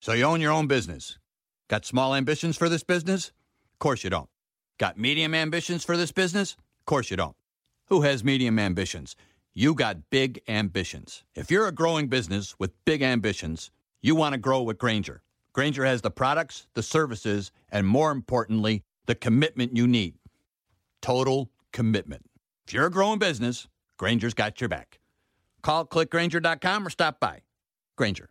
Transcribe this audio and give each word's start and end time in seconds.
So 0.00 0.14
you 0.14 0.24
own 0.24 0.40
your 0.40 0.52
own 0.52 0.66
business. 0.66 1.18
Got 1.68 1.84
small 1.84 2.14
ambitions 2.14 2.56
for 2.56 2.68
this 2.68 2.82
business? 2.82 3.28
Of 3.74 3.78
course 3.78 4.02
you 4.02 4.10
don't. 4.10 4.30
Got 4.78 4.98
medium 4.98 5.34
ambitions 5.34 5.84
for 5.84 5.96
this 5.96 6.10
business? 6.10 6.54
Of 6.54 6.86
course 6.86 7.10
you 7.10 7.16
don't. 7.18 7.36
Who 7.88 8.02
has 8.02 8.24
medium 8.24 8.58
ambitions? 8.58 9.14
You 9.52 9.74
got 9.74 10.08
big 10.08 10.40
ambitions. 10.48 11.24
If 11.34 11.50
you're 11.50 11.66
a 11.66 11.72
growing 11.72 12.08
business 12.08 12.54
with 12.58 12.72
big 12.86 13.02
ambitions, 13.02 13.70
you 14.00 14.14
want 14.14 14.32
to 14.32 14.38
grow 14.38 14.62
with 14.62 14.78
Grainger. 14.78 15.22
Grainger 15.52 15.84
has 15.84 16.00
the 16.00 16.10
products, 16.10 16.66
the 16.74 16.82
services, 16.82 17.52
and 17.70 17.86
more 17.86 18.10
importantly, 18.10 18.84
the 19.06 19.14
commitment 19.14 19.76
you 19.76 19.86
need 19.86 20.14
total 21.02 21.50
commitment. 21.72 22.22
If 22.66 22.72
you're 22.72 22.86
a 22.86 22.90
growing 22.90 23.18
business, 23.18 23.68
Grainger's 23.98 24.34
got 24.34 24.60
your 24.60 24.68
back. 24.68 24.98
Call 25.62 25.84
clickgrainger.com 25.86 26.86
or 26.86 26.90
stop 26.90 27.20
by. 27.20 27.40
Grainger, 27.96 28.30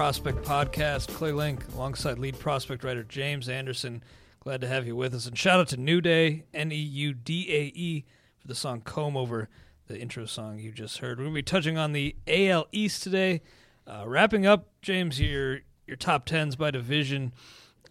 Prospect 0.00 0.42
Podcast. 0.46 1.12
Clay 1.12 1.30
Link 1.30 1.62
alongside 1.74 2.18
lead 2.18 2.38
prospect 2.38 2.84
writer 2.84 3.04
James 3.04 3.50
Anderson. 3.50 4.02
Glad 4.40 4.62
to 4.62 4.66
have 4.66 4.86
you 4.86 4.96
with 4.96 5.14
us. 5.14 5.26
And 5.26 5.36
shout 5.36 5.60
out 5.60 5.68
to 5.68 5.76
New 5.76 6.00
Day, 6.00 6.44
N 6.54 6.72
E 6.72 6.74
U 6.74 7.12
D 7.12 7.46
A 7.50 7.64
E, 7.78 8.06
for 8.38 8.48
the 8.48 8.54
song 8.54 8.80
Comb 8.80 9.14
Over, 9.14 9.50
the 9.88 10.00
intro 10.00 10.24
song 10.24 10.58
you 10.58 10.72
just 10.72 11.00
heard. 11.00 11.18
We're 11.18 11.24
going 11.24 11.34
to 11.34 11.38
be 11.40 11.42
touching 11.42 11.76
on 11.76 11.92
the 11.92 12.16
AL 12.26 12.68
East 12.72 13.02
today. 13.02 13.42
Uh, 13.86 14.04
wrapping 14.06 14.46
up, 14.46 14.68
James, 14.80 15.20
your, 15.20 15.58
your 15.86 15.98
top 15.98 16.26
10s 16.26 16.56
by 16.56 16.70
division. 16.70 17.34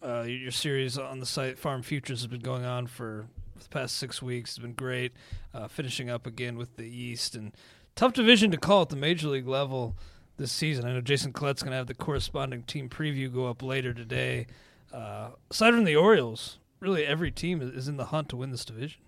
Uh, 0.01 0.21
your 0.21 0.49
series 0.49 0.97
on 0.97 1.19
the 1.19 1.27
site 1.27 1.59
Farm 1.59 1.83
Futures 1.83 2.21
has 2.21 2.27
been 2.27 2.41
going 2.41 2.65
on 2.65 2.87
for 2.87 3.27
the 3.59 3.69
past 3.69 3.95
six 3.95 4.19
weeks. 4.19 4.53
It's 4.53 4.57
been 4.57 4.73
great. 4.73 5.13
Uh, 5.53 5.67
finishing 5.67 6.09
up 6.09 6.25
again 6.25 6.57
with 6.57 6.75
the 6.75 6.87
East. 6.87 7.35
And 7.35 7.51
tough 7.95 8.13
division 8.13 8.49
to 8.49 8.57
call 8.57 8.81
at 8.81 8.89
the 8.89 8.95
major 8.95 9.27
league 9.27 9.47
level 9.47 9.95
this 10.39 10.51
season. 10.51 10.85
I 10.85 10.93
know 10.93 11.01
Jason 11.01 11.31
Collette's 11.31 11.61
going 11.61 11.71
to 11.71 11.77
have 11.77 11.87
the 11.87 11.93
corresponding 11.93 12.63
team 12.63 12.89
preview 12.89 13.31
go 13.31 13.47
up 13.47 13.61
later 13.61 13.93
today. 13.93 14.47
Uh, 14.91 15.29
aside 15.51 15.75
from 15.75 15.83
the 15.83 15.95
Orioles, 15.95 16.57
really 16.79 17.05
every 17.05 17.29
team 17.29 17.61
is 17.61 17.87
in 17.87 17.97
the 17.97 18.05
hunt 18.05 18.29
to 18.29 18.37
win 18.37 18.49
this 18.49 18.65
division. 18.65 19.01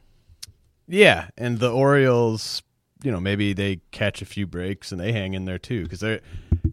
Yeah, 0.88 1.30
and 1.38 1.59
the 1.59 1.72
Orioles, 1.72 2.62
you 3.02 3.12
know, 3.12 3.19
maybe 3.19 3.53
they 3.53 3.81
catch 3.92 4.22
a 4.22 4.25
few 4.25 4.46
breaks 4.46 4.92
and 4.92 5.00
they 5.00 5.12
hang 5.12 5.34
in 5.34 5.46
there 5.46 5.58
too 5.58 5.84
because 5.84 6.02
they're. 6.02 6.22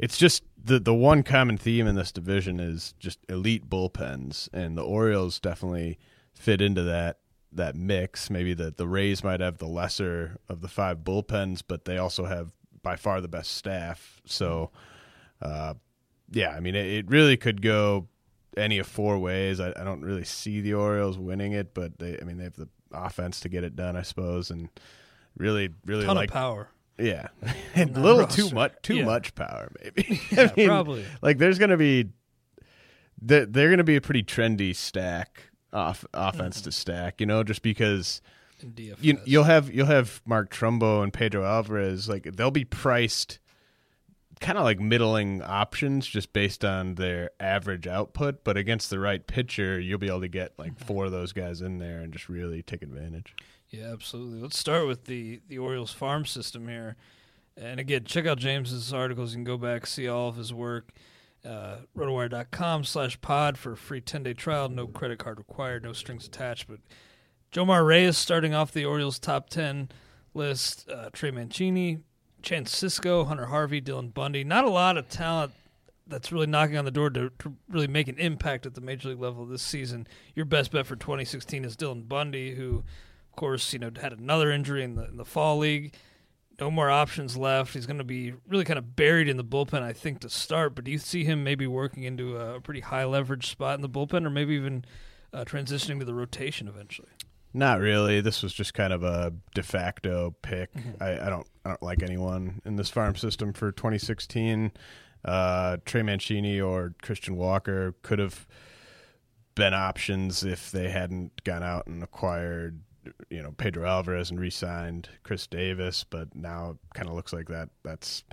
It's 0.01 0.19
just 0.19 0.43
the 0.63 0.79
the 0.79 0.95
one 0.95 1.23
common 1.23 1.57
theme 1.57 1.87
in 1.87 1.95
this 1.95 2.13
division 2.13 2.61
is 2.61 2.95
just 2.99 3.19
elite 3.29 3.71
bullpens, 3.71 4.49
and 4.53 4.77
the 4.77 4.83
Orioles 4.83 5.41
definitely 5.41 5.99
fit 6.35 6.61
into 6.61 6.83
that 6.83 7.19
that 7.53 7.77
mix. 7.77 8.29
Maybe 8.29 8.55
the 8.55 8.73
the 8.77 8.89
Rays 8.89 9.23
might 9.25 9.41
have 9.41 9.59
the 9.59 9.67
lesser 9.67 10.39
of 10.49 10.61
the 10.61 10.69
five 10.69 10.99
bullpens, 10.99 11.63
but 11.67 11.85
they 11.85 11.97
also 11.97 12.27
have 12.27 12.53
by 12.89 12.97
far 12.97 13.21
the 13.21 13.29
best 13.29 13.51
staff. 13.53 14.23
So, 14.25 14.71
uh, 15.43 15.75
yeah, 16.31 16.53
I 16.53 16.61
mean, 16.61 16.75
it, 16.75 16.87
it, 16.87 17.11
really 17.11 17.37
could 17.37 17.61
go 17.61 18.09
any 18.57 18.79
of 18.79 18.87
four 18.87 19.19
ways. 19.19 19.61
I, 19.61 19.75
I, 19.77 19.85
don't 19.85 20.01
really 20.01 20.25
see 20.25 20.63
the 20.63 20.73
Orioles 20.73 21.19
winning 21.19 21.53
it, 21.53 21.75
but 21.75 21.99
they, 21.99 22.19
I 22.19 22.25
mean, 22.25 22.39
they 22.39 22.45
have 22.45 22.57
the 22.57 22.71
offense 22.91 23.41
to 23.41 23.51
get 23.51 23.63
it 23.63 23.77
done, 23.77 23.95
I 23.95 24.01
suppose, 24.01 24.51
and 24.51 24.71
really, 25.37 25.69
really 25.85 26.07
Ton 26.07 26.17
like 26.17 26.31
power. 26.31 26.71
Yeah, 26.99 27.29
a 27.77 27.85
little 27.85 28.27
too 28.27 28.49
much, 28.53 28.73
too 28.81 28.97
yeah. 28.97 29.05
much 29.05 29.35
power, 29.35 29.71
maybe. 29.83 30.23
Yeah, 30.31 30.51
mean, 30.57 30.69
probably. 30.69 31.05
Like, 31.21 31.37
there's 31.37 31.59
going 31.59 31.69
to 31.69 31.77
be, 31.77 32.09
they're, 33.21 33.45
they're 33.45 33.69
going 33.69 33.79
to 33.79 33.85
be 33.85 33.97
a 33.97 34.01
pretty 34.01 34.23
trendy 34.23 34.75
stack 34.75 35.43
off 35.75 36.07
offense 36.15 36.61
mm-hmm. 36.61 36.71
to 36.71 36.73
stack, 36.73 37.21
you 37.21 37.27
know, 37.27 37.45
just 37.45 37.61
because 37.61 38.23
you, 39.01 39.19
you'll 39.25 39.45
have 39.45 39.73
you'll 39.73 39.87
have 39.87 40.21
Mark 40.27 40.51
Trumbo 40.51 41.03
and 41.03 41.13
Pedro 41.13 41.45
Alvarez 41.45 42.09
like 42.09 42.25
they'll 42.35 42.51
be 42.51 42.65
priced 42.65 43.39
kind 44.41 44.59
of 44.59 44.65
like 44.65 44.81
middling 44.81 45.43
options 45.43 46.07
just 46.07 46.33
based 46.33 46.65
on 46.65 46.95
their 46.95 47.31
average 47.41 47.87
output, 47.87 48.45
but 48.45 48.57
against 48.57 48.91
the 48.91 48.99
right 48.99 49.27
pitcher, 49.27 49.81
you'll 49.81 49.99
be 49.99 50.09
able 50.09 50.21
to 50.21 50.29
get 50.29 50.53
like 50.59 50.79
four 50.79 51.07
of 51.07 51.13
those 51.13 51.33
guys 51.33 51.61
in 51.61 51.79
there 51.79 52.01
and 52.01 52.13
just 52.13 52.29
really 52.29 52.63
take 52.63 52.83
advantage. 52.83 53.35
Yeah, 53.71 53.93
absolutely. 53.93 54.41
Let's 54.41 54.59
start 54.59 54.87
with 54.87 55.05
the 55.05 55.41
the 55.49 55.59
Orioles 55.59 55.93
farm 55.93 56.25
system 56.25 56.69
here. 56.69 56.97
And 57.57 57.81
again, 57.81 58.05
check 58.05 58.27
out 58.27 58.39
James's 58.39 58.93
articles. 58.93 59.33
You 59.33 59.39
can 59.39 59.45
go 59.45 59.59
back 59.59 59.87
see 59.87 60.09
all 60.09 60.29
of 60.29 60.37
his 60.37 60.55
work. 60.55 60.91
Uh, 61.45 61.79
rotowire.com 61.97 62.85
slash 62.85 63.21
pod 63.21 63.57
for 63.57 63.73
a 63.73 63.77
free 63.77 64.01
10 64.01 64.23
day 64.23 64.35
trial. 64.35 64.69
No 64.69 64.87
credit 64.87 65.19
card 65.19 65.39
required, 65.39 65.83
no 65.83 65.93
strings 65.93 66.27
attached. 66.27 66.69
But 66.69 66.81
Jomar 67.53 67.87
Reyes 67.87 68.19
starting 68.19 68.55
off 68.55 68.73
the 68.73 68.85
Orioles 68.85 69.19
top 69.19 69.49
10 69.49 69.91
list. 70.35 70.89
Uh, 70.89 71.09
Trey 71.13 71.31
Mancini, 71.31 71.99
Chance 72.43 72.75
Sisco, 72.75 73.27
Hunter 73.27 73.47
Harvey, 73.47 73.81
Dylan 73.81 74.13
Bundy. 74.13 74.45
Not 74.45 74.65
a 74.65 74.71
lot 74.71 74.97
of 74.97 75.09
talent 75.09 75.53
that's 76.07 76.33
really 76.33 76.47
knocking 76.47 76.77
on 76.77 76.85
the 76.85 76.91
door 76.91 77.11
to, 77.11 77.31
to, 77.39 77.55
really 77.69 77.87
make 77.87 78.09
an 78.09 78.19
impact 78.19 78.67
at 78.67 78.75
the 78.75 78.81
major 78.81 79.11
league 79.11 79.21
level 79.21 79.45
this 79.45 79.63
season. 79.63 80.07
Your 80.35 80.47
best 80.47 80.73
bet 80.73 80.87
for 80.87 80.97
2016 80.97 81.65
is 81.65 81.77
Dylan 81.77 82.09
Bundy, 82.09 82.55
who, 82.55 82.85
of 83.31 83.37
course, 83.37 83.73
you 83.73 83.79
know 83.79 83.91
had 84.01 84.13
another 84.13 84.51
injury 84.51 84.83
in 84.83 84.95
the 84.95 85.07
in 85.07 85.17
the 85.17 85.25
fall 85.25 85.59
league. 85.59 85.95
No 86.61 86.71
more 86.71 86.91
options 86.91 87.37
left. 87.37 87.75
He's 87.75 87.87
going 87.87 87.99
to 87.99 88.05
be 88.05 88.35
really 88.49 88.65
kind 88.65 88.79
of 88.79 88.97
buried 88.97 89.29
in 89.29 89.37
the 89.37 89.45
bullpen, 89.45 89.83
I 89.83 89.93
think, 89.93 90.21
to 90.21 90.31
start. 90.31 90.75
But 90.75 90.85
do 90.85 90.91
you 90.91 90.99
see 90.99 91.23
him 91.25 91.45
maybe 91.45 91.69
working 91.69 92.03
into 92.03 92.37
a 92.37 92.61
pretty 92.61 92.81
high 92.81 93.05
leverage 93.05 93.49
spot 93.49 93.77
in 93.77 93.81
the 93.81 93.89
bullpen, 93.89 94.27
or 94.27 94.31
maybe 94.31 94.55
even 94.55 94.85
uh, 95.33 95.45
transitioning 95.45 96.01
to 96.01 96.05
the 96.05 96.15
rotation 96.15 96.67
eventually? 96.67 97.11
Not 97.55 97.81
really. 97.81 98.21
This 98.21 98.43
was 98.43 98.53
just 98.53 98.75
kind 98.75 98.93
of 98.93 99.03
a 99.03 99.33
de 99.55 99.63
facto 99.63 100.35
pick. 100.43 100.73
Mm-hmm. 100.75 101.03
I, 101.03 101.27
I, 101.27 101.31
don't 101.31 101.47
I 101.65 101.71
don't 101.71 101.83
like 101.83 102.03
anyone 102.03 102.61
in 102.65 102.77
this 102.77 102.91
farm 102.91 103.17
system 103.17 103.53
for 103.53 103.73
2016. 103.73 104.73
Uh, 105.25 105.79
Trey 105.85 106.03
Mancini 106.03 106.61
or 106.61 106.95
Christian 107.03 107.37
Walker 107.37 107.95
could 108.03 108.19
have 108.19 108.47
been 109.55 109.75
options 109.75 110.45
if 110.45 110.71
they 110.71 110.89
hadn't 110.91 111.43
gone 111.45 111.63
out 111.63 111.87
and 111.87 112.03
acquired, 112.03 112.81
you 113.31 113.43
know, 113.43 113.53
Pedro 113.53 113.87
Alvarez 113.87 114.31
and 114.31 114.39
re-signed 114.39 115.09
Chris 115.25 115.47
Davis. 115.47 116.05
But 116.05 116.35
now 116.35 116.71
it 116.71 116.95
kind 116.95 117.09
of 117.09 117.15
looks 117.15 117.33
like 117.33 117.49
that 117.49 117.71
that's 117.83 118.25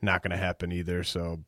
not 0.00 0.22
going 0.22 0.30
to 0.30 0.36
happen 0.36 0.72
either. 0.72 1.02
So 1.02 1.40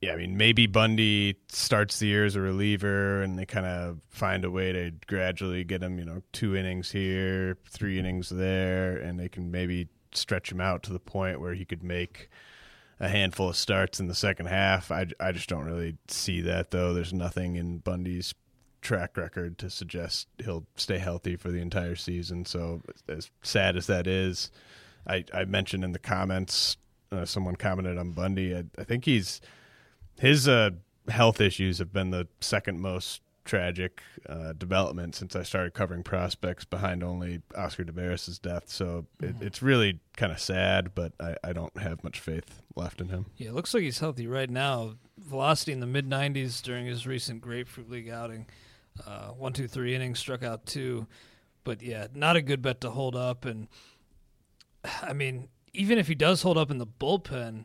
yeah, 0.00 0.12
I 0.12 0.16
mean, 0.16 0.36
maybe 0.36 0.66
Bundy 0.66 1.36
starts 1.48 1.98
the 1.98 2.06
year 2.06 2.24
as 2.24 2.36
a 2.36 2.40
reliever, 2.40 3.20
and 3.22 3.36
they 3.36 3.46
kind 3.46 3.66
of 3.66 3.98
find 4.08 4.44
a 4.44 4.50
way 4.50 4.70
to 4.70 4.92
gradually 5.08 5.64
get 5.64 5.82
him, 5.82 5.98
you 5.98 6.04
know, 6.04 6.22
two 6.32 6.54
innings 6.54 6.92
here, 6.92 7.58
three 7.68 7.98
innings 7.98 8.28
there, 8.28 8.96
and 8.96 9.18
they 9.18 9.28
can 9.28 9.50
maybe 9.50 9.88
stretch 10.12 10.52
him 10.52 10.60
out 10.60 10.84
to 10.84 10.92
the 10.92 11.00
point 11.00 11.40
where 11.40 11.54
he 11.54 11.64
could 11.64 11.82
make 11.82 12.28
a 13.00 13.08
handful 13.08 13.48
of 13.48 13.56
starts 13.56 13.98
in 13.98 14.06
the 14.06 14.14
second 14.14 14.46
half. 14.46 14.92
I, 14.92 15.06
I 15.18 15.32
just 15.32 15.48
don't 15.48 15.64
really 15.64 15.96
see 16.06 16.42
that, 16.42 16.70
though. 16.70 16.94
There's 16.94 17.12
nothing 17.12 17.56
in 17.56 17.78
Bundy's 17.78 18.34
track 18.80 19.16
record 19.16 19.58
to 19.58 19.68
suggest 19.68 20.28
he'll 20.38 20.64
stay 20.76 20.98
healthy 20.98 21.34
for 21.34 21.50
the 21.50 21.60
entire 21.60 21.96
season. 21.96 22.44
So, 22.44 22.82
as 23.08 23.32
sad 23.42 23.76
as 23.76 23.88
that 23.88 24.06
is, 24.06 24.52
I, 25.08 25.24
I 25.34 25.44
mentioned 25.44 25.82
in 25.82 25.90
the 25.90 25.98
comments, 25.98 26.76
uh, 27.10 27.24
someone 27.24 27.56
commented 27.56 27.98
on 27.98 28.12
Bundy. 28.12 28.54
I, 28.54 28.62
I 28.78 28.84
think 28.84 29.04
he's 29.04 29.40
his 30.18 30.48
uh, 30.48 30.70
health 31.08 31.40
issues 31.40 31.78
have 31.78 31.92
been 31.92 32.10
the 32.10 32.28
second 32.40 32.80
most 32.80 33.22
tragic 33.48 34.02
uh, 34.28 34.52
development 34.52 35.14
since 35.14 35.34
I 35.34 35.42
started 35.42 35.72
covering 35.72 36.02
prospects, 36.02 36.66
behind 36.66 37.02
only 37.02 37.40
Oscar 37.56 37.84
Taveras' 37.84 38.40
death. 38.40 38.64
So 38.66 39.06
it, 39.20 39.34
mm-hmm. 39.34 39.46
it's 39.46 39.62
really 39.62 40.00
kind 40.16 40.30
of 40.30 40.38
sad, 40.38 40.94
but 40.94 41.12
I, 41.18 41.34
I, 41.42 41.52
don't 41.54 41.76
have 41.78 42.04
much 42.04 42.20
faith 42.20 42.60
left 42.76 43.00
in 43.00 43.08
him. 43.08 43.24
Yeah, 43.38 43.48
it 43.48 43.54
looks 43.54 43.72
like 43.72 43.84
he's 43.84 44.00
healthy 44.00 44.26
right 44.26 44.50
now. 44.50 44.96
Velocity 45.16 45.72
in 45.72 45.80
the 45.80 45.86
mid 45.86 46.08
90s 46.08 46.60
during 46.60 46.84
his 46.84 47.06
recent 47.06 47.40
Grapefruit 47.40 47.88
League 47.88 48.10
outing. 48.10 48.46
Uh, 49.06 49.28
one, 49.28 49.54
two, 49.54 49.66
three 49.66 49.94
innings, 49.94 50.18
struck 50.18 50.42
out 50.42 50.66
two. 50.66 51.06
But 51.64 51.82
yeah, 51.82 52.08
not 52.14 52.36
a 52.36 52.42
good 52.42 52.60
bet 52.60 52.82
to 52.82 52.90
hold 52.90 53.16
up. 53.16 53.46
And 53.46 53.68
I 55.02 55.14
mean, 55.14 55.48
even 55.72 55.96
if 55.96 56.06
he 56.06 56.14
does 56.14 56.42
hold 56.42 56.58
up 56.58 56.70
in 56.70 56.76
the 56.76 56.86
bullpen, 56.86 57.64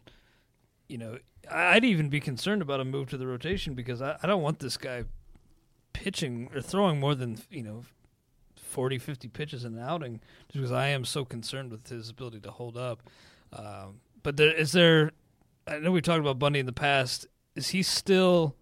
you 0.87 0.97
know, 0.97 1.17
I'd 1.51 1.85
even 1.85 2.09
be 2.09 2.19
concerned 2.19 2.61
about 2.61 2.79
a 2.79 2.85
move 2.85 3.09
to 3.09 3.17
the 3.17 3.27
rotation 3.27 3.73
because 3.73 4.01
I, 4.01 4.17
I 4.23 4.27
don't 4.27 4.41
want 4.41 4.59
this 4.59 4.77
guy 4.77 5.03
pitching 5.91 6.49
or 6.53 6.61
throwing 6.61 6.99
more 6.99 7.15
than 7.15 7.37
you 7.49 7.63
know 7.63 7.83
40, 8.73 8.97
50 8.97 9.27
pitches 9.29 9.63
in 9.63 9.77
an 9.77 9.83
outing 9.83 10.19
just 10.47 10.53
because 10.55 10.71
I 10.71 10.87
am 10.87 11.05
so 11.05 11.23
concerned 11.23 11.71
with 11.71 11.87
his 11.87 12.09
ability 12.09 12.39
to 12.41 12.51
hold 12.51 12.75
up. 12.75 13.03
Um, 13.53 14.01
but 14.23 14.37
there, 14.37 14.51
is 14.53 14.71
there? 14.71 15.11
I 15.67 15.79
know 15.79 15.91
we 15.91 16.01
talked 16.01 16.19
about 16.19 16.39
Bundy 16.39 16.59
in 16.59 16.65
the 16.65 16.73
past. 16.73 17.27
Is 17.55 17.69
he 17.69 17.83
still? 17.83 18.55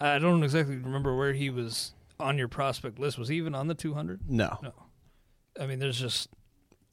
I 0.00 0.18
don't 0.18 0.42
exactly 0.42 0.76
remember 0.76 1.16
where 1.16 1.32
he 1.32 1.48
was 1.48 1.94
on 2.18 2.38
your 2.38 2.48
prospect 2.48 2.98
list. 2.98 3.18
Was 3.18 3.28
he 3.28 3.36
even 3.36 3.54
on 3.54 3.68
the 3.68 3.74
200? 3.74 4.28
No. 4.28 4.58
No. 4.62 4.72
I 5.60 5.66
mean, 5.66 5.78
there's 5.78 5.98
just. 5.98 6.28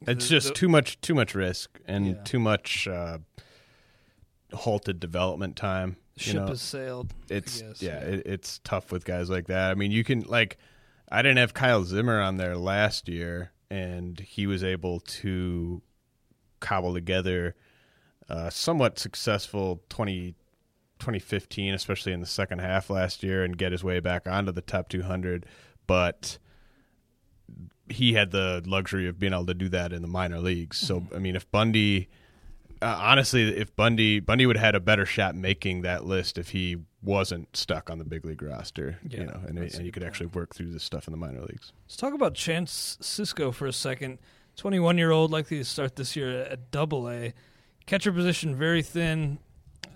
It's 0.02 0.26
the, 0.26 0.30
just 0.30 0.48
the, 0.48 0.54
too 0.54 0.68
much, 0.68 1.00
too 1.00 1.14
much 1.14 1.34
risk 1.34 1.80
and 1.86 2.06
yeah. 2.06 2.14
too 2.24 2.38
much. 2.38 2.86
Uh, 2.86 3.18
halted 4.52 5.00
development 5.00 5.56
time. 5.56 5.96
Ship 6.16 6.36
know, 6.36 6.46
has 6.48 6.60
sailed. 6.60 7.14
It's 7.28 7.62
yeah, 7.80 7.98
It, 7.98 8.26
it's 8.26 8.60
tough 8.64 8.92
with 8.92 9.04
guys 9.04 9.30
like 9.30 9.46
that. 9.46 9.70
I 9.70 9.74
mean, 9.74 9.90
you 9.90 10.04
can 10.04 10.20
like, 10.22 10.58
I 11.10 11.22
didn't 11.22 11.38
have 11.38 11.54
Kyle 11.54 11.84
Zimmer 11.84 12.20
on 12.20 12.36
there 12.36 12.56
last 12.56 13.08
year, 13.08 13.52
and 13.70 14.20
he 14.20 14.46
was 14.46 14.62
able 14.62 15.00
to 15.00 15.82
cobble 16.60 16.92
together 16.92 17.54
a 18.28 18.50
somewhat 18.50 18.98
successful 18.98 19.82
20, 19.88 20.34
2015, 20.98 21.74
especially 21.74 22.12
in 22.12 22.20
the 22.20 22.26
second 22.26 22.60
half 22.60 22.90
last 22.90 23.22
year, 23.22 23.42
and 23.42 23.56
get 23.56 23.72
his 23.72 23.82
way 23.82 23.98
back 23.98 24.26
onto 24.26 24.52
the 24.52 24.60
top 24.60 24.88
200. 24.88 25.46
But 25.86 26.38
he 27.88 28.12
had 28.12 28.30
the 28.30 28.62
luxury 28.66 29.08
of 29.08 29.18
being 29.18 29.32
able 29.32 29.46
to 29.46 29.54
do 29.54 29.68
that 29.70 29.92
in 29.92 30.02
the 30.02 30.08
minor 30.08 30.38
leagues. 30.38 30.78
So, 30.78 31.00
mm-hmm. 31.00 31.14
I 31.14 31.18
mean, 31.18 31.34
if 31.34 31.50
Bundy 31.50 32.08
uh, 32.82 32.96
honestly, 32.98 33.56
if 33.56 33.74
Bundy 33.76 34.20
Bundy 34.20 34.46
would 34.46 34.56
have 34.56 34.64
had 34.64 34.74
a 34.74 34.80
better 34.80 35.06
shot 35.06 35.34
making 35.34 35.82
that 35.82 36.04
list 36.04 36.38
if 36.38 36.50
he 36.50 36.76
wasn't 37.02 37.56
stuck 37.56 37.90
on 37.90 37.98
the 37.98 38.04
big 38.04 38.24
league 38.24 38.42
roster, 38.42 38.98
yeah, 39.08 39.20
you 39.20 39.26
know, 39.26 39.40
and, 39.46 39.58
and 39.58 39.84
you 39.84 39.92
could 39.92 40.02
point. 40.02 40.10
actually 40.10 40.26
work 40.26 40.54
through 40.54 40.70
this 40.70 40.84
stuff 40.84 41.06
in 41.06 41.12
the 41.12 41.18
minor 41.18 41.40
leagues. 41.40 41.72
Let's 41.86 41.96
talk 41.96 42.14
about 42.14 42.34
Chance 42.34 42.98
Sisco 43.00 43.52
for 43.52 43.66
a 43.66 43.72
second. 43.72 44.18
Twenty-one 44.56 44.98
year 44.98 45.10
old, 45.10 45.30
likely 45.30 45.58
to 45.58 45.64
start 45.64 45.96
this 45.96 46.16
year 46.16 46.42
at 46.42 46.70
Double 46.70 47.08
A. 47.08 47.32
Catcher 47.86 48.12
position 48.12 48.54
very 48.54 48.82
thin 48.82 49.38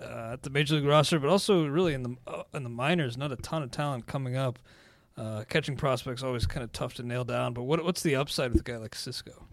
uh, 0.00 0.32
at 0.32 0.42
the 0.42 0.50
major 0.50 0.76
league 0.76 0.86
roster, 0.86 1.18
but 1.18 1.28
also 1.28 1.66
really 1.66 1.94
in 1.94 2.02
the 2.02 2.16
uh, 2.26 2.42
in 2.54 2.62
the 2.62 2.70
minors, 2.70 3.16
not 3.16 3.32
a 3.32 3.36
ton 3.36 3.62
of 3.62 3.70
talent 3.70 4.06
coming 4.06 4.36
up. 4.36 4.58
Uh, 5.16 5.44
catching 5.48 5.76
prospects 5.76 6.24
always 6.24 6.44
kind 6.44 6.64
of 6.64 6.72
tough 6.72 6.94
to 6.94 7.02
nail 7.02 7.24
down. 7.24 7.52
But 7.52 7.64
what 7.64 7.84
what's 7.84 8.02
the 8.02 8.16
upside 8.16 8.52
with 8.52 8.60
a 8.60 8.64
guy 8.64 8.78
like 8.78 8.94
Cisco? 8.94 9.46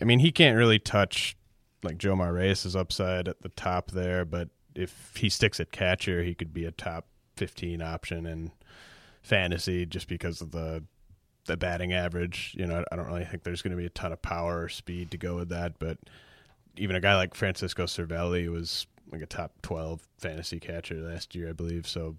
I 0.00 0.04
mean, 0.04 0.20
he 0.20 0.32
can't 0.32 0.56
really 0.56 0.78
touch 0.78 1.36
like 1.82 1.98
Jomar 1.98 2.34
Reyes' 2.34 2.64
is 2.64 2.76
upside 2.76 3.28
at 3.28 3.42
the 3.42 3.48
top 3.50 3.90
there, 3.90 4.24
but 4.24 4.48
if 4.74 5.12
he 5.16 5.28
sticks 5.28 5.60
at 5.60 5.72
catcher, 5.72 6.22
he 6.22 6.34
could 6.34 6.52
be 6.52 6.64
a 6.64 6.70
top 6.70 7.06
15 7.36 7.82
option 7.82 8.26
in 8.26 8.52
fantasy 9.22 9.86
just 9.86 10.08
because 10.08 10.40
of 10.40 10.50
the 10.52 10.82
the 11.46 11.56
batting 11.56 11.92
average. 11.92 12.54
You 12.56 12.66
know, 12.66 12.84
I 12.92 12.96
don't 12.96 13.06
really 13.06 13.24
think 13.24 13.42
there's 13.42 13.62
going 13.62 13.72
to 13.72 13.76
be 13.76 13.86
a 13.86 13.90
ton 13.90 14.12
of 14.12 14.22
power 14.22 14.62
or 14.62 14.68
speed 14.68 15.10
to 15.12 15.16
go 15.16 15.36
with 15.36 15.48
that, 15.48 15.78
but 15.78 15.98
even 16.76 16.96
a 16.96 17.00
guy 17.00 17.16
like 17.16 17.34
Francisco 17.34 17.86
Cervelli 17.86 18.48
was 18.50 18.86
like 19.10 19.22
a 19.22 19.26
top 19.26 19.52
12 19.62 20.06
fantasy 20.18 20.60
catcher 20.60 20.96
last 20.96 21.34
year, 21.34 21.48
I 21.48 21.52
believe. 21.52 21.86
So 21.88 22.16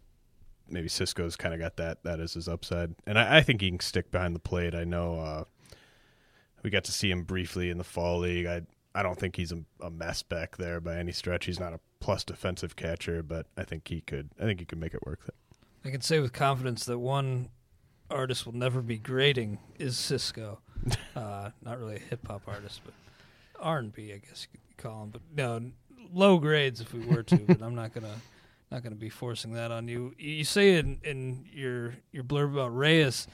maybe 0.69 0.87
Sisco's 0.87 1.35
kind 1.35 1.53
of 1.53 1.59
got 1.59 1.77
that 1.77 2.03
that 2.03 2.19
as 2.19 2.33
his 2.33 2.47
upside, 2.47 2.95
and 3.05 3.17
I, 3.17 3.37
I, 3.37 3.41
think 3.41 3.61
he 3.61 3.69
can 3.69 3.79
stick 3.79 4.11
behind 4.11 4.35
the 4.35 4.39
plate. 4.39 4.75
I 4.75 4.83
know 4.83 5.19
uh, 5.19 5.43
we 6.63 6.69
got 6.69 6.83
to 6.85 6.91
see 6.91 7.11
him 7.11 7.23
briefly 7.23 7.69
in 7.69 7.77
the 7.77 7.83
fall 7.83 8.19
league. 8.19 8.45
I 8.45 8.61
I 8.93 9.03
don't 9.03 9.17
think 9.17 9.35
he's 9.35 9.51
a, 9.51 9.63
a, 9.79 9.89
mess 9.89 10.21
back 10.21 10.57
there 10.57 10.81
by 10.81 10.97
any 10.97 11.11
stretch. 11.11 11.45
He's 11.45 11.59
not 11.59 11.73
a 11.73 11.79
plus 11.99 12.23
defensive 12.23 12.75
catcher, 12.75 13.23
but 13.23 13.47
I 13.55 13.63
think 13.63 13.87
he 13.87 14.01
could. 14.01 14.29
I 14.39 14.43
think 14.43 14.59
he 14.59 14.65
could 14.65 14.79
make 14.79 14.93
it 14.93 15.05
work. 15.05 15.33
I 15.85 15.89
can 15.89 16.01
say 16.01 16.19
with 16.19 16.33
confidence 16.33 16.85
that 16.85 16.99
one 16.99 17.49
artist 18.09 18.45
will 18.45 18.55
never 18.55 18.81
be 18.81 18.97
grading 18.97 19.59
is 19.79 19.97
Cisco. 19.97 20.59
uh, 21.15 21.51
not 21.63 21.79
really 21.79 21.95
a 21.95 21.99
hip 21.99 22.27
hop 22.27 22.43
artist, 22.47 22.81
but 22.83 22.93
R 23.59 23.79
and 23.79 23.93
B, 23.93 24.13
I 24.13 24.17
guess 24.17 24.47
you 24.51 24.59
could 24.59 24.83
call 24.83 25.03
him. 25.03 25.09
But 25.11 25.21
no, 25.35 25.71
low 26.13 26.37
grades 26.37 26.81
if 26.81 26.93
we 26.93 27.05
were 27.05 27.23
to. 27.23 27.37
but 27.37 27.61
I'm 27.61 27.75
not 27.75 27.93
gonna 27.93 28.15
not 28.71 28.83
gonna 28.83 28.95
be 28.95 29.09
forcing 29.09 29.53
that 29.53 29.71
on 29.71 29.87
you. 29.87 30.13
You 30.17 30.43
say 30.43 30.77
in 30.77 30.99
in 31.03 31.45
your 31.51 31.95
your 32.11 32.23
blurb 32.23 32.53
about 32.53 32.75
Reyes, 32.75 33.27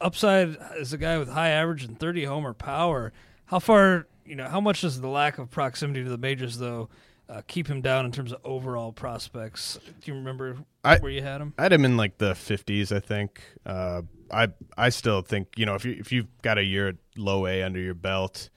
upside 0.00 0.56
is 0.76 0.92
a 0.92 0.98
guy 0.98 1.18
with 1.18 1.28
high 1.28 1.50
average 1.50 1.84
and 1.84 1.98
30 1.98 2.24
homer 2.24 2.54
power. 2.54 3.12
How 3.48 3.58
far 3.58 4.06
you 4.24 4.36
know, 4.36 4.46
how 4.46 4.60
much 4.60 4.82
does 4.82 5.00
the 5.00 5.08
lack 5.08 5.38
of 5.38 5.50
proximity 5.50 6.04
to 6.04 6.10
the 6.10 6.18
majors 6.18 6.58
though 6.58 6.90
uh, 7.28 7.42
keep 7.46 7.66
him 7.66 7.80
down 7.80 8.04
in 8.04 8.12
terms 8.12 8.32
of 8.32 8.40
overall 8.44 8.92
prospects? 8.92 9.78
Do 10.02 10.10
you 10.10 10.14
remember 10.14 10.58
I, 10.84 10.98
where 10.98 11.10
you 11.10 11.22
had 11.22 11.40
him? 11.40 11.54
I 11.58 11.62
had 11.64 11.72
him 11.72 11.84
in 11.84 11.96
like 11.96 12.18
the 12.18 12.34
fifties, 12.34 12.92
I 12.92 13.00
think. 13.00 13.40
Uh, 13.64 14.02
I 14.30 14.48
I 14.76 14.90
still 14.90 15.22
think 15.22 15.48
you 15.56 15.64
know 15.64 15.74
if 15.74 15.84
you 15.84 15.96
if 15.98 16.12
you've 16.12 16.28
got 16.42 16.58
a 16.58 16.64
year 16.64 16.88
at 16.88 16.96
low 17.16 17.46
A 17.46 17.62
under 17.62 17.80
your 17.80 17.94
belt, 17.94 18.50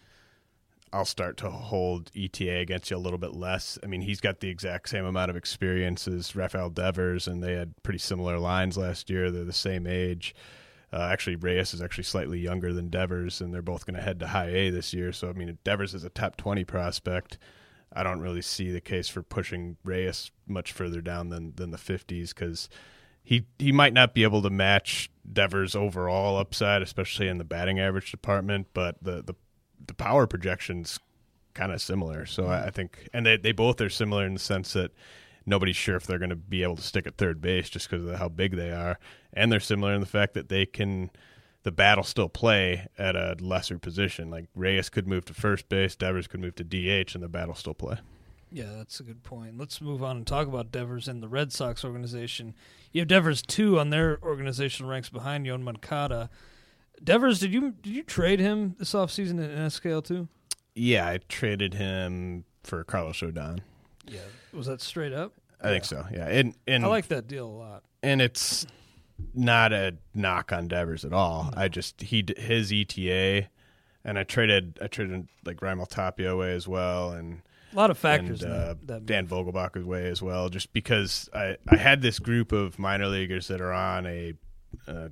I'll 0.92 1.06
start 1.06 1.38
to 1.38 1.50
hold 1.50 2.12
ETA 2.14 2.58
against 2.58 2.92
you 2.92 2.98
a 2.98 3.00
little 3.00 3.20
bit 3.20 3.34
less. 3.34 3.80
I 3.82 3.88
mean, 3.88 4.02
he's 4.02 4.20
got 4.20 4.42
the 4.42 4.50
exact 4.50 4.90
same 4.90 5.06
amount 5.06 5.30
of 5.30 5.38
experience 5.38 6.06
as 6.06 6.36
Rafael 6.36 6.70
Devers, 6.70 7.28
and 7.30 7.42
they 7.42 7.54
had 7.54 7.82
pretty 7.82 8.00
similar 8.00 8.40
lines 8.40 8.78
last 8.78 9.10
year. 9.10 9.32
They're 9.32 9.46
the 9.46 9.54
same 9.54 9.88
age. 9.88 10.36
Uh, 10.94 11.08
actually, 11.12 11.38
Reyes 11.38 11.74
is 11.74 11.82
actually 11.82 12.04
slightly 12.04 12.40
younger 12.40 12.74
than 12.74 12.90
Devers, 12.90 13.40
and 13.40 13.54
they're 13.54 13.62
both 13.62 13.86
going 13.86 13.96
to 13.96 14.02
head 14.02 14.20
to 14.20 14.28
high 14.28 14.50
A 14.50 14.70
this 14.70 14.94
year. 14.94 15.14
So, 15.14 15.30
I 15.30 15.34
mean, 15.34 15.58
Devers 15.64 15.94
is 15.94 16.04
a 16.04 16.10
top 16.10 16.36
20 16.36 16.66
prospect. 16.66 17.38
I 17.94 18.04
don't 18.04 18.22
really 18.22 18.42
see 18.42 18.72
the 18.72 18.82
case 18.82 19.08
for 19.08 19.22
pushing 19.22 19.78
Reyes 19.84 20.32
much 20.48 20.72
further 20.72 21.02
down 21.02 21.30
than 21.30 21.54
than 21.56 21.72
the 21.72 21.78
50s 21.78 22.30
because 22.30 22.70
he 23.24 23.46
he 23.60 23.72
might 23.72 23.94
not 23.94 24.14
be 24.14 24.24
able 24.24 24.42
to 24.42 24.50
match 24.50 25.10
Devers' 25.32 25.76
overall 25.76 26.38
upside, 26.38 26.82
especially 26.82 27.28
in 27.28 27.38
the 27.38 27.44
batting 27.44 27.80
average 27.80 28.12
department, 28.12 28.68
but 28.74 29.02
the 29.02 29.22
the, 29.22 29.36
the 29.86 29.94
power 29.94 30.26
projections 30.26 31.00
kind 31.54 31.72
of 31.72 31.82
similar. 31.82 32.26
So 32.26 32.48
I, 32.48 32.68
I 32.68 32.70
think, 32.70 33.10
and 33.14 33.26
they 33.26 33.38
they 33.38 33.52
both 33.52 33.82
are 33.82 33.90
similar 33.90 34.26
in 34.26 34.34
the 34.34 34.40
sense 34.40 34.74
that 34.74 34.92
nobody's 35.46 35.76
sure 35.76 35.96
if 35.96 36.06
they're 36.06 36.20
going 36.20 36.30
to 36.30 36.36
be 36.36 36.64
able 36.64 36.78
to 36.78 36.82
stick 36.82 37.08
at 37.08 37.18
third 37.18 37.42
base 37.42 37.70
just 37.70 37.90
because 37.90 38.06
of 38.06 38.16
how 38.18 38.30
big 38.30 38.56
they 38.56 38.72
are, 38.72 39.00
and 39.34 39.52
they're 39.52 39.60
similar 39.60 39.94
in 39.94 40.02
the 40.02 40.08
fact 40.08 40.34
that 40.34 40.50
they 40.50 40.66
can 40.66 41.10
the 41.64 41.72
battle 41.72 42.04
still 42.04 42.30
play 42.30 42.88
at 42.98 43.16
a 43.16 43.36
lesser 43.40 43.78
position. 43.78 44.30
Like 44.32 44.46
Reyes 44.56 44.90
could 44.90 45.08
move 45.08 45.26
to 45.26 45.34
first 45.34 45.70
base, 45.70 45.96
Devers 45.96 46.28
could 46.28 46.40
move 46.40 46.56
to 46.56 46.64
DH, 46.64 47.14
and 47.14 47.24
the 47.24 47.28
battle 47.30 47.54
still 47.54 47.74
play. 47.76 47.98
Yeah, 48.52 48.74
that's 48.78 49.00
a 49.00 49.04
good 49.04 49.24
point. 49.24 49.58
Let's 49.58 49.80
move 49.80 50.04
on 50.04 50.18
and 50.18 50.28
talk 50.28 50.48
about 50.48 50.72
Devers 50.72 51.08
and 51.08 51.24
the 51.24 51.30
Red 51.30 51.54
Sox 51.54 51.86
organization. 51.86 52.54
You 52.92 53.02
have 53.02 53.08
Devers 53.08 53.42
two 53.42 53.80
on 53.80 53.92
their 53.92 54.20
organizational 54.24 54.92
ranks 54.92 55.08
behind 55.10 55.46
Yoan 55.46 55.62
Moncada. 55.62 56.30
Devers, 57.04 57.40
did 57.40 57.54
you 57.54 57.72
did 57.82 57.94
you 57.94 58.04
trade 58.04 58.40
him 58.40 58.76
this 58.78 58.94
offseason 58.94 59.32
in 59.32 59.50
NSKL 59.50 60.04
too? 60.04 60.28
Yeah, 60.76 61.08
I 61.08 61.20
traded 61.30 61.76
him 61.76 62.44
for 62.64 62.84
Carlos 62.84 63.20
Rodon. 63.20 63.60
Yeah. 64.08 64.20
Was 64.54 64.68
that 64.68 64.82
straight 64.82 65.14
up? 65.14 65.34
I 65.62 65.70
think 65.70 65.86
so. 65.86 66.06
Yeah, 66.12 66.28
and 66.28 66.56
and 66.68 66.84
I 66.84 66.88
like 66.88 67.08
that 67.08 67.28
deal 67.28 67.46
a 67.46 67.48
lot. 67.48 67.84
and 68.04 68.22
it's 68.22 68.66
not 69.34 69.74
a 69.74 69.96
knock 70.14 70.52
on 70.52 70.68
Devers 70.68 71.06
at 71.06 71.14
all. 71.14 71.52
I 71.56 71.68
just 71.68 72.02
he 72.02 72.26
his 72.38 72.72
ETA, 72.72 73.48
and 74.04 74.18
I 74.20 74.24
traded 74.24 74.80
I 74.82 74.88
traded 74.88 75.28
like 75.46 75.58
Raimel 75.58 75.88
Tapia 75.88 76.32
away 76.32 76.54
as 76.54 76.68
well, 76.68 77.12
and 77.12 77.42
A 77.74 77.76
lot 77.76 77.90
of 77.92 77.98
factors. 77.98 78.42
and 78.44 78.52
uh, 78.54 78.76
that, 78.86 79.06
Dan 79.06 79.28
Vogelbach's 79.28 79.86
way 79.86 80.08
as 80.08 80.22
well. 80.22 80.50
Just 80.50 80.74
because 80.74 81.30
I 81.34 81.58
I 81.68 81.78
had 81.78 82.02
this 82.02 82.20
group 82.20 82.52
of 82.52 82.78
minor 82.80 83.08
leaguers 83.08 83.48
that 83.48 83.62
are 83.62 83.74
on 83.74 84.06
a, 84.06 84.34
uh, 84.88 85.10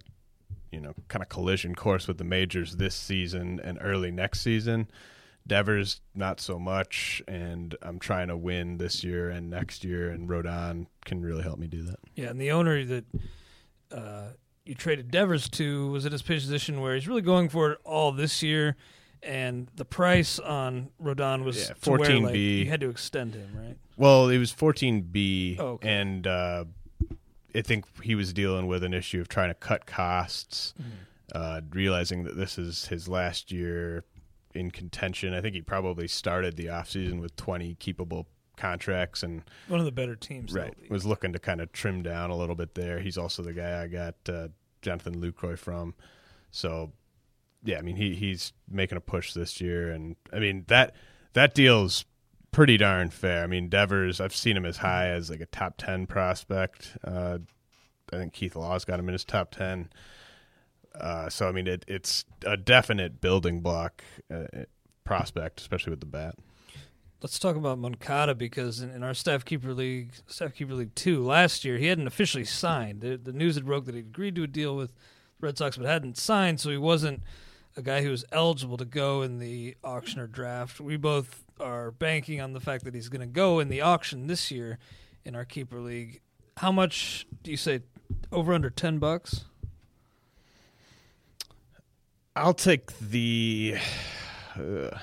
you 0.72 0.80
know, 0.82 0.94
kind 1.08 1.24
of 1.24 1.30
collision 1.30 1.76
course 1.76 2.08
with 2.08 2.18
the 2.18 2.24
majors 2.24 2.76
this 2.76 2.96
season 2.96 3.60
and 3.64 3.78
early 3.82 4.12
next 4.12 4.42
season. 4.42 4.90
Devers 5.48 6.02
not 6.14 6.40
so 6.40 6.60
much, 6.60 7.24
and 7.28 7.76
I'm 7.82 7.98
trying 7.98 8.28
to 8.28 8.38
win 8.38 8.78
this 8.78 9.04
year 9.04 9.32
and 9.32 9.50
next 9.50 9.84
year, 9.84 10.12
and 10.12 10.30
Rodon 10.30 10.86
can 11.06 11.22
really 11.24 11.42
help 11.42 11.58
me 11.58 11.66
do 11.66 11.82
that. 11.84 11.98
Yeah, 12.16 12.30
and 12.30 12.40
the 12.40 12.52
owner 12.52 12.86
that 12.86 13.06
uh, 13.92 14.30
you 14.66 14.76
traded 14.76 15.12
Devers 15.12 15.50
to 15.50 15.90
was 15.92 16.06
at 16.06 16.12
his 16.12 16.22
position 16.22 16.82
where 16.82 16.94
he's 16.96 17.08
really 17.08 17.22
going 17.22 17.50
for 17.50 17.72
it 17.72 17.80
all 17.84 18.12
this 18.12 18.44
year, 18.44 18.76
and 19.24 19.68
the 19.76 19.86
price 19.86 20.40
on 20.40 20.90
Rodon 21.02 21.44
was 21.44 21.70
Yeah, 21.70 21.74
to 21.82 21.90
where, 21.92 22.00
like, 22.00 22.10
14B. 22.36 22.60
you 22.60 22.66
had 22.70 22.82
to 22.82 22.90
extend 22.90 23.34
him, 23.36 23.50
right? 23.56 23.78
Well, 23.98 24.30
it 24.30 24.38
was 24.38 24.52
14B, 24.54 25.58
Oh, 25.60 25.66
okay. 25.74 25.90
and 25.90 26.26
uh, 26.28 26.66
I 27.56 27.62
think 27.62 27.86
he 28.04 28.16
was 28.16 28.32
dealing 28.32 28.68
with 28.68 28.84
an 28.84 28.94
issue 28.94 29.20
of 29.22 29.28
trying 29.28 29.50
to 29.50 29.56
cut 29.56 29.86
costs, 29.86 30.74
Mm-hmm. 30.80 30.90
uh, 31.36 31.62
realizing 31.72 32.24
that 32.26 32.38
this 32.38 32.58
is 32.58 32.86
his 32.88 33.08
last 33.08 33.52
year 33.52 34.04
in 34.54 34.72
contention. 34.72 35.34
I 35.34 35.42
think 35.42 35.56
he 35.56 35.62
probably 35.62 36.08
started 36.08 36.56
the 36.58 36.68
offseason 36.68 37.20
with 37.22 37.36
20 37.36 37.76
keepable 37.76 38.26
contracts 38.60 39.24
and 39.24 39.42
One 39.68 39.80
of 39.80 39.86
the 39.86 39.92
better 39.92 40.16
teams. 40.16 40.54
right 40.54 40.74
was 40.90 41.06
looking 41.06 41.34
to 41.34 41.40
kind 41.40 41.62
of 41.62 41.72
trim 41.72 42.04
down 42.04 42.30
a 42.30 42.36
little 42.36 42.56
bit 42.56 42.76
there. 42.76 43.00
He's 43.00 43.18
also 43.18 43.42
the 43.42 43.54
guy 43.54 43.82
I 43.82 43.88
got 43.88 44.16
uh, 44.28 44.50
Jonathan 44.82 45.20
Lucroy 45.22 45.58
from. 45.58 45.96
So, 46.52 46.92
yeah, 47.64 47.78
I 47.78 47.82
mean 47.82 47.96
he 47.96 48.16
he's 48.16 48.54
making 48.70 48.98
a 48.98 49.02
push 49.02 49.34
this 49.34 49.60
year, 49.62 49.90
and 49.92 50.16
I 50.34 50.40
mean 50.40 50.66
that 50.68 50.96
that 51.34 51.54
deal's 51.56 52.06
pretty 52.52 52.78
darn 52.78 53.10
fair. 53.10 53.44
I 53.44 53.48
mean 53.48 53.70
Devers, 53.70 54.20
I've 54.20 54.36
seen 54.36 54.58
him 54.58 54.66
as 54.66 54.78
high 54.78 55.08
as 55.08 55.30
like 55.30 55.42
a 55.42 55.46
top 55.48 55.76
ten 55.78 56.06
prospect. 56.08 56.98
Uh, 57.04 57.40
I 58.12 58.18
think 58.18 58.34
Keith 58.34 58.56
Law's 58.56 58.86
got 58.86 59.00
him 59.00 59.08
in 59.08 59.14
his 59.14 59.24
top 59.26 59.52
ten. 59.52 59.90
Uh, 61.00 61.30
so 61.30 61.48
I 61.48 61.52
mean 61.52 61.68
it, 61.68 61.86
it's 61.88 62.26
a 62.46 62.58
definite 62.58 63.22
building 63.22 63.62
block 63.62 64.04
uh, 64.34 64.46
prospect, 65.04 65.60
especially 65.62 65.92
with 65.92 66.00
the 66.00 66.06
bat. 66.08 66.36
Let's 67.22 67.38
talk 67.38 67.58
about 67.58 67.80
Moncada 67.80 68.34
because 68.34 68.80
in, 68.80 68.92
in 68.92 69.04
our 69.04 69.14
staff 69.14 69.44
keeper 69.44 69.74
league, 69.74 70.14
staff 70.28 70.54
keeper 70.54 70.74
league 70.74 70.96
two 70.96 71.22
last 71.22 71.66
year, 71.66 71.78
he 71.78 71.88
hadn't 71.88 72.08
officially 72.08 72.46
signed. 72.46 73.02
The, 73.02 73.18
the 73.18 73.34
news 73.34 73.56
had 73.56 73.66
broke 73.66 73.86
that 73.86 73.96
he'd 73.96 74.06
agreed 74.06 74.36
to 74.36 74.44
a 74.44 74.48
deal 74.48 74.74
with 74.76 74.94
the 74.94 75.48
Red 75.48 75.58
Sox, 75.58 75.76
but 75.76 75.86
hadn't 75.86 76.18
signed, 76.18 76.62
so 76.62 76.70
he 76.70 76.78
wasn't 76.78 77.22
a 77.76 77.82
guy 77.82 78.04
who 78.04 78.10
was 78.10 78.24
eligible 78.32 78.78
to 78.78 78.86
go 78.86 79.22
in 79.22 79.40
the 79.40 79.76
auction 79.84 80.22
or 80.22 80.28
draft. 80.28 80.80
We 80.80 80.96
both 80.96 81.44
are 81.60 81.92
banking 81.92 82.40
on 82.40 82.54
the 82.54 82.62
fact 82.62 82.86
that 82.86 82.94
he's 82.94 83.10
going 83.10 83.22
to 83.22 83.28
go 83.28 83.60
in 83.60 83.68
the 83.68 83.82
auction 83.82 84.28
this 84.28 84.50
year 84.50 84.80
in 85.26 85.36
our 85.36 85.44
keeper 85.44 85.82
league. 85.82 86.22
How 86.58 86.72
much 86.72 87.28
do 87.44 87.52
you 87.52 87.58
say? 87.58 87.82
Over 88.32 88.54
under 88.54 88.70
ten 88.70 88.98
bucks? 88.98 89.44
I'll 92.36 92.54
take 92.54 92.98
the 93.00 93.76
uh. 94.56 94.98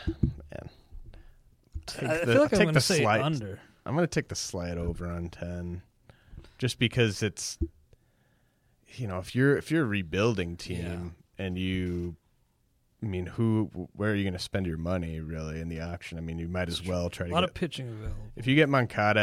Take 1.87 2.09
I, 2.09 2.15
I 2.15 2.25
the- 2.25 2.33
feel 2.33 2.35
like 2.35 2.37
I'll 2.37 2.43
I'm 2.43 2.49
take 2.51 2.59
going 2.59 2.67
the 2.75 2.81
to 2.81 2.81
say 2.81 3.01
slight. 3.03 3.21
under. 3.23 3.61
I'm 3.85 3.95
going 3.95 4.07
to 4.07 4.13
take 4.13 4.29
the 4.29 4.35
slide 4.35 4.79
over 4.79 5.09
on 5.09 5.29
ten, 5.29 5.83
just 6.59 6.79
because 6.79 7.23
it's, 7.23 7.57
you 8.97 9.07
know, 9.07 9.19
if 9.19 9.35
you're 9.35 9.57
if 9.57 9.71
you're 9.71 9.83
a 9.85 9.87
rebuilding 9.87 10.57
team 10.57 11.15
and 11.39 11.57
you, 11.57 12.17
I 13.03 13.07
mean, 13.07 13.27
who, 13.27 13.71
where 13.95 14.11
are 14.11 14.15
you 14.15 14.25
going 14.25 14.33
to 14.33 14.39
spend 14.41 14.67
your 14.67 14.79
money 14.79 15.21
really 15.21 15.61
in 15.61 15.69
the 15.69 15.81
auction? 15.81 16.19
I 16.19 16.21
mean, 16.21 16.39
you 16.39 16.49
might 16.49 16.69
as 16.69 16.85
well 16.85 17.11
try 17.11 17.27
A 17.27 17.29
to 17.29 17.35
lot 17.35 17.41
get 17.43 17.49
of 17.51 17.55
pitching 17.55 17.89
available. 17.89 18.17
if 18.35 18.47
you 18.49 18.55
get 18.57 18.69
Moncada 18.69 19.21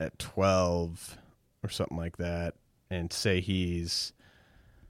at 0.00 0.04
at 0.04 0.18
twelve 0.18 1.16
or 1.62 1.68
something 1.68 1.96
like 1.96 2.16
that, 2.16 2.54
and 2.90 3.12
say 3.12 3.40
he's 3.40 4.12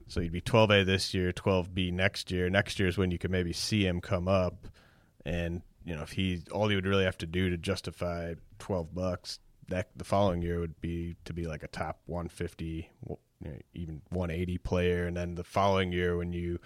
so 0.07 0.21
he'd 0.21 0.31
be 0.31 0.41
twelve 0.41 0.71
A 0.71 0.83
this 0.83 1.13
year, 1.13 1.31
twelve 1.31 1.75
B 1.75 1.91
next 1.91 2.31
year. 2.31 2.49
Next 2.49 2.79
year 2.79 2.87
is 2.87 2.97
when 2.97 3.11
you 3.11 3.19
could 3.19 3.29
maybe 3.31 3.53
see 3.53 3.85
him 3.85 4.01
come 4.01 4.27
up, 4.27 4.67
and 5.25 5.61
you 5.87 5.95
know 5.95 6.03
if 6.03 6.11
he 6.11 6.43
all 6.51 6.67
he 6.67 6.75
would 6.75 6.85
really 6.85 7.05
have 7.05 7.17
to 7.19 7.25
do 7.25 7.49
to 7.49 7.57
justify 7.57 8.33
twelve 8.59 8.93
bucks 8.93 9.39
that 9.69 9.89
the 9.95 10.03
following 10.03 10.41
year 10.41 10.59
would 10.59 10.79
be 10.81 11.15
to 11.25 11.33
be 11.33 11.45
like 11.45 11.63
a 11.63 11.67
top 11.67 12.01
one 12.05 12.27
fifty, 12.27 12.91
even 13.73 14.01
one 14.09 14.29
eighty 14.29 14.57
player, 14.57 15.07
and 15.07 15.17
then 15.17 15.35
the 15.35 15.43
following 15.43 15.91
year 15.91 16.17
when 16.17 16.33
you 16.33 16.59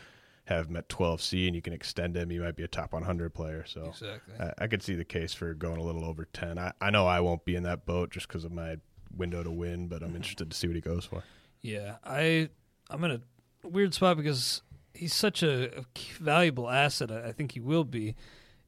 have 0.46 0.68
him 0.68 0.76
at 0.76 0.90
12C 0.90 1.46
and 1.46 1.56
you 1.56 1.62
can 1.62 1.72
extend 1.72 2.18
him, 2.18 2.32
you 2.32 2.42
might 2.42 2.56
be 2.56 2.64
a 2.64 2.68
top 2.68 2.94
100 2.94 3.34
player. 3.34 3.64
So 3.66 3.86
Exactly. 3.86 4.34
I, 4.40 4.64
I 4.64 4.68
could 4.68 4.82
see 4.82 4.96
the 4.96 5.06
case 5.06 5.34
for 5.34 5.54
going 5.54 5.78
a 5.78 5.84
little 5.84 6.04
over 6.04 6.26
10. 6.26 6.58
I, 6.58 6.74
I 6.82 6.90
know 6.90 7.08
I 7.08 7.20
won't 7.20 7.46
be 7.46 7.56
in 7.56 7.64
that 7.64 7.86
boat 7.86 8.10
just 8.10 8.28
because 8.28 8.44
of 8.44 8.52
my 8.52 8.78
window 9.16 9.44
to 9.44 9.52
win, 9.52 9.88
but 9.88 10.02
I'm 10.02 10.10
mm-hmm. 10.10 10.18
interested 10.18 10.50
to 10.50 10.58
see 10.58 10.68
what 10.68 10.76
he 10.76 10.82
goes 10.82 11.06
for. 11.06 11.24
Yeah, 11.62 11.98
I 12.04 12.50
I'm 12.90 13.04
in 13.04 13.12
a 13.12 13.68
weird 13.68 13.94
spot 13.94 14.18
because 14.18 14.62
he's 14.94 15.14
such 15.14 15.44
a, 15.44 15.80
a 15.80 15.86
valuable 16.20 16.70
asset. 16.70 17.12
I 17.12 17.32
think 17.32 17.52
he 17.52 17.60
will 17.60 17.84
be, 17.84 18.16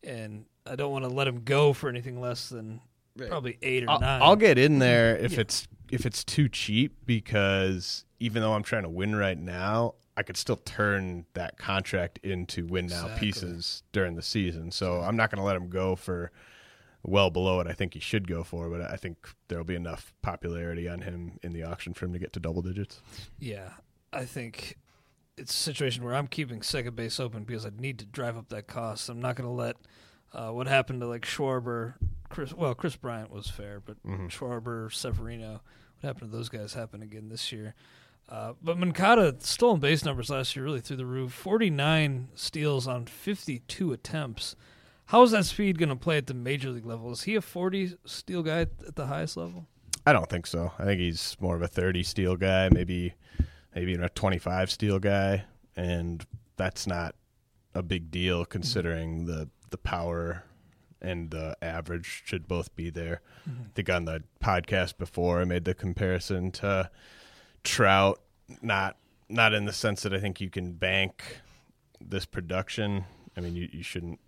and 0.04 0.46
I 0.66 0.76
don't 0.76 0.92
want 0.92 1.04
to 1.06 1.10
let 1.10 1.28
him 1.28 1.44
go 1.44 1.74
for 1.74 1.90
anything 1.90 2.20
less 2.22 2.50
than 2.50 2.82
probably 3.28 3.58
eight 3.62 3.84
or 3.84 3.92
I'll, 3.92 4.00
9 4.00 4.22
I'll 4.22 4.36
get 4.36 4.58
in 4.58 4.80
there 4.80 5.16
if 5.18 5.34
Yeah. 5.34 5.42
it's 5.42 5.68
if 5.92 6.06
it's 6.06 6.24
too 6.24 6.50
cheap 6.50 6.96
because 7.06 8.06
even 8.20 8.42
though 8.42 8.54
I'm 8.54 8.64
trying 8.64 8.84
to 8.84 8.90
win 8.90 9.16
right 9.16 9.38
now, 9.38 9.94
I 10.18 10.24
could 10.24 10.38
still 10.38 10.56
turn 10.58 11.26
that 11.34 11.58
contract 11.58 12.20
into 12.24 12.66
win 12.66 12.88
now 12.88 13.04
Exactly. 13.06 13.28
pieces 13.28 13.84
during 13.92 14.16
the 14.16 14.22
season. 14.24 14.72
So 14.72 15.02
I'm 15.02 15.16
not 15.16 15.30
going 15.30 15.38
to 15.40 15.44
let 15.44 15.56
him 15.56 15.70
go 15.70 15.96
for 15.96 16.32
well 17.04 17.30
below 17.30 17.58
what 17.58 17.68
I 17.68 17.74
think 17.74 17.94
he 17.94 18.00
should 18.00 18.28
go 18.28 18.44
for, 18.44 18.70
but 18.70 18.82
I 18.82 18.96
think 18.96 19.18
there'll 19.50 19.66
be 19.66 19.76
enough 19.76 20.14
popularity 20.22 20.88
on 20.88 21.02
him 21.02 21.38
in 21.44 21.52
the 21.54 21.62
auction 21.64 21.94
for 21.94 22.06
him 22.06 22.14
to 22.14 22.20
get 22.20 22.32
to 22.34 22.40
double 22.40 22.62
digits. 22.62 23.02
Yeah, 23.38 23.70
I 24.14 24.26
think 24.26 24.78
it's 25.38 25.54
a 25.54 25.58
situation 25.58 26.04
where 26.04 26.16
I'm 26.16 26.28
keeping 26.28 26.62
second 26.62 26.96
base 26.96 27.20
open 27.20 27.44
because 27.44 27.66
I 27.66 27.72
need 27.78 28.00
to 28.00 28.06
drive 28.06 28.38
up 28.38 28.50
that 28.50 28.68
cost. 28.68 29.10
I'm 29.10 29.22
not 29.22 29.36
going 29.36 29.48
to 29.48 29.54
let 29.54 29.75
uh, 30.34 30.50
what 30.50 30.68
happened 30.68 31.02
to 31.02 31.08
like 31.08 31.25
Schwarber, 31.25 31.96
Kris. 32.30 32.54
Well, 32.54 32.75
Kris 32.75 32.96
Bryant 32.96 33.32
was 33.32 33.48
fair, 33.48 33.80
but 33.80 34.02
Schwarber, 34.30 34.92
Severino, 34.94 35.62
what 36.00 36.08
happened 36.08 36.32
to 36.32 36.38
those 36.38 36.50
guys 36.50 36.74
happen 36.74 37.02
again 37.02 37.30
this 37.30 37.52
year? 37.52 37.75
Uh, 38.30 38.54
but 38.62 38.78
Moncada 38.78 39.36
stolen 39.40 39.80
base 39.80 40.06
numbers 40.06 40.30
last 40.30 40.56
year 40.56 40.63
really 40.66 40.80
through 40.80 40.98
the 40.98 41.06
roof. 41.06 41.34
49 41.34 42.30
steals 42.36 42.88
on 42.88 43.06
52 43.06 43.92
attempts. 43.92 44.56
How 45.08 45.24
is 45.24 45.32
that 45.32 45.46
speed 45.46 45.78
going 45.78 45.90
to 45.90 45.96
play 45.96 46.18
at 46.18 46.28
the 46.28 46.34
major 46.34 46.70
league 46.70 46.86
level? 46.86 47.12
Is 47.12 47.24
he 47.24 47.36
a 47.36 47.42
40 47.42 47.98
steal 48.06 48.42
guy 48.42 48.62
at 48.62 48.96
the 48.96 49.08
highest 49.08 49.36
level? 49.36 49.68
I 50.06 50.13
don't 50.13 50.30
think 50.30 50.48
so. 50.48 50.72
I 50.80 50.86
think 50.86 51.00
he's 51.02 51.36
more 51.40 51.56
of 51.56 51.62
a 51.62 51.68
30 51.68 52.04
steal 52.04 52.36
guy, 52.36 52.70
maybe 52.72 53.13
maybe 53.75 53.92
even 53.92 54.03
a 54.03 54.10
25 54.10 54.72
steal 54.72 55.00
guy, 55.00 55.46
and 55.75 56.25
that's 56.58 56.88
not 56.88 57.15
a 57.74 57.82
big 57.82 58.12
deal 58.12 58.46
considering 58.46 59.20
mm-hmm. 59.20 59.27
the 59.27 59.50
the 59.70 59.77
power 59.77 60.44
and 61.01 61.32
the 61.32 61.58
average 61.62 62.24
should 62.25 62.48
both 62.48 62.75
be 62.75 62.89
there. 62.89 63.22
Mm-hmm. 63.50 63.62
I 63.63 63.70
think 63.74 63.89
on 63.89 64.06
the 64.06 64.24
podcast 64.42 64.98
before 64.98 65.42
I 65.42 65.46
made 65.46 65.65
the 65.65 65.74
comparison 65.74 66.51
to 66.51 66.89
Trout, 67.63 68.22
not 68.62 68.98
not 69.30 69.53
in 69.53 69.65
the 69.65 69.74
sense 69.74 70.03
that 70.03 70.13
I 70.13 70.20
think 70.20 70.39
you 70.39 70.50
can 70.50 70.74
bank 70.74 71.42
this 72.00 72.25
production. 72.25 73.06
I 73.36 73.42
mean, 73.42 73.56
you, 73.56 73.68
you 73.72 73.84
shouldn't 73.84 74.20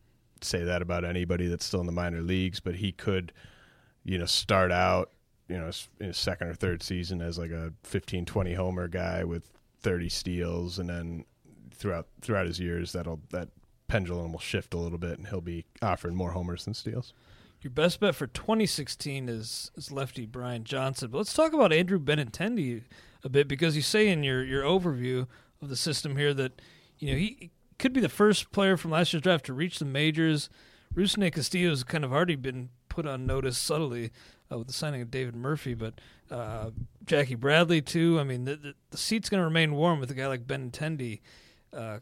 say 0.42 0.64
that 0.64 0.82
about 0.82 1.06
anybody 1.06 1.48
that's 1.48 1.66
still 1.66 1.80
in 1.80 1.86
the 1.86 1.92
minor 1.92 2.22
leagues, 2.22 2.60
but 2.60 2.76
he 2.76 2.92
could, 2.92 3.32
you 4.04 4.18
know, 4.18 4.26
start 4.26 4.72
out, 4.72 5.12
you 5.48 5.58
know, 5.58 5.70
in 6.00 6.08
his 6.08 6.18
second 6.18 6.48
or 6.48 6.54
third 6.54 6.82
season 6.82 7.22
as 7.22 7.38
like 7.38 7.52
a 7.52 7.74
15, 7.84 8.26
20 8.26 8.54
homer 8.54 8.88
guy 8.88 9.24
with 9.24 9.50
30 9.82 10.10
steals, 10.10 10.80
and 10.80 10.90
then 10.90 11.26
throughout 11.72 12.08
throughout 12.22 12.48
his 12.48 12.60
years, 12.60 12.92
that'll 12.94 13.20
that 13.32 13.50
pendulum 13.88 14.32
will 14.32 14.40
shift 14.40 14.74
a 14.74 14.78
little 14.78 14.98
bit, 14.98 15.18
and 15.18 15.28
he'll 15.28 15.42
be 15.42 15.66
offering 15.82 16.16
more 16.16 16.32
homers 16.32 16.66
than 16.66 16.74
steals. 16.74 17.14
Your 17.62 17.72
best 17.72 18.00
bet 18.00 18.16
for 18.16 18.28
2016 18.28 19.30
is 19.30 19.72
is 19.76 19.92
lefty 19.92 20.26
Brian 20.26 20.64
Johnson. 20.64 21.10
But 21.12 21.20
let's 21.20 21.34
talk 21.34 21.54
about 21.54 21.74
Andrew 21.74 22.00
Benintendi 22.00 22.84
a 23.24 23.30
bit 23.30 23.48
because 23.48 23.76
you 23.76 23.82
say 23.82 24.08
in 24.08 24.24
your 24.24 24.44
your 24.44 24.64
overview 24.64 25.28
of 25.62 25.70
the 25.70 25.76
system 25.76 26.18
here 26.18 26.34
that 26.34 26.62
you 27.00 27.12
know 27.12 27.18
he 27.18 27.52
could 27.78 27.94
be 27.94 28.02
the 28.02 28.10
first 28.10 28.52
player 28.52 28.78
from 28.78 28.92
last 28.92 29.14
year's 29.14 29.24
draft 29.24 29.46
to 29.46 29.54
reach 29.54 29.80
the 29.80 29.86
majors. 29.86 30.50
Rusney 30.96 31.32
Castillo 31.32 31.72
has 31.72 31.84
kind 31.84 32.06
of 32.06 32.14
already 32.14 32.36
been 32.36 32.70
put 32.88 33.06
on 33.06 33.26
notice 33.26 33.58
subtly 33.58 34.12
uh, 34.52 34.58
with 34.58 34.68
the 34.68 34.74
signing 34.74 35.02
of 35.02 35.12
David 35.12 35.36
Murphy, 35.36 35.74
but 35.74 35.96
uh, 36.32 36.72
Jackie 37.06 37.36
Bradley 37.36 37.82
too. 37.82 38.20
I 38.20 38.24
mean, 38.24 38.46
the, 38.46 38.56
the, 38.56 38.74
the 38.92 38.98
seat's 38.98 39.30
going 39.30 39.42
to 39.42 39.46
remain 39.46 39.76
warm 39.76 40.00
with 40.00 40.12
a 40.12 40.14
guy 40.14 40.28
like 40.28 40.48
Benintendi, 40.48 41.22
uh, 41.74 42.00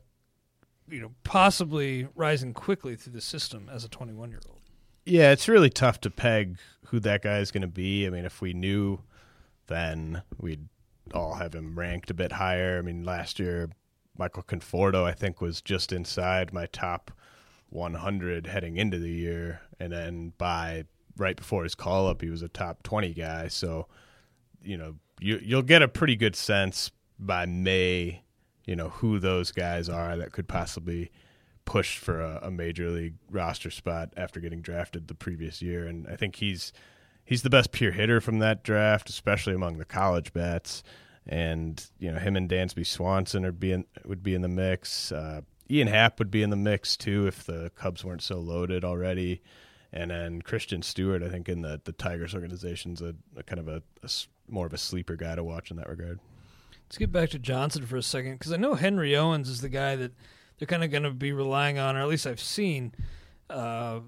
you 0.90 1.00
know, 1.00 1.12
possibly 1.24 2.08
rising 2.16 2.54
quickly 2.54 2.96
through 2.96 3.14
the 3.14 3.22
system 3.22 3.70
as 3.72 3.84
a 3.84 3.90
21 3.90 4.30
year 4.30 4.42
old. 4.50 4.60
Yeah, 5.06 5.32
it's 5.32 5.50
really 5.50 5.70
tough 5.70 6.00
to 6.02 6.10
peg 6.10 6.58
who 6.88 7.00
that 7.02 7.24
guy 7.24 7.40
is 7.40 7.52
going 7.52 7.62
to 7.62 7.68
be. 7.68 8.08
I 8.08 8.10
mean, 8.10 8.26
if 8.26 8.42
we 8.42 8.54
knew, 8.54 9.00
then 9.68 10.24
we'd 10.38 10.68
all 11.14 11.36
have 11.36 11.54
him 11.54 11.78
ranked 11.78 12.10
a 12.10 12.14
bit 12.14 12.34
higher. 12.34 12.78
I 12.78 12.82
mean, 12.82 13.04
last 13.04 13.40
year 13.40 13.70
Michael 14.18 14.44
Conforto, 14.44 15.04
I 15.04 15.12
think, 15.12 15.42
was 15.42 15.62
just 15.62 15.92
inside 15.92 16.54
my 16.54 16.68
top 16.68 17.12
100 17.70 18.48
heading 18.48 18.78
into 18.78 19.00
the 19.00 19.10
year, 19.10 19.62
and 19.80 19.92
then 19.92 20.34
by 20.38 20.86
right 21.18 21.36
before 21.36 21.64
his 21.64 21.76
call 21.76 22.08
up, 22.08 22.22
he 22.22 22.30
was 22.30 22.42
a 22.42 22.48
top 22.48 22.84
20 22.84 23.14
guy. 23.14 23.48
So, 23.48 23.88
you 24.64 24.78
know, 24.78 24.96
you 25.20 25.40
you'll 25.44 25.62
get 25.62 25.82
a 25.82 25.88
pretty 25.88 26.16
good 26.16 26.36
sense 26.36 26.92
by 27.20 27.46
May, 27.46 28.24
you 28.66 28.76
know, 28.76 28.90
who 28.90 29.20
those 29.20 29.52
guys 29.52 29.90
are 29.90 30.18
that 30.18 30.32
could 30.32 30.48
possibly 30.48 31.12
push 31.66 31.98
for 31.98 32.20
a, 32.20 32.42
a 32.44 32.52
major 32.52 32.90
league 32.90 33.16
roster 33.30 33.72
spot 33.72 34.14
after 34.18 34.40
getting 34.40 34.62
drafted 34.62 35.08
the 35.08 35.16
previous 35.16 35.62
year. 35.62 35.88
And 35.88 36.08
I 36.08 36.16
think 36.16 36.38
he's 36.38 36.74
he's 37.24 37.44
the 37.44 37.50
best 37.50 37.72
pure 37.72 37.92
hitter 37.92 38.20
from 38.20 38.40
that 38.40 38.64
draft, 38.64 39.10
especially 39.10 39.54
among 39.54 39.78
the 39.78 39.86
college 39.86 40.34
bats 40.34 40.84
and 41.26 41.90
you 42.00 42.12
know 42.12 42.20
him 42.20 42.36
and 42.36 42.50
Dansby 42.50 42.86
Swanson 42.86 43.46
are 43.46 43.52
being 43.52 43.86
would 44.06 44.24
be 44.24 44.36
in 44.36 44.42
the 44.42 44.48
mix. 44.48 45.12
Uh, 45.12 45.42
Ian 45.70 45.88
Happ 45.88 46.20
would 46.20 46.32
be 46.32 46.44
in 46.44 46.50
the 46.50 46.56
mix 46.56 46.98
too 46.98 47.28
if 47.28 47.46
the 47.46 47.72
Cubs 47.76 48.04
weren't 48.04 48.22
so 48.22 48.40
loaded 48.40 48.84
already. 48.84 49.42
And 49.94 50.10
then 50.10 50.42
Christin 50.42 50.84
Stewart, 50.84 51.22
I 51.22 51.30
think 51.30 51.48
in 51.48 51.62
the 51.62 51.80
the 51.84 51.92
Tigers 51.92 52.34
organization's 52.34 53.02
a, 53.02 53.16
a 53.38 53.44
kind 53.44 53.60
of 53.60 53.68
a, 53.68 53.84
a, 54.02 54.10
more 54.48 54.66
of 54.66 54.74
a 54.74 54.78
sleeper 54.78 55.16
guy 55.16 55.36
to 55.36 55.44
watch 55.44 55.70
in 55.70 55.78
that 55.78 55.88
regard. 55.88 56.20
Let's 56.88 56.98
get 56.98 57.12
back 57.12 57.30
to 57.30 57.40
Johnson 57.40 57.86
for 57.86 57.98
a 57.98 58.04
second 58.04 58.34
because 58.34 58.52
I 58.52 58.58
know 58.58 58.74
Henry 58.74 59.16
Owens 59.16 59.50
is 59.50 59.62
the 59.62 59.70
guy 59.70 59.96
that 59.96 60.12
they're 60.58 60.68
kind 60.68 60.84
of 60.84 60.92
going 60.92 61.04
to 61.04 61.12
be 61.12 61.32
relying 61.32 61.78
on, 61.78 61.96
or 61.96 62.02
at 62.02 62.08
least 62.08 62.26
I've 62.26 62.40
seen 62.40 62.94
uh, 63.50 64.00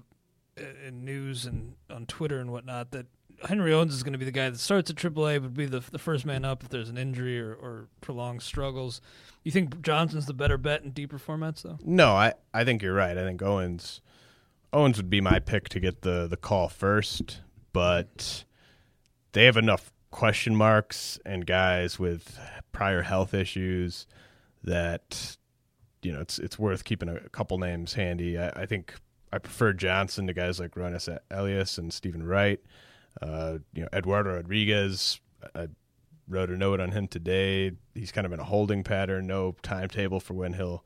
in 0.56 1.04
news 1.04 1.46
and 1.46 1.74
on 1.88 2.06
Twitter 2.06 2.40
and 2.40 2.50
whatnot 2.50 2.90
that 2.90 3.06
Henry 3.44 3.72
Owens 3.72 3.94
is 3.94 4.02
going 4.02 4.12
to 4.12 4.18
be 4.18 4.24
the 4.24 4.32
guy 4.32 4.50
that 4.50 4.58
starts 4.58 4.90
at 4.90 4.96
AAA, 4.96 5.40
but 5.40 5.54
be 5.54 5.66
the 5.66 5.84
the 5.92 5.98
first 5.98 6.26
man 6.26 6.44
up 6.44 6.64
if 6.64 6.68
there's 6.68 6.88
an 6.88 6.98
injury 6.98 7.40
or, 7.40 7.54
or 7.54 7.88
prolonged 8.00 8.42
struggles. 8.42 9.00
You 9.44 9.52
think 9.52 9.82
Johnson's 9.82 10.26
the 10.26 10.34
better 10.34 10.58
bet 10.58 10.82
in 10.82 10.90
deeper 10.90 11.18
formats, 11.18 11.62
though? 11.62 11.78
No, 11.84 12.12
I, 12.12 12.32
I 12.52 12.64
think 12.64 12.82
you're 12.82 12.94
right. 12.94 13.16
I 13.16 13.22
think 13.22 13.40
Owens 13.42 14.00
Owens 14.72 14.96
would 14.96 15.10
be 15.10 15.20
my 15.20 15.38
pick 15.38 15.68
to 15.70 15.80
get 15.80 16.02
the 16.02 16.26
the 16.26 16.36
call 16.36 16.68
first, 16.68 17.40
but 17.72 18.44
they 19.32 19.44
have 19.44 19.56
enough 19.56 19.92
question 20.10 20.56
marks 20.56 21.18
and 21.26 21.46
guys 21.46 21.98
with 21.98 22.38
prior 22.72 23.02
health 23.02 23.34
issues 23.34 24.06
that 24.64 25.36
you 26.02 26.12
know 26.12 26.20
it's 26.20 26.38
it's 26.38 26.58
worth 26.58 26.84
keeping 26.84 27.08
a, 27.08 27.20
couple 27.30 27.58
names 27.58 27.94
handy. 27.94 28.38
I, 28.38 28.48
I 28.50 28.66
think 28.66 28.94
I 29.32 29.38
prefer 29.38 29.72
Johnson 29.72 30.26
to 30.26 30.32
guys 30.32 30.60
like 30.60 30.72
Roenis 30.72 31.16
Elias 31.30 31.78
and 31.78 31.92
Steven 31.92 32.22
Wright. 32.22 32.60
Uh, 33.20 33.58
you 33.74 33.82
know, 33.82 33.88
Eduardo 33.92 34.34
Rodriguez, 34.34 35.20
I 35.54 35.68
wrote 36.28 36.50
a 36.50 36.56
note 36.56 36.80
on 36.80 36.92
him 36.92 37.08
today. 37.08 37.72
He's 37.94 38.12
kind 38.12 38.26
of 38.26 38.32
in 38.32 38.40
a 38.40 38.44
holding 38.44 38.84
pattern, 38.84 39.26
no 39.26 39.56
timetable 39.62 40.20
for 40.20 40.34
when 40.34 40.52
he'll 40.52 40.84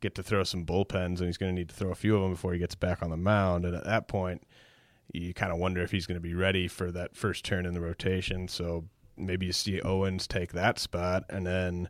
get 0.00 0.14
to 0.16 0.22
throw 0.22 0.44
some 0.44 0.64
bullpens, 0.64 1.18
and 1.18 1.26
he's 1.26 1.36
going 1.36 1.54
to 1.54 1.58
need 1.58 1.68
to 1.68 1.74
throw 1.74 1.90
a 1.90 1.94
few 1.94 2.16
of 2.16 2.22
them 2.22 2.32
before 2.32 2.52
he 2.52 2.58
gets 2.58 2.74
back 2.74 3.02
on 3.02 3.10
the 3.10 3.16
mound. 3.16 3.64
And 3.64 3.74
at 3.74 3.84
that 3.84 4.08
point, 4.08 4.42
you 5.12 5.32
kind 5.34 5.52
of 5.52 5.58
wonder 5.58 5.82
if 5.82 5.90
he's 5.90 6.06
going 6.06 6.16
to 6.16 6.20
be 6.20 6.34
ready 6.34 6.68
for 6.68 6.90
that 6.92 7.16
first 7.16 7.44
turn 7.44 7.66
in 7.66 7.74
the 7.74 7.80
rotation. 7.80 8.48
So 8.48 8.84
maybe 9.16 9.46
you 9.46 9.52
see 9.52 9.80
Owens 9.80 10.26
take 10.26 10.52
that 10.52 10.78
spot, 10.78 11.24
and 11.30 11.46
then 11.46 11.88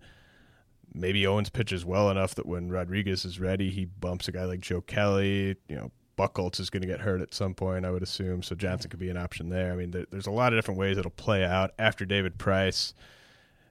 maybe 0.95 1.27
Owens 1.27 1.51
pitches 1.51 1.85
well 1.85 2.11
enough 2.11 2.35
that 2.37 2.47
when 2.47 2.71
Rodriguez 2.71 3.25
is 3.25 3.41
ready, 3.41 3.71
he 3.71 3.85
bumps 3.85 4.29
a 4.29 4.33
guy 4.33 4.45
like 4.45 4.61
Joe 4.61 4.81
Kelly, 4.81 5.57
you 5.69 5.77
know, 5.77 5.91
Buchholz 6.17 6.59
is 6.61 6.71
going 6.71 6.81
to 6.81 6.89
get 6.89 7.01
hurt 7.01 7.21
at 7.21 7.35
some 7.35 7.55
point, 7.55 7.85
I 7.85 7.91
would 7.91 8.03
assume. 8.03 8.43
So 8.43 8.55
Johnson 8.55 8.91
could 8.91 9.01
be 9.01 9.11
an 9.11 9.19
option 9.19 9.51
there. 9.51 9.73
I 9.73 9.77
mean, 9.77 9.91
there, 9.91 10.07
there's 10.11 10.27
a 10.27 10.31
lot 10.31 10.53
of 10.53 10.59
different 10.59 10.81
ways 10.81 10.97
it'll 10.97 11.11
play 11.11 11.45
out 11.45 11.73
after 11.79 12.07
David 12.07 12.39
Price 12.39 12.95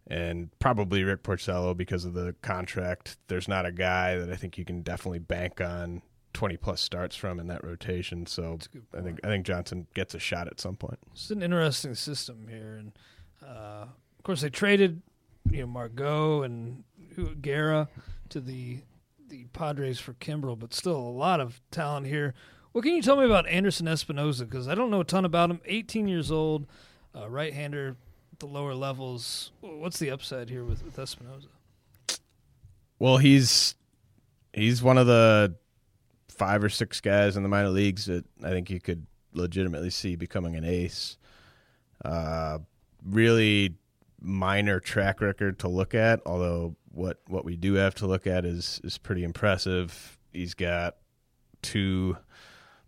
and 0.08 0.50
probably 0.60 1.04
Rick 1.04 1.24
Porcello 1.24 1.76
because 1.76 2.06
of 2.06 2.14
the 2.14 2.36
contract. 2.42 3.18
There's 3.28 3.48
not 3.48 3.66
a 3.66 3.72
guy 3.72 4.18
that 4.18 4.32
I 4.32 4.36
think 4.36 4.58
you 4.58 4.66
can 4.66 4.82
definitely 4.82 5.20
bank 5.20 5.62
on 5.62 6.02
20 6.34 6.58
plus 6.58 6.82
starts 6.82 7.16
from 7.16 7.40
in 7.40 7.48
that 7.48 7.64
rotation. 7.64 8.26
So 8.26 8.60
I 8.96 9.02
think 9.02 9.20
I 9.24 9.28
think 9.28 9.46
Johnson 9.46 9.88
gets 9.94 10.14
a 10.14 10.20
shot 10.20 10.48
at 10.48 10.60
some 10.60 10.76
point. 10.76 11.00
It's 11.14 11.32
an 11.32 11.42
interesting 11.42 11.96
system 11.96 12.48
here, 12.50 12.76
and 12.76 12.92
uh, 13.44 13.86
of 13.86 14.24
course 14.24 14.42
they 14.42 14.50
traded 14.50 15.02
you 15.50 15.62
know 15.62 15.68
Margot 15.68 16.44
and 16.44 16.84
Guerra 17.42 17.88
to 18.30 18.42
the 18.42 18.80
the 19.28 19.46
Padres 19.54 20.00
for 20.00 20.14
Kimbrel, 20.14 20.60
but 20.60 20.74
still 20.74 20.98
a 20.98 21.10
lot 21.10 21.40
of 21.40 21.62
talent 21.72 22.06
here. 22.06 22.34
What 22.74 22.84
can 22.84 22.94
you 22.94 23.02
tell 23.02 23.16
me 23.16 23.26
about 23.26 23.48
Anderson 23.48 23.88
Espinoza? 23.88 24.42
Because 24.42 24.68
I 24.68 24.76
don't 24.76 24.92
know 24.92 25.00
a 25.00 25.06
ton 25.06 25.24
about 25.26 25.50
him. 25.50 25.62
18 25.66 26.10
years 26.10 26.30
old, 26.30 26.68
uh, 27.16 27.30
right-hander 27.30 27.96
the 28.40 28.48
lower 28.48 28.74
levels. 28.74 29.52
What's 29.62 30.00
the 30.00 30.12
upside 30.12 30.50
here 30.50 30.64
with, 30.64 30.84
with 30.84 30.98
Espinoza? 30.98 31.48
Well, 33.00 33.18
he's 33.18 33.76
he's 34.54 34.82
one 34.82 34.98
of 34.98 35.08
the 35.08 35.56
five 36.30 36.64
or 36.64 36.70
six 36.70 37.02
guys 37.02 37.38
in 37.38 37.44
the 37.44 37.50
minor 37.50 37.70
leagues 37.70 38.06
that 38.06 38.26
I 38.44 38.50
think 38.50 38.70
you 38.70 38.80
could 38.80 39.06
legitimately 39.34 39.90
see 39.90 40.16
becoming 40.16 40.56
an 40.56 40.64
ace. 40.64 41.18
Uh, 42.04 42.60
really 43.06 43.76
minor 44.22 44.80
track 44.80 45.22
record 45.22 45.60
to 45.60 45.68
look 45.68 45.94
at, 45.94 46.22
although 46.26 46.76
what 46.92 47.20
what 47.28 47.46
we 47.46 47.56
do 47.56 47.74
have 47.76 47.96
to 47.96 48.08
look 48.08 48.28
at 48.28 48.46
is 48.46 48.80
is 48.84 48.98
pretty 48.98 49.24
impressive. 49.24 50.18
He's 50.32 50.54
got 50.54 50.96
two 51.62 52.18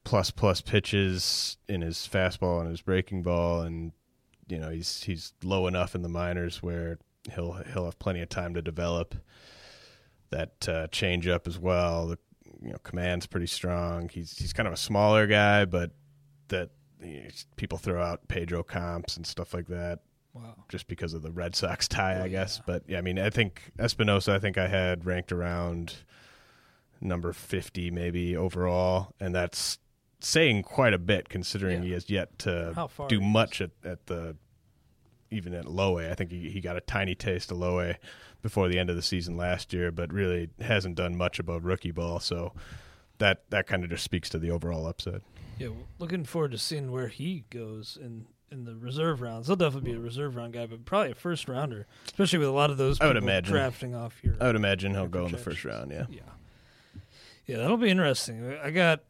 plus 0.03 0.31
plus 0.31 0.62
pitches 0.62 1.57
in 1.67 1.81
his 1.81 2.07
fastball 2.12 2.62
and 2.62 2.69
his 2.69 2.81
breaking 2.81 3.23
ball, 3.23 3.62
and 3.62 3.91
you 4.49 4.57
know 4.60 4.69
he's 4.69 5.03
he's 5.03 5.33
low 5.43 5.67
enough 5.67 5.95
in 5.95 6.01
the 6.01 6.10
minors 6.10 6.62
where 6.63 6.97
he'll 7.33 7.53
he'll 7.73 7.86
have 7.86 7.99
plenty 7.99 8.21
of 8.21 8.29
time 8.29 8.53
to 8.53 8.62
develop 8.62 9.15
that 10.29 10.67
uh, 10.69 10.88
change 10.88 11.27
up 11.27 11.47
as 11.47 11.57
well. 11.57 12.07
The 12.07 12.17
you 12.62 12.69
know 12.71 12.77
command's 12.83 13.27
pretty 13.27 13.47
strong. 13.47 14.10
He's 14.10 14.38
he's 14.38 14.53
kind 14.53 14.67
of 14.67 14.73
a 14.73 14.77
smaller 14.77 15.27
guy, 15.27 15.65
but 15.65 15.91
that 16.49 16.69
you 17.01 17.23
know, 17.23 17.29
people 17.55 17.77
throw 17.77 18.01
out 18.01 18.27
Pedro 18.27 18.63
comps 18.63 19.17
and 19.17 19.25
stuff 19.25 19.53
like 19.53 19.67
that. 19.67 19.99
Wow. 20.33 20.55
Just 20.69 20.88
because 20.88 21.13
of 21.13 21.23
the 21.23 21.31
Red 21.31 21.55
Sox 21.55 21.88
tie, 21.88 22.19
Oh, 22.19 22.23
I 22.25 22.27
guess. 22.27 22.57
yeah. 22.57 22.63
But 22.67 22.83
yeah, 22.88 22.97
I 22.99 23.01
mean, 23.01 23.17
I 23.17 23.29
think 23.31 23.71
Espinoza, 23.79 24.33
I 24.33 24.39
think 24.39 24.57
I 24.57 24.67
had 24.67 25.05
ranked 25.05 25.31
around 25.31 25.95
number 27.01 27.33
50 27.33 27.89
maybe 27.91 28.36
overall. 28.38 29.13
And 29.19 29.33
that's 29.33 29.79
saying 30.19 30.63
quite 30.63 30.93
a 30.93 30.97
bit 30.97 31.30
considering 31.30 31.80
Yeah. 31.84 31.88
he 31.88 31.91
has 31.93 32.10
yet 32.10 32.39
to 32.39 32.89
do 33.08 33.21
much 33.21 33.62
at, 33.62 33.71
at 33.84 34.08
the, 34.08 34.36
even 35.30 35.53
at 35.53 35.65
low 35.65 35.99
A. 35.99 36.10
I 36.12 36.15
think 36.15 36.32
he, 36.32 36.49
he 36.49 36.60
got 36.62 36.75
a 36.77 36.82
tiny 36.82 37.15
taste 37.15 37.51
of 37.51 37.58
low 37.58 37.80
A 37.80 37.97
before 38.41 38.67
the 38.67 38.80
end 38.80 38.89
of 38.89 38.95
the 38.95 39.01
season 39.01 39.36
last 39.38 39.73
year, 39.73 39.91
but 39.91 40.12
really 40.12 40.49
hasn't 40.62 40.95
done 40.95 41.15
much 41.17 41.39
above 41.39 41.65
rookie 41.65 41.91
ball. 41.91 42.19
So 42.19 42.53
that, 43.19 43.43
that 43.49 43.67
kind 43.67 43.84
of 43.84 43.89
just 43.89 44.03
speaks 44.03 44.30
to 44.30 44.39
the 44.39 44.51
overall 44.51 44.86
upside. 44.88 45.21
Yeah, 45.60 45.69
well, 45.69 45.88
looking 45.99 46.23
forward 46.23 46.51
to 46.51 46.58
seeing 46.58 46.91
where 46.91 47.08
he 47.08 47.43
goes 47.49 47.97
in 47.99 48.25
in 48.49 48.63
the 48.63 48.75
reserve 48.75 49.21
rounds. 49.21 49.47
He'll 49.47 49.56
definitely 49.58 49.91
be 49.91 49.97
a 49.97 49.99
reserve 49.99 50.36
round 50.38 50.53
guy, 50.53 50.65
but 50.67 50.86
probably 50.86 51.12
a 51.12 51.15
first 51.15 51.49
rounder, 51.49 51.86
especially 52.06 52.39
with 52.39 52.47
a 52.47 52.51
lot 52.51 52.69
of 52.69 52.77
those. 52.77 53.01
I 53.01 53.08
would 53.08 53.17
imagine. 53.17 53.51
drafting 53.53 53.93
off 53.95 54.23
your. 54.23 54.36
I 54.39 54.45
would 54.45 54.56
imagine 54.56 54.93
he'll 54.93 55.08
go 55.08 55.25
in 55.25 55.32
the 55.32 55.38
first 55.38 55.65
round. 55.65 55.91
Yeah. 55.91 56.06
Yeah, 56.10 56.19
yeah, 57.45 57.58
that'll 57.58 57.75
be 57.77 57.89
interesting. 57.89 58.56
I 58.63 58.71
got, 58.71 59.01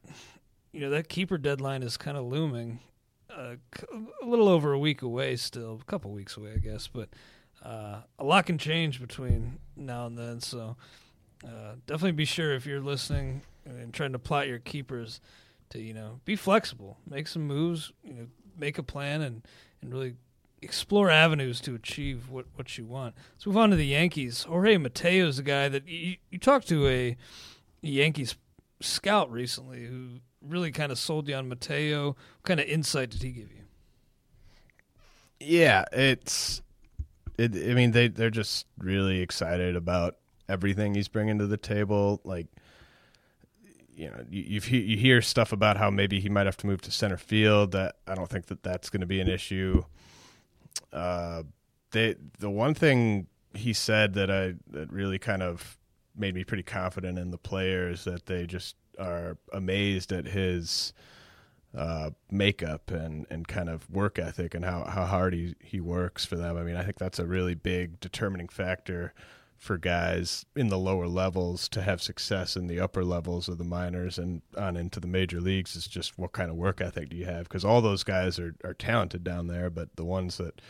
you 0.77 0.83
know, 0.83 0.91
that 0.91 1.09
keeper 1.09 1.39
deadline 1.39 1.81
is 1.81 1.97
kind 1.97 2.15
of 2.15 2.25
looming. 2.25 2.79
Uh, 3.35 3.55
a 4.21 4.25
little 4.25 4.47
over 4.47 4.73
a 4.73 4.79
week 4.79 5.01
away, 5.01 5.35
still 5.35 5.79
a 5.81 5.85
couple 5.85 6.11
weeks 6.11 6.37
away, 6.37 6.53
I 6.53 6.59
guess, 6.59 6.87
but 6.87 7.09
uh, 7.65 8.01
a 8.19 8.23
lot 8.23 8.45
can 8.45 8.59
change 8.59 9.01
between 9.01 9.57
now 9.75 10.05
and 10.05 10.15
then. 10.15 10.39
So 10.39 10.77
uh, 11.43 11.77
definitely 11.87 12.11
be 12.11 12.25
sure 12.25 12.53
if 12.53 12.67
you're 12.67 12.79
listening 12.79 13.41
and 13.65 13.91
trying 13.91 14.11
to 14.11 14.19
plot 14.19 14.47
your 14.47 14.59
keepers 14.59 15.19
to 15.69 15.81
you 15.81 15.95
know 15.95 16.19
be 16.25 16.35
flexible, 16.35 16.99
make 17.09 17.27
some 17.27 17.47
moves, 17.47 17.91
you 18.03 18.13
know, 18.13 18.27
make 18.55 18.77
a 18.77 18.83
plan, 18.83 19.23
and 19.23 19.47
and 19.81 19.91
really 19.91 20.13
explore 20.61 21.09
avenues 21.09 21.59
to 21.61 21.73
achieve 21.73 22.29
what 22.29 22.45
what 22.53 22.77
you 22.77 22.85
want. 22.85 23.15
Let's 23.33 23.47
move 23.47 23.57
on 23.57 23.71
to 23.71 23.75
the 23.75 23.87
Yankees. 23.87 24.43
Jorge 24.43 24.77
Mateo 24.77 25.27
is 25.27 25.39
a 25.39 25.43
guy 25.43 25.69
that 25.69 25.87
you, 25.87 26.17
you 26.29 26.37
talked 26.37 26.67
to 26.67 26.87
a 26.87 27.17
Yankees 27.81 28.35
scout 28.79 29.31
recently 29.31 29.87
who 29.87 30.19
really 30.47 30.71
kind 30.71 30.91
of 30.91 30.99
sold 30.99 31.27
you 31.27 31.35
on 31.35 31.49
Mateo. 31.49 32.07
What 32.07 32.43
kind 32.43 32.59
of 32.59 32.65
insight 32.65 33.09
did 33.09 33.21
he 33.21 33.31
give 33.31 33.51
you? 33.51 33.63
Yeah, 35.39 35.85
it's. 35.91 36.61
It, 37.37 37.55
I 37.55 37.73
mean, 37.73 37.91
they 37.91 38.07
they're 38.07 38.29
just 38.29 38.65
really 38.79 39.21
excited 39.21 39.75
about 39.75 40.15
everything 40.49 40.95
he's 40.95 41.07
bringing 41.07 41.37
to 41.39 41.47
the 41.47 41.57
table. 41.57 42.21
Like, 42.23 42.47
you 43.95 44.09
know, 44.09 44.25
you 44.29 44.59
you 44.61 44.97
hear 44.97 45.21
stuff 45.21 45.51
about 45.51 45.77
how 45.77 45.89
maybe 45.91 46.19
he 46.19 46.29
might 46.29 46.45
have 46.45 46.57
to 46.57 46.67
move 46.67 46.81
to 46.81 46.91
center 46.91 47.17
field. 47.17 47.71
That 47.71 47.97
I 48.07 48.15
don't 48.15 48.29
think 48.29 48.47
that 48.47 48.63
that's 48.63 48.89
going 48.89 49.01
to 49.01 49.07
be 49.07 49.19
an 49.19 49.27
issue. 49.27 49.83
Uh, 50.91 51.43
they 51.91 52.15
the 52.39 52.49
one 52.49 52.73
thing 52.73 53.27
he 53.53 53.73
said 53.73 54.13
that 54.13 54.31
I 54.31 54.55
that 54.71 54.91
really 54.91 55.19
kind 55.19 55.43
of 55.43 55.77
made 56.15 56.33
me 56.33 56.43
pretty 56.43 56.63
confident 56.63 57.19
in 57.19 57.31
the 57.31 57.37
players 57.37 58.03
that 58.05 58.25
they 58.25 58.47
just 58.47 58.75
are 58.97 59.37
amazed 59.53 60.11
at 60.11 60.25
his 60.25 60.93
uh, 61.75 62.11
makeup 62.31 62.89
and, 62.91 63.25
and 63.29 63.47
kind 63.47 63.69
of 63.69 63.89
work 63.89 64.17
ethic 64.17 64.55
and 64.55 64.65
how, 64.65 64.83
how 64.85 65.05
hard 65.05 65.33
he, 65.33 65.55
he 65.59 65.79
works 65.79 66.25
for 66.25 66.35
them. 66.35 66.57
I 66.57 66.63
mean, 66.63 66.75
I 66.75 66.83
think 66.83 66.97
that's 66.97 67.19
a 67.19 67.25
really 67.25 67.55
big 67.55 67.99
determining 67.99 68.47
factor 68.47 69.13
for 69.57 69.77
guys 69.77 70.45
in 70.55 70.67
the 70.67 70.77
lower 70.77 71.07
levels 71.07 71.67
to 71.69 71.81
have 71.81 72.01
success 72.01 72.55
in 72.55 72.67
the 72.67 72.79
upper 72.79 73.03
levels 73.03 73.49
of 73.49 73.57
the 73.57 73.63
minors 73.63 74.19
and 74.19 74.41
on 74.55 74.77
into 74.77 74.99
the 74.99 75.07
major 75.07 75.41
leagues 75.41 75.75
is 75.75 75.87
just 75.87 76.17
what 76.17 76.31
kind 76.31 76.51
of 76.51 76.55
work 76.55 76.79
ethic 76.79 77.09
do 77.09 77.17
you 77.17 77.25
have? 77.25 77.43
Because 77.43 77.65
all 77.65 77.81
those 77.81 78.03
guys 78.03 78.37
are, 78.39 78.55
are 78.63 78.75
talented 78.75 79.23
down 79.23 79.47
there, 79.47 79.69
but 79.69 79.95
the 79.95 80.05
ones 80.05 80.37
that 80.37 80.61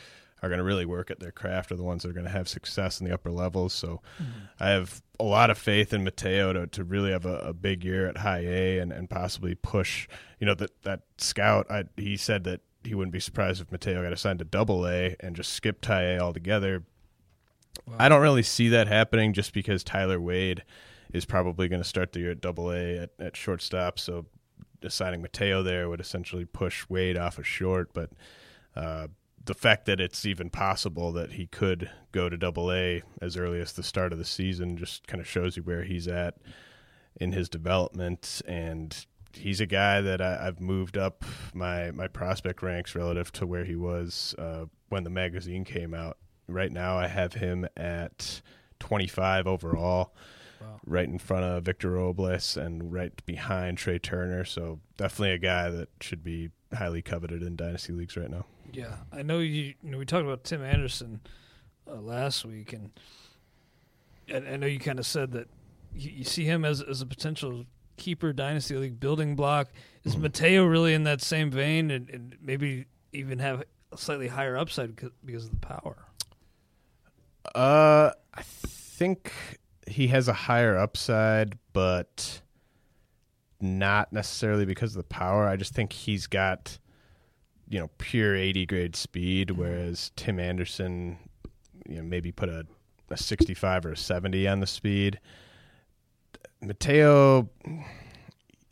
are 0.41 0.49
going 0.49 0.59
to 0.59 0.63
really 0.63 0.85
work 0.85 1.09
at 1.09 1.19
their 1.19 1.31
craft 1.31 1.71
are 1.71 1.75
the 1.75 1.83
ones 1.83 2.03
that 2.03 2.09
are 2.09 2.13
going 2.13 2.25
to 2.25 2.31
have 2.31 2.47
success 2.47 2.99
in 2.99 3.07
the 3.07 3.13
upper 3.13 3.31
levels. 3.31 3.73
So 3.73 4.01
mm-hmm. 4.21 4.31
I 4.59 4.69
have 4.69 5.01
a 5.19 5.23
lot 5.23 5.49
of 5.49 5.57
faith 5.57 5.93
in 5.93 6.03
Mateo 6.03 6.53
to, 6.53 6.67
to 6.67 6.83
really 6.83 7.11
have 7.11 7.25
a, 7.25 7.37
a, 7.39 7.53
big 7.53 7.83
year 7.83 8.07
at 8.07 8.17
high 8.17 8.45
A 8.45 8.79
and, 8.79 8.91
and 8.91 9.09
possibly 9.09 9.55
push, 9.55 10.07
you 10.39 10.45
know, 10.45 10.53
that, 10.55 10.83
that 10.83 11.01
scout, 11.17 11.69
I, 11.71 11.85
he 11.95 12.17
said 12.17 12.43
that 12.43 12.61
he 12.83 12.93
wouldn't 12.93 13.13
be 13.13 13.19
surprised 13.19 13.61
if 13.61 13.71
Mateo 13.71 14.03
got 14.03 14.13
assigned 14.13 14.39
to 14.39 14.45
double 14.45 14.87
A 14.87 15.15
and 15.19 15.35
just 15.35 15.53
skipped 15.53 15.85
high 15.85 16.03
A 16.03 16.19
altogether. 16.19 16.83
Wow. 17.87 17.95
I 17.99 18.09
don't 18.09 18.21
really 18.21 18.43
see 18.43 18.69
that 18.69 18.87
happening 18.87 19.33
just 19.33 19.53
because 19.53 19.83
Tyler 19.83 20.21
Wade 20.21 20.63
is 21.13 21.25
probably 21.25 21.67
going 21.67 21.81
to 21.81 21.87
start 21.87 22.11
the 22.11 22.19
year 22.19 22.31
at 22.31 22.41
double 22.41 22.71
A 22.71 22.97
at, 22.97 23.09
at 23.19 23.35
shortstop. 23.35 23.97
So 23.97 24.25
assigning 24.83 25.21
Mateo 25.21 25.63
there 25.63 25.89
would 25.89 25.99
essentially 25.99 26.45
push 26.45 26.87
Wade 26.89 27.17
off 27.17 27.37
of 27.37 27.47
short, 27.47 27.93
but 27.93 28.11
uh, 28.75 29.07
the 29.47 29.53
fact 29.53 29.85
that 29.85 29.99
it's 29.99 30.25
even 30.25 30.49
possible 30.49 31.13
that 31.13 31.31
he 31.31 31.47
could 31.47 31.89
go 32.11 32.27
to 32.29 32.37
Double 32.37 32.71
A 32.71 33.01
as 33.21 33.37
early 33.37 33.61
as 33.61 33.71
the 33.73 33.81
start 33.81 34.11
of 34.11 34.19
the 34.19 34.25
season 34.25 34.77
just 34.77 35.07
kind 35.07 35.21
of 35.21 35.27
shows 35.27 35.55
you 35.55 35.63
where 35.63 35.83
he's 35.83 36.07
at 36.07 36.35
in 37.15 37.31
his 37.31 37.47
development. 37.47 38.41
And 38.45 39.05
he's 39.31 39.61
a 39.61 39.65
guy 39.65 40.01
that 40.01 40.21
I, 40.21 40.43
have 40.43 40.59
moved 40.59 40.97
up 40.97 41.23
my 41.53 41.91
my 41.91 42.07
prospect 42.07 42.61
ranks 42.61 42.93
relative 42.93 43.31
to 43.33 43.47
where 43.47 43.63
he 43.63 43.75
was 43.75 44.35
uh, 44.37 44.65
when 44.89 45.05
the 45.05 45.09
magazine 45.09 45.63
came 45.63 45.93
out. 45.93 46.17
Right 46.49 46.71
now, 46.71 46.97
I 46.97 47.07
have 47.07 47.33
him 47.33 47.67
at 47.75 48.41
25 48.79 49.47
overall. 49.47 50.13
Wow. 50.59 50.79
Right 50.85 51.07
in 51.07 51.19
front 51.19 51.45
of 51.45 51.63
Victor 51.63 51.91
Robles 51.91 52.57
and 52.57 52.91
right 52.91 53.13
behind 53.25 53.77
Trea 53.77 53.99
Turner. 53.99 54.43
So, 54.43 54.79
definitely 54.97 55.33
a 55.33 55.37
guy 55.37 55.69
that 55.69 55.89
should 56.01 56.23
be 56.23 56.49
highly 56.73 57.01
coveted 57.01 57.43
in 57.43 57.55
dynasty 57.55 57.93
leagues 57.93 58.17
right 58.17 58.29
now. 58.29 58.45
Yeah, 58.73 58.95
I 59.11 59.21
know 59.23 59.39
you. 59.39 59.73
you 59.81 59.91
know, 59.91 59.97
we 59.97 60.05
talked 60.05 60.25
about 60.25 60.43
Tim 60.43 60.63
Anderson 60.63 61.21
uh, 61.89 61.95
last 61.95 62.45
week, 62.45 62.73
and 62.73 62.91
I, 64.31 64.53
I 64.53 64.57
know 64.57 64.67
you 64.67 64.79
kind 64.79 64.99
of 64.99 65.05
said 65.05 65.31
that 65.31 65.47
you, 65.93 66.11
you, 66.17 66.23
see 66.23 66.43
him 66.43 66.65
as 66.65 66.81
as 66.81 67.01
a 67.01 67.05
potential 67.05 67.65
keeper 67.97 68.33
dynasty 68.33 68.75
league 68.75 68.99
building 68.99 69.35
block. 69.35 69.69
Is 70.03 70.13
mm-hmm. 70.13 70.23
Mateo 70.23 70.65
really 70.65 70.93
in 70.93 71.03
that 71.03 71.21
same 71.21 71.49
vein, 71.49 71.91
and, 71.91 72.09
and 72.09 72.35
maybe 72.41 72.85
even 73.13 73.39
have 73.39 73.63
a 73.91 73.97
slightly 73.97 74.27
higher 74.27 74.57
upside 74.57 74.95
because 75.25 75.45
of 75.45 75.51
the 75.51 75.65
power? 75.65 75.97
Uh, 77.55 78.11
I 78.33 78.41
think 78.41 79.33
he 79.87 80.07
has 80.07 80.27
a 80.27 80.33
higher 80.33 80.77
upside, 80.77 81.57
but 81.73 82.41
not 83.61 84.11
necessarily 84.13 84.65
because 84.65 84.91
of 84.95 84.97
the 84.97 85.07
power. 85.07 85.47
I 85.47 85.55
just 85.55 85.73
think 85.73 85.93
he's 85.93 86.27
got 86.27 86.77
you 87.69 87.79
know 87.79 87.89
pure 87.97 88.35
80 88.35 88.65
grade 88.65 88.95
speed, 88.95 89.49
mm-hmm. 89.49 89.61
whereas 89.61 90.11
Tim 90.15 90.39
Anderson, 90.39 91.17
you 91.87 91.97
know, 91.97 92.03
maybe 92.03 92.31
put 92.31 92.49
a, 92.49 92.65
a 93.09 93.17
65 93.17 93.85
or 93.85 93.91
a 93.91 93.97
70 93.97 94.47
on 94.47 94.59
the 94.59 94.67
speed. 94.67 95.19
Mateo, 96.61 97.49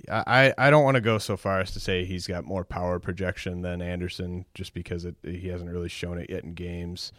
I 0.09 0.53
I 0.57 0.69
don't 0.69 0.83
want 0.83 0.95
to 0.95 1.01
go 1.01 1.17
so 1.17 1.37
far 1.37 1.61
as 1.61 1.71
to 1.71 1.79
say 1.79 2.05
he's 2.05 2.27
got 2.27 2.45
more 2.45 2.63
power 2.63 2.99
projection 2.99 3.61
than 3.61 3.81
Anderson, 3.81 4.45
just 4.53 4.73
because 4.73 5.05
it, 5.05 5.15
he 5.23 5.47
hasn't 5.47 5.69
really 5.69 5.89
shown 5.89 6.17
it 6.17 6.29
yet 6.29 6.43
in 6.43 6.53
games. 6.53 7.11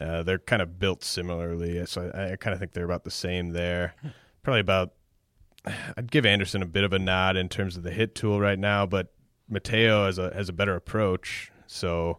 Uh, 0.00 0.24
they're 0.24 0.38
kind 0.38 0.60
of 0.60 0.78
built 0.80 1.04
similarly, 1.04 1.84
so 1.86 2.10
I, 2.12 2.32
I 2.32 2.36
kind 2.36 2.52
of 2.52 2.58
think 2.58 2.72
they're 2.72 2.84
about 2.84 3.04
the 3.04 3.10
same 3.10 3.50
there. 3.50 3.94
Hmm. 4.02 4.08
Probably 4.42 4.60
about 4.60 4.92
I'd 5.96 6.10
give 6.10 6.26
Anderson 6.26 6.62
a 6.62 6.66
bit 6.66 6.84
of 6.84 6.92
a 6.92 6.98
nod 6.98 7.36
in 7.36 7.48
terms 7.48 7.76
of 7.76 7.82
the 7.82 7.90
hit 7.90 8.14
tool 8.14 8.40
right 8.40 8.58
now, 8.58 8.86
but 8.86 9.13
Mateo 9.48 10.06
has 10.06 10.18
a 10.18 10.32
has 10.34 10.48
a 10.48 10.52
better 10.52 10.74
approach, 10.74 11.52
so 11.66 12.18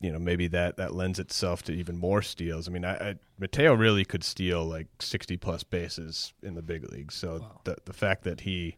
you 0.00 0.12
know 0.12 0.18
maybe 0.18 0.46
that 0.48 0.76
that 0.76 0.94
lends 0.94 1.18
itself 1.18 1.62
to 1.64 1.72
even 1.72 1.98
more 1.98 2.22
steals. 2.22 2.68
I 2.68 2.70
mean, 2.70 2.84
I, 2.84 3.10
I 3.10 3.14
Mateo 3.38 3.74
really 3.74 4.04
could 4.04 4.24
steal 4.24 4.64
like 4.64 4.86
sixty 5.00 5.36
plus 5.36 5.62
bases 5.62 6.32
in 6.42 6.54
the 6.54 6.62
big 6.62 6.90
leagues. 6.92 7.14
So 7.14 7.38
wow. 7.38 7.60
the 7.64 7.76
the 7.84 7.92
fact 7.92 8.24
that 8.24 8.40
he 8.40 8.76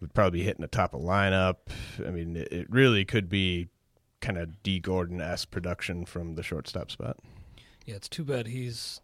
would 0.00 0.14
probably 0.14 0.40
be 0.40 0.44
hitting 0.44 0.62
the 0.62 0.68
top 0.68 0.94
of 0.94 1.02
lineup, 1.02 1.56
I 1.98 2.10
mean, 2.10 2.36
it, 2.36 2.48
it 2.50 2.70
really 2.70 3.04
could 3.04 3.28
be 3.28 3.68
kind 4.20 4.38
of 4.38 4.62
Dee 4.62 4.80
Gordon 4.80 5.20
s 5.20 5.44
production 5.44 6.04
from 6.04 6.34
the 6.34 6.42
shortstop 6.42 6.90
spot. 6.90 7.18
Yeah, 7.86 7.96
it's 7.96 8.08
too 8.08 8.24
bad 8.24 8.46
he's 8.46 9.00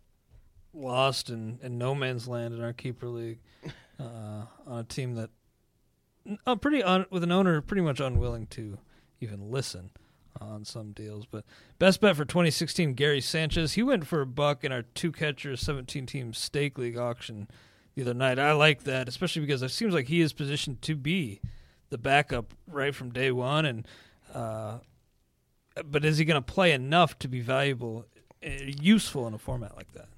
lost 0.72 1.30
in, 1.30 1.58
in 1.62 1.78
no 1.78 1.94
man's 1.94 2.28
land 2.28 2.54
in 2.54 2.62
our 2.62 2.72
keeper 2.72 3.08
league 3.08 3.38
uh, 4.00 4.44
on 4.66 4.78
a 4.78 4.84
team 4.84 5.14
that 5.14 5.30
uh, 6.46 6.56
pretty 6.56 6.82
un, 6.82 7.06
with 7.10 7.22
an 7.22 7.32
owner 7.32 7.60
pretty 7.60 7.82
much 7.82 8.00
unwilling 8.00 8.46
to 8.48 8.78
even 9.20 9.50
listen 9.50 9.90
on 10.40 10.64
some 10.64 10.92
deals. 10.92 11.26
But 11.26 11.44
best 11.78 12.00
bet 12.00 12.16
for 12.16 12.24
2016, 12.24 12.94
Gary 12.94 13.20
Sanchez. 13.20 13.74
He 13.74 13.82
went 13.82 14.06
for 14.06 14.20
a 14.20 14.26
buck 14.26 14.64
in 14.64 14.72
our 14.72 14.82
two 14.82 15.12
catcher 15.12 15.56
17 15.56 16.06
team 16.06 16.32
stake 16.32 16.78
league 16.78 16.98
auction 16.98 17.48
the 17.94 18.02
other 18.02 18.14
night. 18.14 18.38
I 18.38 18.52
like 18.52 18.84
that, 18.84 19.08
especially 19.08 19.42
because 19.42 19.62
it 19.62 19.70
seems 19.70 19.94
like 19.94 20.08
he 20.08 20.20
is 20.20 20.32
positioned 20.32 20.82
to 20.82 20.94
be 20.94 21.40
the 21.90 21.98
backup 21.98 22.54
right 22.66 22.94
from 22.94 23.10
day 23.10 23.30
one. 23.30 23.64
And 23.64 23.88
uh, 24.34 24.78
but 25.84 26.04
is 26.04 26.18
he 26.18 26.24
going 26.24 26.42
to 26.42 26.52
play 26.52 26.72
enough 26.72 27.18
to 27.20 27.28
be 27.28 27.40
valuable, 27.40 28.06
uh, 28.44 28.50
useful 28.64 29.26
in 29.26 29.34
a 29.34 29.38
format 29.38 29.76
like 29.76 29.92
that? 29.92 30.08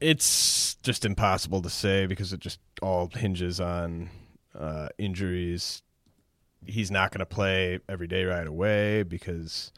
It's 0.00 0.76
just 0.76 1.04
impossible 1.04 1.60
to 1.62 1.70
say 1.70 2.06
because 2.06 2.32
it 2.32 2.40
just 2.40 2.60
all 2.80 3.08
hinges 3.08 3.60
on 3.60 4.10
uh, 4.56 4.88
injuries. 4.98 5.82
He's 6.66 6.90
not 6.90 7.10
going 7.10 7.20
to 7.20 7.26
play 7.26 7.80
every 7.88 8.06
day 8.06 8.24
right 8.24 8.46
away 8.46 9.02
because 9.02 9.72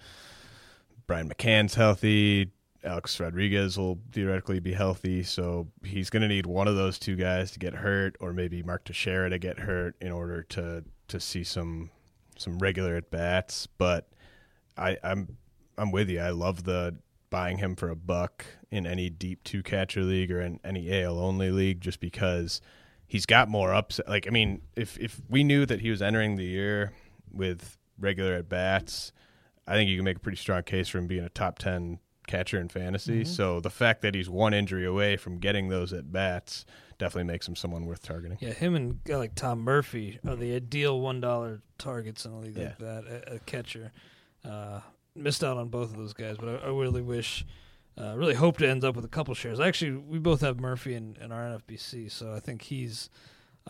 Brian 1.06 1.28
McCann's 1.28 1.74
healthy. 1.74 2.52
Alex 2.82 3.20
Rodriguez 3.20 3.76
will 3.76 3.98
theoretically 4.12 4.58
be 4.58 4.72
healthy, 4.72 5.22
so 5.22 5.68
he's 5.84 6.08
going 6.08 6.22
to 6.22 6.28
need 6.28 6.46
one 6.46 6.66
of 6.66 6.76
those 6.76 6.98
two 6.98 7.14
guys 7.14 7.50
to 7.50 7.58
get 7.58 7.74
hurt, 7.74 8.16
or 8.20 8.32
maybe 8.32 8.62
Mark 8.62 8.84
Teixeira 8.84 9.28
to 9.28 9.38
get 9.38 9.58
hurt 9.58 9.96
in 10.00 10.12
order 10.12 10.42
to 10.44 10.84
to 11.08 11.20
see 11.20 11.44
some 11.44 11.90
some 12.38 12.58
regular 12.58 12.96
at 12.96 13.10
bats. 13.10 13.66
But 13.66 14.08
I, 14.78 14.96
I'm 15.04 15.36
I'm 15.76 15.90
with 15.90 16.08
you. 16.08 16.20
I 16.20 16.30
love 16.30 16.64
the 16.64 16.96
buying 17.28 17.58
him 17.58 17.76
for 17.76 17.90
a 17.90 17.96
buck 17.96 18.44
in 18.70 18.86
any 18.86 19.08
deep 19.08 19.44
two 19.44 19.62
catcher 19.62 20.02
league 20.02 20.32
or 20.32 20.40
in 20.40 20.58
any 20.64 21.02
AL 21.02 21.18
only 21.18 21.50
league, 21.50 21.80
just 21.80 22.00
because 22.00 22.60
he's 23.10 23.26
got 23.26 23.48
more 23.48 23.74
ups. 23.74 24.00
Like 24.08 24.26
I 24.26 24.30
mean, 24.30 24.62
if 24.76 24.96
if 24.98 25.20
we 25.28 25.44
knew 25.44 25.66
that 25.66 25.80
he 25.80 25.90
was 25.90 26.00
entering 26.00 26.36
the 26.36 26.44
year 26.44 26.92
with 27.30 27.76
regular 27.98 28.34
at 28.34 28.48
bats, 28.48 29.12
I 29.66 29.74
think 29.74 29.90
you 29.90 29.96
can 29.96 30.04
make 30.04 30.16
a 30.16 30.20
pretty 30.20 30.38
strong 30.38 30.62
case 30.62 30.88
for 30.88 30.98
him 30.98 31.06
being 31.06 31.24
a 31.24 31.28
top 31.28 31.58
ten 31.58 31.98
catcher 32.26 32.60
in 32.60 32.68
fantasy. 32.68 33.22
Mm-hmm. 33.22 33.32
So 33.32 33.60
the 33.60 33.70
fact 33.70 34.02
that 34.02 34.14
he's 34.14 34.30
one 34.30 34.54
injury 34.54 34.86
away 34.86 35.16
from 35.16 35.38
getting 35.38 35.68
those 35.68 35.92
at 35.92 36.12
bats 36.12 36.64
definitely 36.96 37.24
makes 37.24 37.48
him 37.48 37.56
someone 37.56 37.86
worth 37.86 38.02
targeting. 38.02 38.38
Yeah, 38.40 38.52
him 38.52 38.76
and 38.76 39.02
guy 39.02 39.16
like 39.16 39.34
Tom 39.34 39.60
Murphy 39.60 40.20
are 40.26 40.36
the 40.36 40.54
ideal 40.54 41.00
one 41.00 41.20
dollar 41.20 41.60
targets 41.78 42.24
in 42.24 42.32
a 42.32 42.38
league 42.38 42.56
yeah. 42.56 42.64
like 42.64 42.78
that. 42.78 43.04
A, 43.06 43.34
a 43.34 43.38
catcher 43.40 43.90
uh, 44.44 44.80
missed 45.16 45.42
out 45.42 45.56
on 45.56 45.68
both 45.68 45.90
of 45.90 45.96
those 45.96 46.12
guys, 46.12 46.36
but 46.38 46.48
I, 46.48 46.66
I 46.66 46.68
really 46.68 47.02
wish 47.02 47.44
uh, 48.00 48.14
really 48.16 48.34
hope 48.34 48.56
to 48.58 48.68
end 48.68 48.82
up 48.84 48.96
with 48.96 49.04
a 49.04 49.08
couple 49.08 49.34
shares. 49.34 49.60
Actually, 49.60 49.92
we 49.98 50.18
both 50.18 50.40
have 50.40 50.58
Murphy 50.60 50.94
in, 50.94 51.16
in 51.20 51.32
our 51.32 51.42
NFBC, 51.42 52.10
so 52.10 52.32
I 52.34 52.40
think 52.40 52.62
he's 52.62 53.10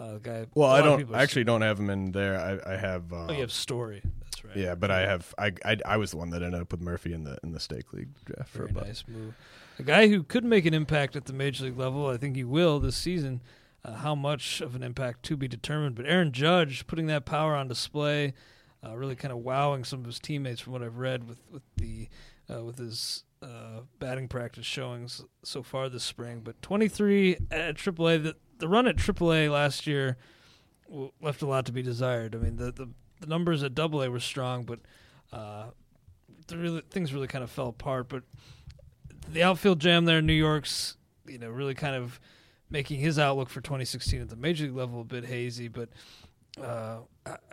Uh, 0.00 0.14
the 0.14 0.20
guy. 0.20 0.46
Well, 0.54 0.70
a 0.70 0.74
I 0.74 0.82
don't 0.82 1.14
I 1.14 1.22
actually 1.22 1.44
don't 1.44 1.62
have 1.62 1.78
him 1.80 1.90
in 1.90 2.12
there. 2.12 2.38
I, 2.40 2.74
I 2.74 2.76
have. 2.76 3.12
Uh, 3.12 3.26
Oh, 3.28 3.32
you 3.32 3.40
have 3.40 3.50
Story. 3.52 4.02
That's 4.22 4.44
right. 4.44 4.56
yeah, 4.56 4.74
but 4.76 4.90
I 4.90 5.00
have. 5.00 5.34
I, 5.36 5.52
I 5.64 5.76
I 5.84 5.96
was 5.96 6.12
the 6.12 6.16
one 6.16 6.30
that 6.30 6.42
ended 6.42 6.60
up 6.60 6.70
with 6.70 6.80
Murphy 6.80 7.12
in 7.12 7.24
the 7.24 7.38
in 7.42 7.50
the 7.52 7.60
stake 7.60 7.92
league 7.92 8.10
draft 8.24 8.48
for 8.50 8.58
Very 8.58 8.70
a 8.70 8.74
buck. 8.74 8.86
nice 8.86 9.04
move. 9.08 9.34
A 9.78 9.82
guy 9.82 10.08
who 10.08 10.22
could 10.22 10.44
make 10.44 10.64
an 10.66 10.74
impact 10.74 11.16
at 11.16 11.24
the 11.24 11.32
major 11.32 11.64
league 11.64 11.78
level, 11.78 12.06
I 12.06 12.16
think 12.18 12.36
he 12.36 12.44
will 12.44 12.78
this 12.80 12.96
season. 12.96 13.40
Uh, 13.84 13.94
how 13.94 14.14
much 14.14 14.60
of 14.60 14.74
an 14.74 14.82
impact 14.82 15.22
to 15.24 15.36
be 15.38 15.48
determined. 15.48 15.94
But 15.96 16.04
Aaron 16.06 16.32
Judge 16.32 16.86
putting 16.86 17.06
that 17.06 17.24
power 17.24 17.56
on 17.56 17.66
display, 17.66 18.34
uh, 18.86 18.94
really 18.94 19.16
kind 19.16 19.32
of 19.32 19.38
wowing 19.38 19.84
some 19.84 20.00
of 20.00 20.04
his 20.06 20.20
teammates 20.20 20.60
from 20.60 20.74
what 20.74 20.82
I've 20.82 20.98
read 20.98 21.26
with 21.26 21.40
with 21.50 21.62
the 21.76 22.08
uh, 22.48 22.62
with 22.62 22.76
his 22.78 23.24
uh, 23.42 23.80
batting 23.98 24.28
practice 24.28 24.66
showings 24.66 25.22
so 25.42 25.62
far 25.62 25.88
this 25.88 26.04
spring. 26.04 26.40
But 26.44 26.60
23 26.62 27.36
at 27.50 27.76
AAA, 27.76 28.22
the 28.22 28.36
the 28.58 28.68
run 28.68 28.86
at 28.86 28.96
AAA 28.96 29.50
last 29.50 29.86
year 29.86 30.18
left 31.20 31.42
a 31.42 31.46
lot 31.46 31.66
to 31.66 31.72
be 31.72 31.82
desired. 31.82 32.34
I 32.34 32.38
mean, 32.38 32.56
the 32.56 32.72
the, 32.72 32.88
the 33.20 33.26
numbers 33.26 33.62
at 33.62 33.78
AA 33.78 34.08
were 34.08 34.20
strong, 34.20 34.64
but 34.64 34.80
uh, 35.32 35.70
really, 36.52 36.82
things 36.90 37.12
really 37.12 37.26
kind 37.26 37.44
of 37.44 37.50
fell 37.50 37.68
apart. 37.68 38.08
But 38.08 38.24
the 39.28 39.42
outfield 39.42 39.80
jam 39.80 40.04
there 40.04 40.18
in 40.18 40.26
New 40.26 40.32
York's, 40.32 40.96
you 41.26 41.38
know, 41.38 41.50
really 41.50 41.74
kind 41.74 41.96
of 41.96 42.20
making 42.68 43.00
his 43.00 43.18
outlook 43.18 43.48
for 43.48 43.60
2016 43.60 44.20
at 44.20 44.28
the 44.28 44.36
major 44.36 44.64
league 44.64 44.76
level 44.76 45.00
a 45.00 45.04
bit 45.04 45.24
hazy. 45.24 45.68
But 45.68 45.88
uh, 46.60 46.98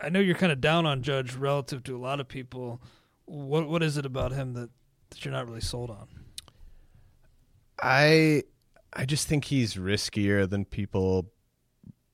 I 0.00 0.08
know 0.08 0.20
you're 0.20 0.34
kind 0.34 0.52
of 0.52 0.60
down 0.60 0.86
on 0.86 1.02
Judge 1.02 1.34
relative 1.34 1.82
to 1.84 1.96
a 1.96 1.98
lot 1.98 2.20
of 2.20 2.28
people. 2.28 2.80
What 3.24 3.68
what 3.68 3.82
is 3.82 3.96
it 3.96 4.06
about 4.06 4.32
him 4.32 4.54
that, 4.54 4.70
that 5.10 5.24
you're 5.24 5.32
not 5.32 5.46
really 5.46 5.60
sold 5.60 5.90
on? 5.90 6.08
I 7.80 8.42
I 8.92 9.04
just 9.04 9.28
think 9.28 9.44
he's 9.44 9.74
riskier 9.74 10.48
than 10.48 10.64
people 10.64 11.30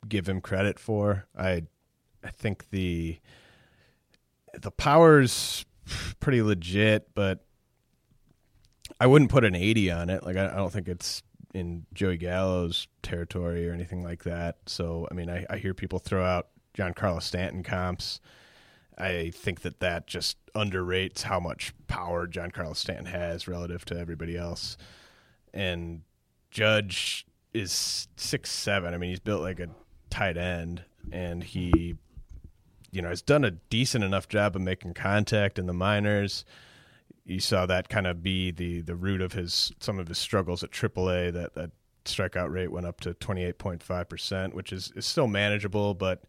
give 0.09 0.28
him 0.28 0.40
credit 0.40 0.78
for. 0.78 1.26
I 1.37 1.62
I 2.22 2.30
think 2.30 2.70
the 2.70 3.18
the 4.52 4.70
power's 4.70 5.64
pretty 6.20 6.42
legit, 6.42 7.14
but 7.14 7.44
I 9.00 9.07
wouldn't 9.07 9.30
put 9.30 9.44
an 9.44 9.54
80 9.54 9.90
on 9.90 10.11
it. 10.11 10.24
Like 10.24 10.37
I, 10.37 10.46
I 10.46 10.57
don't 10.57 10.72
think 10.72 10.88
it's 10.88 11.22
in 11.52 11.87
Joey 11.94 12.16
Gallo's 12.16 12.88
territory 13.02 13.68
or 13.68 13.72
anything 13.72 14.02
like 14.02 14.24
that. 14.24 14.57
So 14.66 15.09
I 15.11 15.14
mean, 15.14 15.30
I, 15.30 15.46
I 15.48 15.59
hear 15.59 15.74
people 15.74 15.98
throw 15.98 16.24
out 16.24 16.48
Giancarlo 16.76 17.22
Stanton 17.22 17.62
comps. 17.62 18.20
I 18.96 19.30
think 19.35 19.62
that 19.62 19.80
that 19.80 20.07
just 20.07 20.37
underrates 20.54 21.22
how 21.22 21.40
much 21.40 21.72
power 21.88 22.26
Giancarlo 22.26 22.76
Stanton 22.76 23.07
has 23.07 23.48
relative 23.48 23.85
to 23.87 23.98
everybody 23.98 24.37
else. 24.37 24.76
And 25.52 26.02
Judge 26.50 27.26
is 27.52 28.09
six 28.16 28.50
seven. 28.50 28.94
I 28.94 28.98
mean, 28.98 29.11
he's 29.11 29.20
built 29.20 29.42
like 29.42 29.61
a 29.61 29.68
tight 30.11 30.37
end, 30.37 30.85
and 31.11 31.42
he, 31.42 31.96
you 32.92 33.02
know, 33.02 33.09
has 33.09 33.22
done 33.22 33.44
a 33.44 33.50
decent 33.50 34.04
enough 34.04 34.28
job 34.28 34.54
of 34.54 34.62
making 34.62 34.94
contact 34.94 35.59
in 35.59 35.66
the 35.66 35.72
minors. 35.72 36.44
You 37.24 37.40
saw 37.40 37.66
that 37.66 37.88
kind 37.88 38.07
of 38.07 38.22
be 38.22 38.50
the 38.50 38.80
the 38.80 38.94
root 38.94 39.20
of 39.20 39.33
his 39.33 39.72
some 39.80 39.98
of 39.98 40.09
his 40.09 40.18
struggles 40.18 40.62
at 40.62 40.70
AAA. 40.70 41.33
That 41.33 41.54
that 41.54 41.70
strikeout 42.04 42.52
rate 42.52 42.70
went 42.70 42.87
up 42.87 43.00
to 43.00 43.14
twenty 43.14 43.44
eight 43.44 43.59
point 43.59 43.83
five 43.83 44.09
percent, 44.09 44.54
which 44.54 44.72
is 44.72 44.92
is 44.94 45.07
still 45.07 45.26
manageable, 45.26 45.94
but 45.94 46.22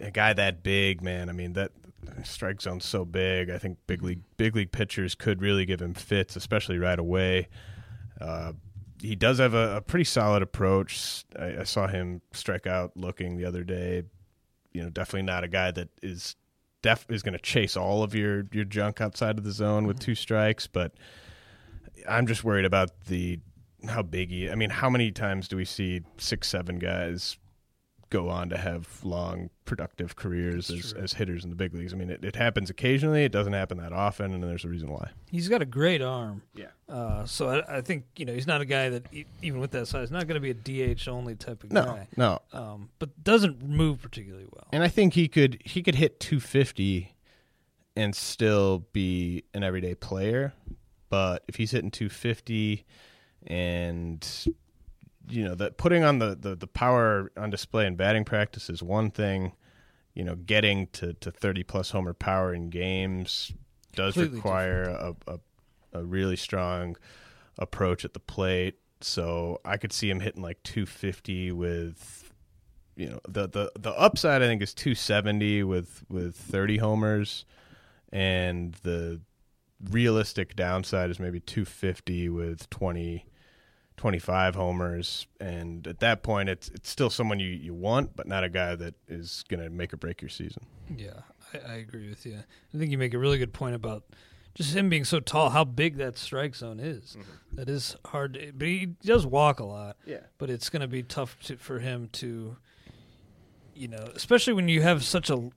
a 0.00 0.10
guy 0.10 0.32
that 0.32 0.62
big, 0.62 1.02
man, 1.02 1.28
I 1.28 1.32
mean 1.32 1.54
that 1.54 1.72
strike 2.24 2.60
zone's 2.60 2.84
so 2.84 3.04
big. 3.04 3.50
I 3.50 3.58
think 3.58 3.78
big 3.86 4.02
league 4.02 4.22
big 4.36 4.56
league 4.56 4.72
pitchers 4.72 5.14
could 5.14 5.42
really 5.42 5.64
give 5.64 5.80
him 5.80 5.94
fits, 5.94 6.36
especially 6.36 6.78
right 6.78 6.98
away. 6.98 7.48
Uh, 8.20 8.52
he 9.00 9.14
does 9.14 9.38
have 9.38 9.54
a, 9.54 9.76
a 9.76 9.80
pretty 9.80 10.04
solid 10.04 10.42
approach. 10.42 11.24
I, 11.38 11.60
I 11.60 11.64
saw 11.64 11.86
him 11.86 12.20
strike 12.32 12.66
out 12.66 12.96
looking 12.96 13.36
the 13.36 13.44
other 13.44 13.64
day. 13.64 14.02
You 14.72 14.82
know, 14.82 14.90
definitely 14.90 15.22
not 15.22 15.44
a 15.44 15.48
guy 15.48 15.70
that 15.72 15.88
is 16.02 16.36
def 16.82 17.06
is 17.08 17.22
going 17.22 17.32
to 17.32 17.38
chase 17.38 17.76
all 17.76 18.02
of 18.02 18.14
your 18.14 18.46
your 18.52 18.64
junk 18.64 19.00
outside 19.00 19.38
of 19.38 19.44
the 19.44 19.52
zone 19.52 19.86
with 19.86 19.98
two 19.98 20.14
strikes, 20.14 20.66
but 20.66 20.92
I'm 22.08 22.26
just 22.26 22.44
worried 22.44 22.64
about 22.64 23.04
the 23.06 23.40
how 23.88 24.02
big 24.02 24.30
he. 24.30 24.50
I 24.50 24.54
mean, 24.54 24.70
how 24.70 24.90
many 24.90 25.10
times 25.10 25.48
do 25.48 25.56
we 25.56 25.64
see 25.64 26.02
six 26.18 26.48
seven 26.48 26.78
guys 26.78 27.38
go 28.10 28.28
on 28.28 28.48
to 28.48 28.56
have 28.56 28.88
long 29.04 29.50
productive 29.64 30.16
careers 30.16 30.70
as, 30.70 30.92
as 30.94 31.12
hitters 31.14 31.44
in 31.44 31.50
the 31.50 31.56
big 31.56 31.74
leagues? 31.74 31.92
I 31.92 31.96
mean, 31.96 32.10
it, 32.10 32.24
it 32.24 32.36
happens 32.36 32.70
occasionally. 32.70 33.24
It 33.24 33.32
doesn't 33.32 33.52
happen 33.52 33.78
that 33.78 33.92
often, 33.92 34.32
and 34.32 34.42
there's 34.42 34.64
a 34.64 34.68
reason 34.68 34.90
why. 34.90 35.10
He's 35.30 35.48
got 35.48 35.60
a 35.62 35.66
great 35.66 36.00
arm. 36.02 36.42
Yeah. 36.54 36.66
Uh, 36.88 37.24
so 37.26 37.48
I, 37.48 37.78
I 37.78 37.80
think 37.82 38.04
you 38.16 38.24
know 38.24 38.32
he's 38.32 38.46
not 38.46 38.60
a 38.60 38.64
guy 38.64 38.88
that 38.88 39.04
even 39.42 39.60
with 39.60 39.70
that 39.72 39.86
size, 39.88 40.10
not 40.10 40.26
going 40.26 40.40
to 40.40 40.54
be 40.54 40.84
a 40.84 40.94
DH 40.94 41.06
only 41.08 41.34
type 41.34 41.62
of 41.64 41.72
No, 41.72 41.84
guy. 41.84 42.08
no, 42.16 42.38
Um, 42.52 42.88
but 42.98 43.22
doesn't 43.22 43.62
move 43.62 44.00
particularly 44.00 44.46
well. 44.50 44.66
and 44.72 44.82
I 44.82 44.88
think 44.88 45.14
he 45.14 45.28
could 45.28 45.60
he 45.64 45.82
could 45.82 45.96
hit 45.96 46.18
250 46.20 47.14
and 47.96 48.14
still 48.14 48.86
be 48.92 49.44
an 49.54 49.62
everyday 49.62 49.94
player. 49.94 50.54
But 51.10 51.42
if 51.48 51.56
he's 51.56 51.70
hitting 51.72 51.90
250 51.90 52.84
and 53.46 54.26
you 55.28 55.44
know 55.44 55.54
that 55.54 55.76
putting 55.76 56.04
on 56.04 56.18
the, 56.18 56.36
the, 56.38 56.54
the 56.54 56.66
power 56.66 57.30
on 57.36 57.50
display 57.50 57.86
in 57.86 57.96
batting 57.96 58.24
practice 58.24 58.68
is 58.70 58.82
one 58.82 59.10
thing. 59.10 59.52
You 60.14 60.24
know, 60.24 60.34
getting 60.34 60.88
to, 60.94 61.12
to 61.12 61.30
30 61.30 61.62
plus 61.62 61.90
homer 61.90 62.12
power 62.12 62.52
in 62.52 62.70
games 62.70 63.52
does 63.94 64.14
Completely 64.14 64.36
require 64.38 64.82
a, 64.82 65.14
a 65.28 65.38
a 65.92 66.04
really 66.04 66.36
strong 66.36 66.96
approach 67.58 68.04
at 68.04 68.14
the 68.14 68.20
plate. 68.20 68.76
So 69.00 69.60
I 69.64 69.76
could 69.76 69.92
see 69.92 70.10
him 70.10 70.20
hitting 70.20 70.42
like 70.42 70.62
250 70.64 71.52
with 71.52 72.32
you 72.96 73.08
know 73.08 73.20
the 73.28 73.48
the 73.48 73.72
the 73.78 73.92
upside 73.92 74.42
I 74.42 74.46
think 74.46 74.62
is 74.62 74.74
270 74.74 75.62
with 75.62 76.04
with 76.08 76.34
30 76.34 76.78
homers 76.78 77.44
and 78.12 78.74
the 78.82 79.20
realistic 79.90 80.56
downside 80.56 81.10
is 81.10 81.20
maybe 81.20 81.38
250 81.38 82.28
with 82.30 82.68
20 82.70 83.24
25 83.98 84.54
homers 84.54 85.26
and 85.40 85.86
at 85.86 85.98
that 86.00 86.22
point 86.22 86.48
it's 86.48 86.68
it's 86.68 86.88
still 86.88 87.10
someone 87.10 87.38
you 87.40 87.48
you 87.48 87.74
want 87.74 88.14
but 88.16 88.26
not 88.26 88.44
a 88.44 88.48
guy 88.48 88.74
that 88.76 88.94
is 89.08 89.44
going 89.48 89.60
to 89.62 89.68
make 89.68 89.92
or 89.92 89.96
break 89.96 90.22
your 90.22 90.28
season. 90.28 90.64
Yeah, 90.96 91.20
I, 91.52 91.72
I 91.72 91.74
agree 91.76 92.08
with 92.08 92.24
you. 92.24 92.36
I 92.36 92.78
think 92.78 92.90
you 92.90 92.98
make 92.98 93.14
a 93.14 93.18
really 93.18 93.38
good 93.38 93.52
point 93.52 93.74
about 93.74 94.04
just 94.54 94.74
him 94.74 94.88
being 94.88 95.04
so 95.04 95.20
tall, 95.20 95.50
how 95.50 95.64
big 95.64 95.98
that 95.98 96.18
strike 96.18 96.56
zone 96.56 96.80
is. 96.80 97.16
Mm-hmm. 97.18 97.56
That 97.56 97.68
is 97.68 97.96
hard, 98.06 98.34
to, 98.34 98.52
but 98.52 98.66
he 98.66 98.86
does 99.04 99.24
walk 99.24 99.60
a 99.60 99.64
lot. 99.64 99.96
Yeah. 100.04 100.20
But 100.38 100.50
it's 100.50 100.68
going 100.68 100.82
to 100.82 100.88
be 100.88 101.04
tough 101.04 101.38
to, 101.44 101.56
for 101.56 101.78
him 101.78 102.08
to, 102.14 102.56
you 103.74 103.88
know, 103.88 104.10
especially 104.16 104.54
when 104.54 104.68
you 104.68 104.82
have 104.82 105.04
such 105.04 105.30
a, 105.30 105.50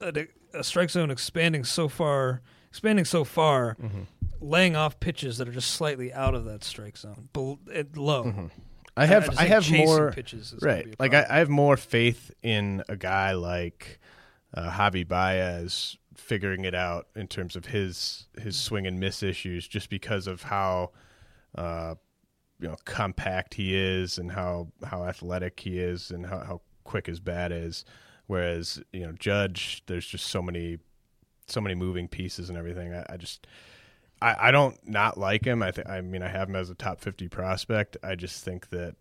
a 0.00 0.26
a 0.54 0.64
strike 0.64 0.90
zone 0.90 1.10
expanding 1.10 1.64
so 1.64 1.88
far, 1.88 2.40
expanding 2.70 3.04
so 3.04 3.24
far, 3.24 3.76
mm-hmm. 3.82 4.02
Laying 4.44 4.76
off 4.76 5.00
pitches 5.00 5.38
that 5.38 5.48
are 5.48 5.52
just 5.52 5.70
slightly 5.70 6.12
out 6.12 6.34
of 6.34 6.44
that 6.44 6.62
strike 6.62 6.96
zone, 6.96 7.28
bel- 7.32 7.58
low. 7.96 8.50
I 8.96 9.06
have 9.06 9.26
just 9.26 9.40
I, 9.40 9.46
have 9.46 9.70
more 9.70 10.12
pitches 10.12 10.54
right. 10.62 10.94
Like 11.00 11.14
I. 11.14 11.26
I 11.28 11.38
have 11.38 11.48
more 11.48 11.76
faith 11.76 12.30
in 12.42 12.84
a 12.88 12.96
guy 12.96 13.32
like 13.32 13.98
uh, 14.54 14.70
Javi 14.70 15.06
Baez 15.06 15.96
figuring 16.16 16.64
it 16.64 16.74
out 16.74 17.08
in 17.16 17.26
terms 17.26 17.56
of 17.56 17.66
his 17.66 18.28
his 18.40 18.56
swing 18.56 18.86
and 18.86 19.00
miss 19.00 19.22
issues, 19.22 19.66
just 19.66 19.90
because 19.90 20.26
of 20.26 20.42
how 20.42 20.92
uh, 21.56 21.94
you 22.60 22.68
know 22.68 22.76
compact 22.84 23.54
he 23.54 23.74
is 23.74 24.18
and 24.18 24.30
how 24.30 24.68
how 24.84 25.04
athletic 25.04 25.58
he 25.58 25.80
is 25.80 26.10
and 26.10 26.26
how, 26.26 26.38
how 26.38 26.60
quick 26.84 27.06
his 27.06 27.18
bat 27.18 27.50
is. 27.50 27.84
Whereas 28.26 28.80
you 28.92 29.00
know 29.00 29.12
Judge, 29.12 29.82
there's 29.86 30.06
just 30.06 30.26
so 30.26 30.40
many 30.40 30.78
so 31.48 31.60
many 31.60 31.74
moving 31.74 32.06
pieces 32.06 32.48
and 32.48 32.56
everything. 32.56 32.94
I, 32.94 33.04
I 33.10 33.16
just 33.16 33.46
I, 34.24 34.48
I 34.48 34.50
don't 34.50 34.76
not 34.88 35.18
like 35.18 35.44
him. 35.44 35.62
I 35.62 35.70
think 35.70 35.88
I 35.88 36.00
mean 36.00 36.22
I 36.22 36.28
have 36.28 36.48
him 36.48 36.56
as 36.56 36.70
a 36.70 36.74
top 36.74 37.00
fifty 37.00 37.28
prospect. 37.28 37.96
I 38.02 38.14
just 38.14 38.42
think 38.42 38.70
that 38.70 38.96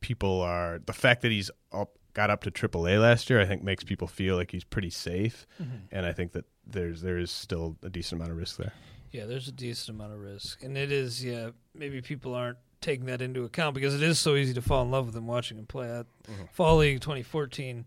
people 0.00 0.40
are 0.40 0.80
the 0.84 0.94
fact 0.94 1.22
that 1.22 1.30
he's 1.30 1.50
up, 1.72 1.90
got 2.14 2.30
up 2.30 2.42
to 2.44 2.50
AAA 2.50 3.00
last 3.00 3.28
year. 3.28 3.40
I 3.40 3.44
think 3.44 3.62
makes 3.62 3.84
people 3.84 4.08
feel 4.08 4.36
like 4.36 4.50
he's 4.50 4.64
pretty 4.64 4.90
safe, 4.90 5.46
and 5.90 6.06
I 6.06 6.12
think 6.12 6.32
that 6.32 6.46
there's 6.66 7.02
there 7.02 7.18
is 7.18 7.30
still 7.30 7.76
a 7.82 7.90
decent 7.90 8.20
amount 8.20 8.32
of 8.32 8.38
risk 8.38 8.56
there. 8.56 8.72
Yeah, 9.10 9.26
there's 9.26 9.46
a 9.46 9.52
decent 9.52 9.94
amount 9.96 10.14
of 10.14 10.20
risk, 10.20 10.62
and 10.62 10.78
it 10.78 10.90
is. 10.90 11.22
Yeah, 11.22 11.50
maybe 11.74 12.00
people 12.00 12.34
aren't 12.34 12.58
taking 12.80 13.06
that 13.06 13.20
into 13.20 13.44
account 13.44 13.74
because 13.74 13.94
it 13.94 14.02
is 14.02 14.18
so 14.18 14.36
easy 14.36 14.54
to 14.54 14.62
fall 14.62 14.82
in 14.82 14.90
love 14.90 15.04
with 15.06 15.14
him 15.14 15.26
watching 15.26 15.58
him 15.58 15.66
play. 15.66 15.90
At 15.90 16.06
Fall 16.52 16.78
League 16.78 17.00
2014, 17.00 17.84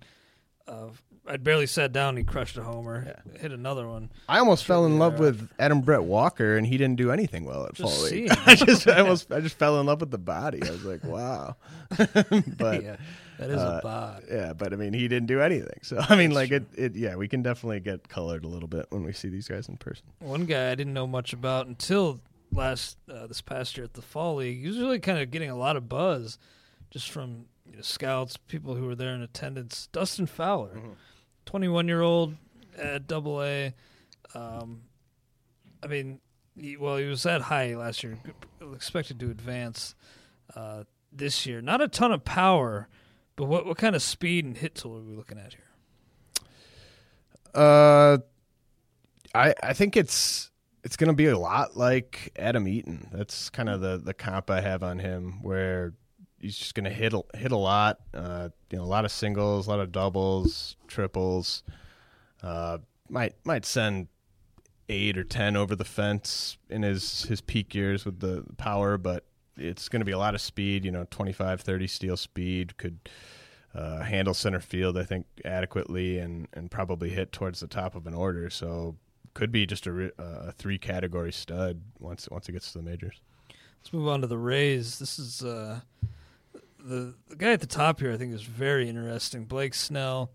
uh, 0.68 0.88
I 1.28 1.38
barely 1.38 1.66
sat 1.66 1.92
down. 1.92 2.18
He 2.18 2.24
crushed 2.24 2.58
a 2.58 2.64
homer, 2.64 3.22
hit 3.40 3.52
another 3.52 3.88
one. 3.88 4.12
I 4.30 4.40
almost 4.40 4.66
fell 4.66 4.86
in 4.86 5.00
love 5.00 5.20
with 5.20 5.50
Adam 5.58 5.82
Brett 5.82 6.04
Walker, 6.04 6.56
and 6.56 6.68
he 6.68 6.78
didn't 6.78 6.98
do 6.98 7.12
anything 7.12 7.46
well 7.46 7.66
at 7.66 7.74
Just 7.74 7.98
Fall 7.98 8.08
seeing 8.08 8.30
League. 8.30 8.32
him. 8.38 8.44
I 8.46 8.56
just 8.56 8.88
I 8.88 9.00
almost 9.00 9.32
I 9.32 9.40
just 9.40 9.58
fell 9.58 9.80
in 9.80 9.86
love 9.86 10.02
with 10.02 10.12
the 10.12 10.18
body. 10.18 10.62
I 10.64 10.70
was 10.70 10.86
like, 10.86 11.04
wow, 11.04 11.56
but. 12.58 12.84
yeah, 12.84 12.98
that 13.40 13.50
is 13.50 13.60
uh, 13.60 13.80
a 13.80 13.82
bod. 13.82 14.24
Yeah, 14.32 14.54
but 14.54 14.72
I 14.74 14.76
mean, 14.76 14.94
he 14.94 15.08
didn't 15.08 15.28
do 15.28 15.42
anything. 15.42 15.80
So 15.82 15.98
I 16.10 16.16
mean, 16.16 16.32
like 16.32 16.52
it, 16.52 16.66
it. 16.76 16.96
Yeah, 16.96 17.16
we 17.16 17.28
can 17.28 17.42
definitely 17.42 17.80
get 17.80 18.08
colored 18.08 18.46
a 18.46 18.48
little 18.48 18.70
bit 18.70 18.86
when 18.90 19.04
we 19.04 19.14
see 19.14 19.30
these 19.30 19.48
guys 19.48 19.68
in 19.68 19.78
person. 19.78 20.06
One 20.20 20.46
guy 20.46 20.72
I 20.72 20.76
didn't 20.76 20.94
know 20.94 21.08
much 21.08 21.34
about 21.34 21.68
until 21.68 22.22
last 22.52 22.98
uh, 23.12 23.28
this 23.28 23.42
past 23.42 23.78
year 23.78 23.84
at 23.84 23.94
the 23.94 24.02
Fall 24.02 24.36
League. 24.36 24.62
He 24.62 24.68
was 24.68 24.78
really 24.78 25.00
kind 25.00 25.20
of 25.20 25.32
getting 25.32 25.50
a 25.50 25.58
lot 25.58 25.76
of 25.76 25.90
buzz 25.90 26.38
just 26.92 27.10
from 27.10 27.46
you 27.70 27.78
know, 27.78 27.82
scouts, 27.82 28.38
people 28.38 28.76
who 28.76 28.86
were 28.86 28.96
there 28.96 29.14
in 29.14 29.22
attendance. 29.22 29.90
Dustin 29.92 30.28
Fowler, 30.28 30.80
21 31.46 31.88
year 31.88 32.02
old 32.02 32.36
at 32.78 33.08
Double 33.08 33.42
A. 33.44 33.74
Um, 34.34 34.82
I 35.84 35.88
mean, 35.88 36.20
he, 36.60 36.78
well, 36.78 36.98
he 36.98 37.06
was 37.06 37.24
that 37.24 37.42
high 37.42 37.76
last 37.76 38.04
year, 38.04 38.20
expected 38.74 39.20
to 39.20 39.30
advance 39.30 39.96
uh, 40.56 40.84
this 41.12 41.46
year. 41.46 41.62
Not 41.62 41.82
a 41.82 41.88
ton 41.88 42.12
of 42.12 42.24
power, 42.26 42.88
but 43.36 43.46
what 43.46 43.66
what 43.66 43.78
kind 43.78 43.96
of 43.96 44.02
speed 44.02 44.46
and 44.46 44.58
hit 44.58 44.76
tool 44.76 44.98
are 44.98 45.02
we 45.02 45.16
looking 45.16 45.38
at 45.38 45.54
here? 45.54 45.62
Uh, 47.54 48.18
I 49.34 49.54
I 49.62 49.74
think 49.74 49.96
it's 49.96 50.52
it's 50.84 50.98
going 50.98 51.10
to 51.10 51.16
be 51.16 51.28
a 51.28 51.38
lot 51.38 51.78
like 51.78 52.32
Adam 52.38 52.68
Eaton. 52.68 53.10
That's 53.12 53.50
kind 53.50 53.70
of 53.70 53.82
the 53.82 53.98
the 53.98 54.14
comp 54.14 54.50
I 54.50 54.62
have 54.62 54.84
on 54.84 55.00
him, 55.00 55.42
where 55.42 55.94
he's 56.40 56.58
just 56.58 56.76
going 56.76 56.86
to 56.86 56.90
hit 56.90 57.14
a, 57.14 57.24
hit 57.36 57.52
a 57.52 57.58
lot. 57.58 58.00
Uh, 58.14 58.50
you 58.72 58.78
know, 58.78 58.84
a 58.84 58.86
lot 58.86 59.06
of 59.06 59.12
singles, 59.12 59.68
a 59.68 59.70
lot 59.70 59.80
of 59.80 59.92
doubles, 59.92 60.76
triples. 60.88 61.64
Uh, 62.44 62.80
might 63.10 63.36
might 63.44 63.66
send 63.66 64.08
eight 64.90 65.18
or 65.18 65.24
ten 65.24 65.56
over 65.56 65.76
the 65.76 65.86
fence 65.86 66.58
in 66.70 66.84
his 66.84 67.24
his 67.24 67.42
peak 67.42 67.74
years 67.74 68.06
with 68.06 68.20
the 68.20 68.44
power, 68.58 68.98
but 68.98 69.26
it's 69.58 69.90
going 69.90 70.02
to 70.02 70.06
be 70.06 70.12
a 70.12 70.18
lot 70.18 70.36
of 70.36 70.42
speed. 70.42 70.86
You 70.86 70.92
know, 70.92 71.06
25, 71.10 71.62
30 71.62 71.88
steal 71.88 72.18
speed 72.18 72.78
could 72.78 73.00
uh, 73.74 74.04
handle 74.04 74.34
center 74.34 74.60
field, 74.60 74.98
I 74.98 75.04
think, 75.04 75.26
adequately 75.44 76.20
and, 76.20 76.48
and 76.54 76.72
probably 76.72 77.10
hit 77.10 77.32
towards 77.32 77.60
the 77.60 77.68
top 77.68 77.96
of 77.96 78.08
an 78.08 78.14
order. 78.14 78.50
So 78.50 78.96
could 79.34 79.52
be 79.52 79.66
just 79.66 79.86
a, 79.86 79.92
re- 79.92 80.12
a 80.18 80.52
three 80.54 80.78
category 80.78 81.32
stud 81.32 81.82
once 82.00 82.28
once 82.30 82.48
it 82.48 82.54
gets 82.54 82.72
to 82.72 82.80
the 82.80 82.84
majors. 82.84 83.22
Let's 83.50 83.94
move 83.94 84.08
on 84.08 84.22
to 84.22 84.28
the 84.28 84.38
Rays. 84.38 84.98
This 84.98 85.20
is 85.20 85.44
uh, 85.44 85.82
the 86.86 87.16
the 87.28 87.36
guy 87.36 87.52
at 87.52 87.62
the 87.62 87.68
top 87.68 88.00
here. 88.00 88.12
I 88.12 88.18
think 88.18 88.34
is 88.34 88.44
very 88.44 88.88
interesting. 88.88 89.46
Blake 89.46 89.74
Snell 89.74 90.32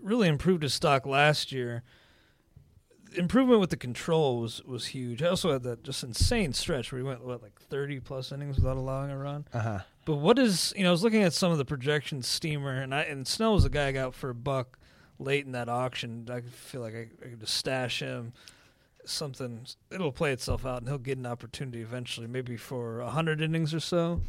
really 0.00 0.28
improved 0.28 0.62
his 0.62 0.74
stock 0.74 1.06
last 1.06 1.50
year. 1.52 1.82
Improvement 3.16 3.58
with 3.58 3.70
the 3.70 3.76
control 3.76 4.40
was 4.40 4.62
was 4.64 4.86
huge. 4.86 5.22
I 5.22 5.28
also 5.28 5.52
had 5.52 5.62
that 5.62 5.82
just 5.82 6.04
insane 6.04 6.52
stretch 6.52 6.92
where 6.92 7.00
he 7.00 7.06
went 7.06 7.24
what 7.24 7.42
like 7.42 7.58
thirty 7.58 7.98
plus 8.00 8.30
innings 8.30 8.56
without 8.56 8.76
allowing 8.76 9.10
a 9.10 9.16
run. 9.16 9.46
Uh 9.52 9.60
huh. 9.60 9.78
But 10.04 10.16
what 10.16 10.38
is 10.38 10.74
you 10.76 10.82
know 10.82 10.90
I 10.90 10.92
was 10.92 11.02
looking 11.02 11.22
at 11.22 11.32
some 11.32 11.50
of 11.50 11.58
the 11.58 11.64
projections 11.64 12.26
steamer 12.26 12.80
and 12.80 12.94
I 12.94 13.02
and 13.02 13.26
Snell 13.26 13.54
was 13.54 13.64
the 13.64 13.70
guy 13.70 13.88
I 13.88 13.92
got 13.92 14.14
for 14.14 14.30
a 14.30 14.34
buck 14.34 14.78
late 15.18 15.46
in 15.46 15.52
that 15.52 15.70
auction. 15.70 16.28
I 16.30 16.42
feel 16.42 16.82
like 16.82 16.94
I, 16.94 17.08
I 17.24 17.28
could 17.30 17.40
just 17.40 17.54
stash 17.54 18.00
him. 18.00 18.34
Something 19.06 19.66
it'll 19.90 20.12
play 20.12 20.32
itself 20.32 20.66
out 20.66 20.80
and 20.80 20.88
he'll 20.88 20.98
get 20.98 21.16
an 21.16 21.24
opportunity 21.24 21.80
eventually, 21.80 22.26
maybe 22.26 22.58
for 22.58 23.00
hundred 23.00 23.40
innings 23.40 23.72
or 23.72 23.80
so. 23.80 24.20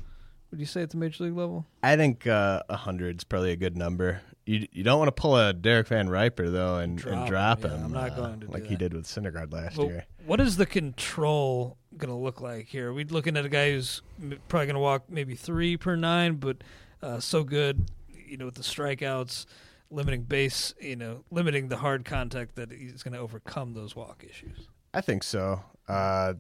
Would 0.51 0.59
you 0.59 0.65
say 0.65 0.81
at 0.81 0.89
the 0.89 0.97
major 0.97 1.25
league 1.25 1.35
level? 1.35 1.65
I 1.83 1.95
think 1.95 2.25
uh, 2.25 2.63
a 2.69 2.75
hundred 2.77 3.17
is 3.17 3.23
probably 3.23 3.51
a 3.51 3.55
good 3.55 3.77
number. 3.77 4.21
You 4.45 4.67
you 4.71 4.83
don't 4.83 4.97
want 4.97 5.09
to 5.15 5.21
pull 5.21 5.37
a 5.37 5.53
Derek 5.53 5.87
VanRiper 5.89 6.51
though 6.51 6.77
and 6.77 6.97
Drop 6.97 7.13
and 7.13 7.21
him, 7.23 7.27
drop 7.27 7.63
yeah, 7.63 7.69
him. 7.69 7.85
I'm 7.85 7.91
not 7.91 8.11
uh, 8.11 8.15
going 8.15 8.39
to 8.39 8.47
do 8.47 8.51
like 8.53 8.65
he 8.65 8.75
did 8.75 8.93
with 8.93 9.05
Syndergaard 9.05 9.53
last 9.53 9.77
But 9.77 9.87
year. 9.87 10.05
what 10.25 10.39
is 10.41 10.57
the 10.57 10.65
control 10.65 11.77
going 11.97 12.09
to 12.09 12.15
look 12.15 12.41
like 12.41 12.67
here? 12.67 12.89
Are 12.89 12.93
we 12.93 13.03
looking 13.03 13.37
at 13.37 13.45
a 13.45 13.49
guy 13.49 13.71
who's 13.71 14.01
probably 14.47 14.65
going 14.65 14.73
to 14.73 14.79
walk 14.79 15.03
maybe 15.09 15.35
three 15.35 15.77
per 15.77 15.95
nine, 15.95 16.35
but 16.35 16.57
uh, 17.03 17.19
so 17.19 17.43
good, 17.43 17.89
you 18.07 18.37
know, 18.37 18.45
with 18.45 18.55
the 18.55 18.63
strikeouts, 18.63 19.45
limiting 19.91 20.23
base, 20.23 20.73
you 20.81 20.95
know, 20.95 21.23
limiting 21.29 21.67
the 21.67 21.77
hard 21.77 22.05
contact 22.05 22.55
that 22.55 22.71
he's 22.71 23.03
going 23.03 23.13
to 23.13 23.19
overcome 23.19 23.73
those 23.73 23.95
walk 23.95 24.25
issues. 24.27 24.67
I 24.93 25.01
think 25.01 25.21
so. 25.23 25.61
Uh, 25.87 26.33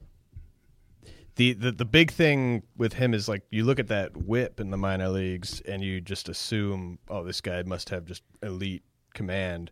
the, 1.39 1.53
the 1.53 1.71
the 1.71 1.85
big 1.85 2.11
thing 2.11 2.63
with 2.75 2.91
him 2.91 3.13
is 3.13 3.29
like 3.29 3.43
you 3.49 3.63
look 3.63 3.79
at 3.79 3.87
that 3.87 4.17
WHIP 4.17 4.59
in 4.59 4.71
the 4.71 4.77
minor 4.77 5.07
leagues 5.07 5.61
and 5.61 5.81
you 5.81 6.01
just 6.01 6.27
assume, 6.27 6.99
oh, 7.07 7.23
this 7.23 7.39
guy 7.39 7.63
must 7.63 7.87
have 7.91 8.03
just 8.03 8.23
elite 8.43 8.83
command. 9.13 9.71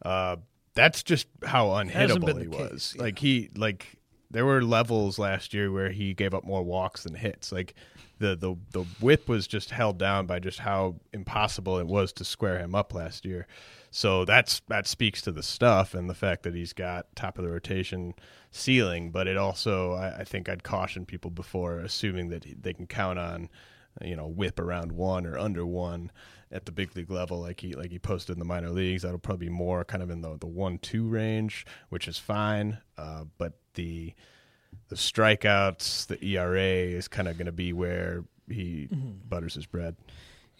Uh, 0.00 0.36
that's 0.74 1.02
just 1.02 1.26
how 1.44 1.70
Mm-hmm. 1.70 1.90
Unhittable 1.90 2.40
he 2.40 2.46
was. 2.46 2.92
case, 2.92 2.96
Like 2.96 3.18
he 3.18 3.50
like 3.56 3.96
there 4.30 4.46
were 4.46 4.62
levels 4.62 5.18
last 5.18 5.52
year 5.52 5.72
where 5.72 5.90
he 5.90 6.14
gave 6.14 6.34
up 6.34 6.44
more 6.44 6.62
walks 6.62 7.02
than 7.02 7.16
hits. 7.16 7.50
Like 7.50 7.74
the 8.20 8.36
the 8.36 8.54
the 8.70 8.84
WHIP 9.00 9.28
was 9.28 9.48
just 9.48 9.72
held 9.72 9.98
down 9.98 10.26
by 10.26 10.38
just 10.38 10.60
how 10.60 11.00
impossible 11.12 11.78
it 11.80 11.86
was 11.88 12.12
to 12.12 12.24
square 12.24 12.60
him 12.60 12.76
up 12.76 12.94
last 12.94 13.24
year. 13.24 13.48
So 13.94 14.24
that's 14.24 14.62
that 14.68 14.86
speaks 14.86 15.20
to 15.22 15.32
the 15.32 15.42
stuff 15.42 15.92
and 15.92 16.08
the 16.08 16.14
fact 16.14 16.44
that 16.44 16.54
he's 16.54 16.72
got 16.72 17.14
top 17.14 17.36
of 17.36 17.44
the 17.44 17.50
rotation 17.50 18.14
ceiling. 18.50 19.10
But 19.10 19.28
it 19.28 19.36
also, 19.36 19.92
I, 19.92 20.20
I 20.20 20.24
think, 20.24 20.48
I'd 20.48 20.62
caution 20.62 21.04
people 21.04 21.30
before 21.30 21.78
assuming 21.78 22.30
that 22.30 22.46
they 22.62 22.72
can 22.72 22.86
count 22.86 23.18
on, 23.18 23.50
you 24.00 24.16
know, 24.16 24.26
WHIP 24.26 24.58
around 24.58 24.92
one 24.92 25.26
or 25.26 25.36
under 25.36 25.66
one 25.66 26.10
at 26.50 26.64
the 26.64 26.72
big 26.72 26.96
league 26.96 27.10
level, 27.10 27.38
like 27.42 27.60
he 27.60 27.74
like 27.74 27.90
he 27.90 27.98
posted 27.98 28.34
in 28.34 28.38
the 28.38 28.46
minor 28.46 28.70
leagues. 28.70 29.02
That'll 29.02 29.18
probably 29.18 29.48
be 29.48 29.52
more 29.52 29.84
kind 29.84 30.02
of 30.02 30.08
in 30.08 30.22
the 30.22 30.38
the 30.38 30.46
one 30.46 30.78
two 30.78 31.06
range, 31.06 31.66
which 31.90 32.08
is 32.08 32.16
fine. 32.16 32.78
Uh, 32.96 33.24
but 33.36 33.58
the 33.74 34.14
the 34.88 34.96
strikeouts, 34.96 36.06
the 36.06 36.24
ERA 36.24 36.62
is 36.62 37.08
kind 37.08 37.28
of 37.28 37.36
going 37.36 37.44
to 37.44 37.52
be 37.52 37.74
where 37.74 38.24
he 38.48 38.88
butters 39.28 39.52
his 39.52 39.66
bread. 39.66 39.96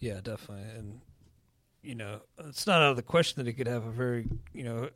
Yeah, 0.01 0.21
definitely. 0.23 0.65
And 0.77 1.01
you 1.83 1.95
know, 1.95 2.21
it's 2.39 2.67
not 2.67 2.83
out 2.83 2.91
of 2.91 2.97
the 2.97 3.03
question 3.03 3.43
that 3.43 3.49
he 3.49 3.53
could 3.55 3.67
have 3.67 3.85
a 3.85 3.91
very, 3.91 4.29
you 4.53 4.65
know, 4.65 4.89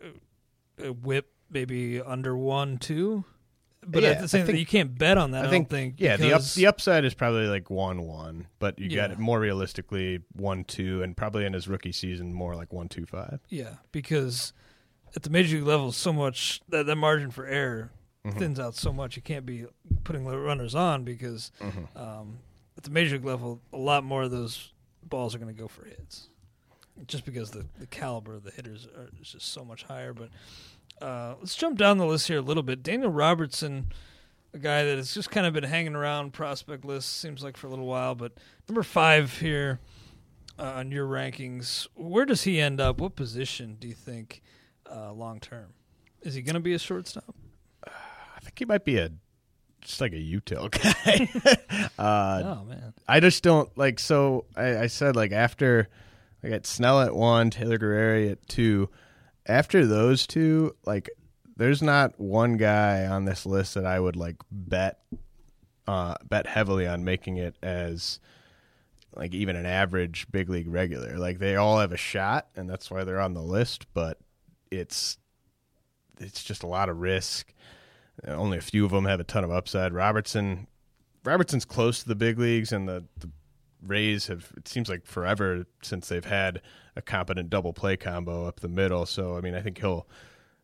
a 0.82 0.92
WHIP 0.92 1.26
maybe 1.50 2.00
under 2.00 2.36
one 2.36 2.78
two. 2.78 3.24
But 3.88 4.02
Yeah, 4.02 4.10
at 4.10 4.20
the 4.20 4.28
same 4.28 4.46
time, 4.46 4.56
you 4.56 4.66
can't 4.66 4.98
bet 4.98 5.16
on 5.16 5.30
that. 5.30 5.44
I, 5.44 5.48
I 5.48 5.50
think, 5.50 5.68
don't 5.68 5.78
think. 5.78 5.94
yeah, 5.98 6.16
the 6.16 6.32
up, 6.32 6.42
the 6.42 6.66
upside 6.66 7.04
is 7.04 7.14
probably 7.14 7.46
like 7.46 7.70
one 7.70 8.02
one, 8.02 8.48
but 8.58 8.78
you 8.80 8.94
got 8.94 9.12
it 9.12 9.18
more 9.18 9.38
realistically 9.38 10.20
one 10.32 10.64
two, 10.64 11.02
and 11.02 11.16
probably 11.16 11.44
in 11.44 11.52
his 11.52 11.68
rookie 11.68 11.92
season 11.92 12.32
more 12.32 12.56
like 12.56 12.72
one 12.72 12.88
two 12.88 13.06
five. 13.06 13.38
Yeah, 13.48 13.74
because 13.92 14.52
at 15.14 15.22
the 15.22 15.30
major 15.30 15.56
league 15.58 15.66
level, 15.66 15.92
so 15.92 16.12
much 16.12 16.60
that, 16.68 16.86
that 16.86 16.96
margin 16.96 17.30
for 17.30 17.46
error 17.46 17.90
Mm-hmm. 18.26 18.38
thins 18.40 18.58
out 18.58 18.74
so 18.74 18.92
much. 18.92 19.14
You 19.14 19.22
can't 19.22 19.46
be 19.46 19.66
putting 20.02 20.24
the 20.24 20.36
runners 20.36 20.74
on 20.74 21.04
because 21.04 21.52
Mm-hmm. 21.60 21.96
um, 21.96 22.38
at 22.76 22.82
the 22.82 22.90
major 22.90 23.14
league 23.14 23.24
level, 23.24 23.60
a 23.72 23.76
lot 23.76 24.02
more 24.02 24.24
of 24.24 24.32
those 24.32 24.72
balls 25.04 25.32
are 25.32 25.38
going 25.38 25.54
to 25.54 25.60
go 25.62 25.68
for 25.68 25.84
hits, 25.84 26.28
just 27.06 27.24
because 27.24 27.50
the, 27.50 27.66
the 27.78 27.86
caliber 27.86 28.34
of 28.34 28.44
the 28.44 28.50
hitters 28.50 28.86
are, 28.96 29.08
is 29.20 29.32
just 29.32 29.52
so 29.52 29.64
much 29.64 29.84
higher. 29.84 30.12
But 30.14 30.30
uh, 31.00 31.34
let's 31.38 31.54
jump 31.54 31.78
down 31.78 31.98
the 31.98 32.06
list 32.06 32.28
here 32.28 32.38
a 32.38 32.42
little 32.42 32.62
bit. 32.62 32.82
Daniel 32.82 33.10
Robertson, 33.10 33.92
a 34.54 34.58
guy 34.58 34.84
that 34.84 34.96
has 34.96 35.12
just 35.12 35.30
kind 35.30 35.46
of 35.46 35.52
been 35.52 35.64
hanging 35.64 35.94
around 35.94 36.32
prospect 36.32 36.84
list, 36.84 37.20
seems 37.20 37.42
like 37.42 37.56
for 37.56 37.66
a 37.66 37.70
little 37.70 37.86
while, 37.86 38.14
but 38.14 38.32
number 38.68 38.82
five 38.82 39.38
here 39.38 39.80
uh, 40.58 40.62
on 40.76 40.90
your 40.90 41.06
rankings. 41.06 41.86
Where 41.94 42.24
does 42.24 42.42
he 42.42 42.60
end 42.60 42.80
up? 42.80 43.00
What 43.00 43.16
position 43.16 43.76
do 43.78 43.88
you 43.88 43.94
think 43.94 44.42
uh, 44.90 45.12
long 45.12 45.40
term? 45.40 45.74
Is 46.22 46.34
he 46.34 46.42
going 46.42 46.54
to 46.54 46.60
be 46.60 46.74
a 46.74 46.78
shortstop? 46.78 47.34
I 47.84 48.40
think 48.40 48.58
he 48.58 48.64
might 48.64 48.84
be 48.84 48.98
a 48.98 49.10
just 49.80 50.00
like 50.00 50.12
a 50.12 50.16
util 50.16 50.70
guy. 51.80 51.88
uh, 51.98 52.42
oh 52.44 52.64
man, 52.64 52.94
I 53.06 53.20
just 53.20 53.42
don't 53.42 53.76
like. 53.78 53.98
So 54.00 54.44
I, 54.56 54.78
I 54.78 54.86
said 54.88 55.16
like 55.16 55.32
after 55.32 55.88
I 56.46 56.48
got 56.48 56.64
Snell 56.64 57.00
at 57.00 57.12
one, 57.12 57.50
Taylor 57.50 57.76
Guerrieri 57.76 58.30
at 58.30 58.46
two. 58.46 58.88
After 59.46 59.84
those 59.84 60.28
two, 60.28 60.76
like 60.84 61.10
there's 61.56 61.82
not 61.82 62.20
one 62.20 62.56
guy 62.56 63.04
on 63.06 63.24
this 63.24 63.44
list 63.44 63.74
that 63.74 63.84
I 63.84 63.98
would 63.98 64.14
like 64.14 64.36
bet 64.52 65.00
uh, 65.88 66.14
bet 66.24 66.46
heavily 66.46 66.86
on 66.86 67.04
making 67.04 67.38
it 67.38 67.56
as 67.64 68.20
like 69.16 69.34
even 69.34 69.56
an 69.56 69.66
average 69.66 70.28
big 70.30 70.48
league 70.48 70.68
regular. 70.68 71.18
Like 71.18 71.40
they 71.40 71.56
all 71.56 71.80
have 71.80 71.90
a 71.90 71.96
shot, 71.96 72.46
and 72.54 72.70
that's 72.70 72.92
why 72.92 73.02
they're 73.02 73.20
on 73.20 73.34
the 73.34 73.42
list. 73.42 73.86
But 73.92 74.20
it's 74.70 75.18
it's 76.20 76.44
just 76.44 76.62
a 76.62 76.68
lot 76.68 76.88
of 76.88 77.00
risk. 77.00 77.52
Only 78.24 78.58
a 78.58 78.62
few 78.62 78.84
of 78.84 78.92
them 78.92 79.06
have 79.06 79.18
a 79.18 79.24
ton 79.24 79.42
of 79.42 79.50
upside. 79.50 79.92
Robertson, 79.92 80.68
Robertson's 81.24 81.64
close 81.64 82.02
to 82.02 82.08
the 82.08 82.14
big 82.14 82.38
leagues, 82.38 82.70
and 82.70 82.88
the, 82.88 83.04
the 83.18 83.30
Rays 83.86 84.26
have. 84.26 84.52
It 84.56 84.68
seems 84.68 84.88
like 84.88 85.06
forever 85.06 85.66
since 85.82 86.08
they've 86.08 86.24
had 86.24 86.62
a 86.94 87.02
competent 87.02 87.50
double 87.50 87.72
play 87.72 87.96
combo 87.96 88.46
up 88.46 88.60
the 88.60 88.68
middle. 88.68 89.06
So 89.06 89.36
I 89.36 89.40
mean, 89.40 89.54
I 89.54 89.62
think 89.62 89.78
he'll 89.78 90.06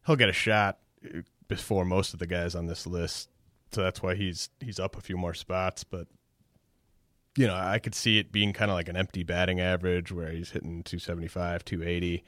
he'll 0.07 0.17
get 0.17 0.29
a 0.29 0.35
shot 0.35 0.79
uh, 1.05 1.21
before 1.49 1.85
most 1.85 2.13
of 2.13 2.19
the 2.19 2.27
guys 2.27 2.55
on 2.55 2.67
this 2.67 2.87
list. 2.87 3.29
So 3.73 3.83
that's 3.83 4.03
why 4.03 4.15
he's 4.15 4.51
he's 4.61 4.79
up 4.81 4.97
a 4.97 5.01
few 5.01 5.17
more 5.17 5.35
spots. 5.35 5.85
But 5.85 6.09
you 7.37 7.47
know, 7.47 7.55
I 7.55 7.79
could 7.79 7.95
see 7.95 8.19
it 8.19 8.31
being 8.31 8.53
kind 8.53 8.71
of 8.71 8.77
like 8.77 8.89
an 8.89 8.97
empty 8.97 9.23
batting 9.23 9.61
average 9.61 10.13
where 10.13 10.31
he's 10.31 10.51
hitting 10.51 10.83
275, 10.83 11.65
280 11.65 12.25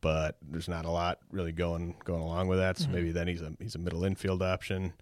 but 0.00 0.36
there's 0.42 0.68
not 0.68 0.84
a 0.84 0.90
lot 0.90 1.18
really 1.30 1.52
going 1.52 1.96
going 2.04 2.22
along 2.22 2.48
with 2.48 2.58
that. 2.58 2.78
So 2.78 2.88
maybe 2.88 3.10
then 3.10 3.28
he's 3.28 3.42
a 3.42 3.52
he's 3.58 3.74
a 3.74 3.78
middle 3.78 4.04
infield 4.04 4.42
option. 4.42 4.92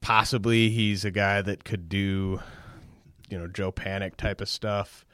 Possibly 0.00 0.70
he's 0.70 1.04
a 1.04 1.10
guy 1.10 1.42
that 1.42 1.64
could 1.64 1.88
do, 1.88 2.40
you 3.30 3.38
know, 3.38 3.46
Joe 3.46 3.72
Panik 3.72 4.16
type 4.16 4.40
of 4.40 4.48
stuff, 4.48 5.04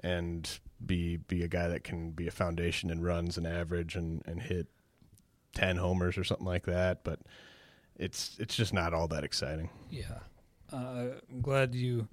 and 0.00 0.58
be 0.84 1.16
be 1.16 1.42
a 1.42 1.48
guy 1.48 1.68
that 1.68 1.82
can 1.82 2.10
be 2.10 2.26
a 2.26 2.30
foundation 2.30 2.90
and 2.90 3.02
runs 3.04 3.36
and 3.36 3.46
average 3.46 3.96
and 3.96 4.22
and 4.26 4.42
hit 4.42 4.68
ten 5.54 5.76
homers 5.76 6.18
or 6.18 6.24
something 6.24 6.46
like 6.46 6.66
that. 6.66 7.02
But 7.04 7.20
it's 7.96 8.36
it's 8.38 8.54
just 8.54 8.72
not 8.72 8.92
all 8.94 9.08
that 9.08 9.24
exciting. 9.24 9.70
yeah. 9.90 10.20
Uh, 10.72 11.20
I'm 11.30 11.40
glad 11.40 11.74
you 11.74 12.08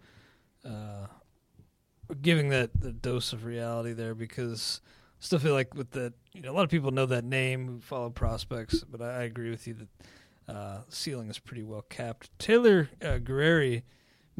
uh, 0.66 1.08
giving 2.22 2.50
that 2.50 2.70
the 2.80 2.92
dose 2.92 3.34
of 3.34 3.46
reality 3.46 3.94
there 3.94 4.14
because 4.14 4.82
I 4.86 5.18
still 5.20 5.40
feel 5.40 5.54
like 5.54 5.74
with 5.74 5.92
the 5.92 6.14
you 6.34 6.42
know 6.42 6.52
a 6.52 6.54
lot 6.54 6.64
of 6.64 6.70
people 6.70 6.92
know 6.92 7.06
that 7.08 7.24
name 7.24 7.68
who 7.68 7.80
follow 7.80 8.10
prospects, 8.10 8.84
but 8.84 9.02
I, 9.02 9.22
I 9.22 9.24
agree 9.24 9.50
with 9.50 9.68
you 9.68 9.76
that 9.76 10.54
uh, 10.54 10.82
ceiling 10.90 11.30
is 11.30 11.40
pretty 11.40 11.64
well 11.64 11.84
capped. 11.90 12.38
Taylor 12.38 12.90
uh, 13.02 13.18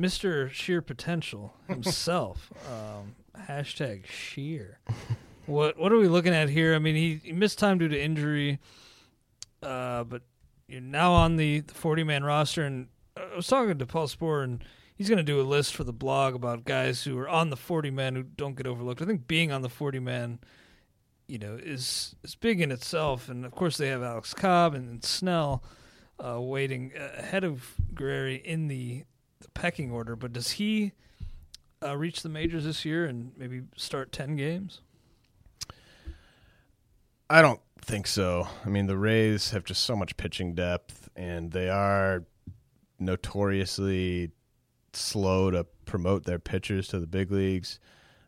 Mister 0.02 0.50
Sheer 0.50 0.82
Potential 0.82 1.54
himself, 1.68 2.52
um, 2.68 3.16
hashtag 3.48 4.06
Sheer. 4.08 4.80
What 5.48 5.76
what 5.76 5.92
are 5.92 5.98
we 5.98 6.08
looking 6.08 6.36
at 6.36 6.50
here? 6.50 6.76
I 6.76 6.80
mean, 6.80 6.96
he, 6.96 7.20
he 7.24 7.34
missed 7.34 7.58
time 7.58 7.80
due 7.80 7.88
to 7.88 8.00
injury, 8.00 8.60
uh, 9.64 10.04
but 10.04 10.22
you're 10.68 10.80
now 10.82 11.14
on 11.14 11.36
the, 11.36 11.62
40 11.62 12.04
man 12.04 12.24
roster. 12.24 12.64
And 12.64 12.88
I 13.18 13.36
was 13.36 13.48
talking 13.48 13.78
to 13.78 13.86
Paul 13.88 14.08
Sporer, 14.08 14.44
and 14.44 14.64
he's 14.96 15.10
going 15.10 15.18
to 15.18 15.24
do 15.24 15.42
a 15.42 15.44
list 15.44 15.76
for 15.76 15.84
the 15.84 15.92
blog 15.92 16.36
about 16.36 16.64
guys 16.64 17.04
who 17.04 17.18
are 17.18 17.28
on 17.28 17.50
the 17.50 17.58
40 17.58 17.90
man 17.90 18.16
who 18.16 18.22
don't 18.22 18.56
get 18.56 18.68
overlooked. 18.68 19.02
I 19.02 19.06
think 19.06 19.28
being 19.28 19.52
on 19.52 19.64
the 19.64 19.68
40 19.68 20.00
man, 20.00 20.40
you 21.28 21.40
know, 21.40 21.58
is 21.62 22.16
is 22.24 22.36
big 22.36 22.62
in 22.62 22.72
itself. 22.72 23.28
And 23.28 23.44
of 23.44 23.52
course, 23.52 23.78
they 23.78 23.88
have 23.88 24.04
Alex 24.04 24.36
Cobb 24.36 24.76
and, 24.76 24.90
and 24.90 25.04
Snell 25.04 25.64
uh, 26.24 26.40
waiting 26.40 26.92
ahead 27.18 27.44
of 27.44 27.74
Guerrieri 27.94 28.42
in 28.44 28.68
the, 28.68 29.06
the 29.42 29.50
pecking 29.50 29.92
order. 29.92 30.16
But 30.16 30.34
does 30.34 30.52
he 30.52 30.94
uh, 31.84 31.98
reach 31.98 32.22
the 32.22 32.30
majors 32.30 32.66
this 32.66 32.86
year 32.86 33.06
and 33.06 33.32
maybe 33.38 33.62
start 33.76 34.12
10 34.12 34.36
games? 34.36 34.82
I 37.30 37.42
don't 37.42 37.62
think 37.82 38.08
so. 38.08 38.48
I 38.66 38.70
mean, 38.70 38.88
the 38.88 38.98
Rays 38.98 39.52
have 39.52 39.64
just 39.64 39.84
so 39.84 39.96
much 39.96 40.18
pitching 40.18 40.54
depth, 40.54 41.10
and 41.16 41.52
they 41.52 41.70
are 41.70 42.26
notoriously 43.00 44.32
slow 44.94 45.50
to 45.52 45.66
promote 45.86 46.26
their 46.26 46.40
pitchers 46.40 46.88
to 46.90 47.00
the 47.00 47.08
big 47.08 47.32
leagues. 47.32 47.80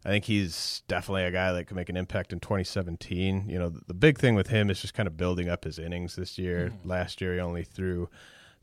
I 0.05 0.09
think 0.09 0.25
he's 0.25 0.83
definitely 0.87 1.23
a 1.23 1.31
guy 1.31 1.53
that 1.53 1.65
could 1.65 1.77
make 1.77 1.89
an 1.89 1.95
impact 1.97 2.33
in 2.33 2.39
2017. 2.39 3.49
You 3.49 3.59
know, 3.59 3.69
the, 3.69 3.81
the 3.87 3.93
big 3.93 4.17
thing 4.17 4.35
with 4.35 4.47
him 4.47 4.69
is 4.69 4.81
just 4.81 4.93
kind 4.93 5.07
of 5.07 5.15
building 5.15 5.47
up 5.47 5.63
his 5.63 5.79
innings 5.79 6.15
this 6.15 6.37
year. 6.37 6.71
Mm-hmm. 6.73 6.89
Last 6.89 7.21
year, 7.21 7.35
he 7.35 7.39
only 7.39 7.63
threw 7.63 8.09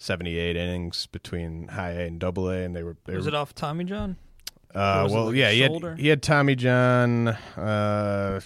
78 0.00 0.56
innings 0.56 1.06
between 1.06 1.68
high 1.68 1.90
A 1.92 2.06
and 2.06 2.18
double 2.18 2.48
A, 2.48 2.64
and 2.64 2.74
they 2.74 2.82
were. 2.82 2.96
They 3.04 3.14
was 3.14 3.26
were, 3.26 3.32
it 3.32 3.34
off 3.34 3.54
Tommy 3.54 3.84
John? 3.84 4.16
Uh, 4.74 5.06
well, 5.10 5.26
like 5.26 5.36
yeah, 5.36 5.50
he 5.50 5.60
had, 5.60 5.98
he 5.98 6.08
had 6.08 6.22
Tommy 6.22 6.56
John. 6.56 7.28
Uh, 7.28 8.40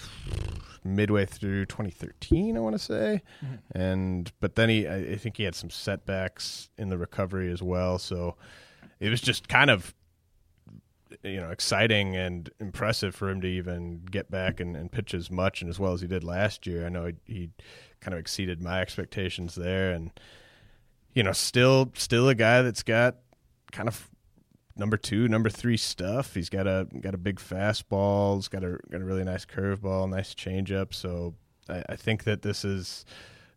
midway 0.86 1.24
through 1.24 1.64
2013, 1.64 2.56
I 2.56 2.60
want 2.60 2.74
to 2.74 2.78
say, 2.78 3.22
mm-hmm. 3.42 3.78
and 3.78 4.30
but 4.40 4.54
then 4.54 4.68
he, 4.68 4.86
I 4.86 5.16
think 5.16 5.38
he 5.38 5.44
had 5.44 5.54
some 5.54 5.70
setbacks 5.70 6.68
in 6.76 6.90
the 6.90 6.98
recovery 6.98 7.50
as 7.50 7.62
well. 7.62 7.98
So 7.98 8.36
it 9.00 9.08
was 9.08 9.20
just 9.20 9.48
kind 9.48 9.70
of 9.70 9.94
you 11.22 11.40
know 11.40 11.50
exciting 11.50 12.16
and 12.16 12.50
impressive 12.60 13.14
for 13.14 13.30
him 13.30 13.40
to 13.40 13.46
even 13.46 14.02
get 14.10 14.30
back 14.30 14.60
and, 14.60 14.76
and 14.76 14.92
pitch 14.92 15.14
as 15.14 15.30
much 15.30 15.62
and 15.62 15.70
as 15.70 15.78
well 15.78 15.92
as 15.92 16.00
he 16.00 16.06
did 16.06 16.24
last 16.24 16.66
year. 16.66 16.84
I 16.84 16.88
know 16.88 17.06
he, 17.06 17.14
he 17.32 17.50
kind 18.00 18.12
of 18.12 18.20
exceeded 18.20 18.60
my 18.60 18.80
expectations 18.80 19.54
there, 19.54 19.92
and 19.92 20.10
you 21.14 21.22
know 21.22 21.32
still 21.32 21.92
still 21.94 22.28
a 22.28 22.34
guy 22.34 22.62
that's 22.62 22.82
got 22.82 23.16
kind 23.72 23.88
of 23.88 24.10
number 24.76 24.96
two, 24.96 25.28
number 25.28 25.48
three 25.48 25.76
stuff. 25.76 26.34
He's 26.34 26.48
got 26.48 26.66
a 26.66 26.86
got 27.00 27.14
a 27.14 27.18
big 27.18 27.38
fastball. 27.38 28.36
He's 28.36 28.48
got 28.48 28.64
a 28.64 28.78
got 28.90 29.00
a 29.00 29.04
really 29.04 29.24
nice 29.24 29.44
curveball, 29.44 30.08
nice 30.10 30.34
changeup. 30.34 30.92
So 30.92 31.34
I, 31.68 31.82
I, 31.90 31.96
think 31.96 32.24
that 32.24 32.42
this 32.42 32.64
is 32.64 33.04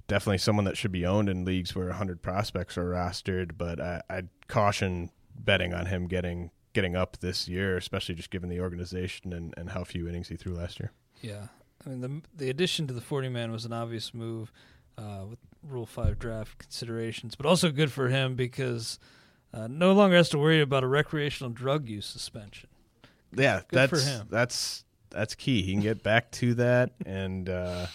definitely 0.07 0.37
someone 0.37 0.65
that 0.65 0.77
should 0.77 0.91
be 0.91 1.05
owned 1.05 1.29
in 1.29 1.45
leagues 1.45 1.75
where 1.75 1.87
100 1.87 2.21
prospects 2.21 2.77
are 2.77 2.91
rostered. 2.91 3.57
But 3.57 3.79
I, 3.79 4.01
I'd 4.09 4.29
caution 4.47 5.11
betting 5.35 5.73
on 5.73 5.87
him 5.87 6.07
getting 6.07 6.51
getting 6.73 6.95
up 6.95 7.17
this 7.19 7.47
year, 7.47 7.77
especially 7.77 8.15
just 8.15 8.29
given 8.29 8.49
the 8.49 8.59
organization 8.59 9.33
and, 9.33 9.53
and 9.57 9.71
how 9.71 9.83
few 9.83 10.07
innings 10.07 10.27
he 10.27 10.35
threw 10.35 10.53
last 10.53 10.79
year. 10.79 10.91
Yeah, 11.21 11.47
I 11.85 11.89
mean 11.89 12.01
the 12.01 12.21
the 12.35 12.49
addition 12.49 12.87
to 12.87 12.93
the 12.93 13.01
40 13.01 13.29
man 13.29 13.51
was 13.51 13.65
an 13.65 13.73
obvious 13.73 14.13
move. 14.13 14.51
Uh, 14.97 15.25
with 15.29 15.39
Rule 15.61 15.85
Five 15.85 16.17
draft 16.17 16.57
considerations, 16.57 17.35
but 17.35 17.45
also 17.45 17.69
good 17.71 17.91
for 17.91 18.09
him 18.09 18.35
because 18.35 18.99
uh, 19.53 19.67
no 19.67 19.93
longer 19.93 20.15
has 20.15 20.29
to 20.29 20.37
worry 20.37 20.61
about 20.61 20.83
a 20.83 20.87
recreational 20.87 21.51
drug 21.51 21.87
use 21.87 22.05
suspension. 22.05 22.69
Yeah, 23.35 23.61
Good 23.67 23.89
that's 23.89 24.19
that's 24.29 24.83
that's 25.09 25.35
key. 25.35 25.61
He 25.61 25.73
can 25.73 25.81
get 25.81 26.03
back 26.03 26.31
to 26.31 26.53
that 26.55 26.91
and 27.05 27.49
uh, 27.49 27.87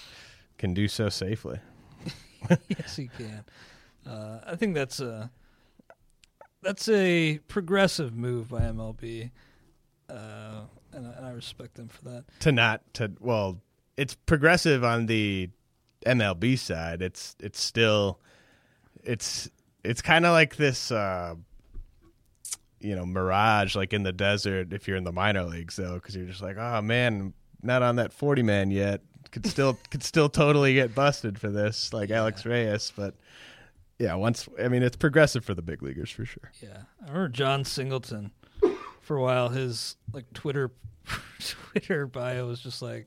can 0.58 0.74
do 0.74 0.88
so 0.88 1.08
safely. 1.08 1.58
yes, 2.68 2.96
he 2.96 3.08
can. 3.08 3.44
Uh, 4.06 4.38
I 4.46 4.56
think 4.56 4.74
that's 4.74 5.00
a 5.00 5.30
that's 6.62 6.88
a 6.88 7.38
progressive 7.48 8.14
move 8.14 8.48
by 8.50 8.60
MLB, 8.60 9.30
uh, 10.08 10.60
and, 10.92 11.06
and 11.06 11.26
I 11.26 11.30
respect 11.30 11.74
them 11.74 11.88
for 11.88 12.04
that. 12.04 12.24
To 12.40 12.52
not 12.52 12.82
to 12.94 13.12
well, 13.20 13.60
it's 13.96 14.14
progressive 14.14 14.84
on 14.84 15.06
the 15.06 15.50
MLB 16.06 16.58
side. 16.58 17.02
It's 17.02 17.36
it's 17.40 17.60
still 17.60 18.20
it's 19.04 19.50
it's 19.84 20.02
kind 20.02 20.24
of 20.26 20.32
like 20.32 20.56
this 20.56 20.90
uh, 20.90 21.34
you 22.82 22.96
know 22.96 23.06
mirage 23.06 23.76
like 23.76 23.92
in 23.92 24.02
the 24.02 24.12
desert 24.12 24.72
if 24.72 24.86
you're 24.86 24.96
in 24.96 25.04
the 25.04 25.12
minor 25.12 25.44
leagues 25.44 25.76
though 25.76 25.94
because 25.94 26.16
you're 26.16 26.26
just 26.26 26.42
like 26.42 26.56
oh 26.58 26.82
man 26.82 27.32
not 27.62 27.82
on 27.82 27.96
that 27.96 28.12
40 28.12 28.42
man 28.42 28.70
yet 28.70 29.00
could 29.30 29.46
still 29.46 29.78
could 29.90 30.02
still 30.02 30.28
totally 30.28 30.74
get 30.74 30.94
busted 30.94 31.38
for 31.38 31.48
this 31.48 31.92
like 31.92 32.10
yeah. 32.10 32.18
alex 32.18 32.44
reyes 32.44 32.92
but 32.94 33.14
yeah 33.98 34.14
once 34.14 34.48
i 34.62 34.68
mean 34.68 34.82
it's 34.82 34.96
progressive 34.96 35.44
for 35.44 35.54
the 35.54 35.62
big 35.62 35.82
leaguers 35.82 36.10
for 36.10 36.24
sure 36.24 36.50
yeah 36.60 36.82
i 37.02 37.08
remember 37.08 37.28
jon 37.28 37.64
singleton 37.64 38.32
for 39.00 39.16
a 39.16 39.22
while 39.22 39.48
his 39.48 39.96
like 40.12 40.30
twitter 40.34 40.72
twitter 41.40 42.06
bio 42.06 42.46
was 42.46 42.60
just 42.60 42.82
like 42.82 43.06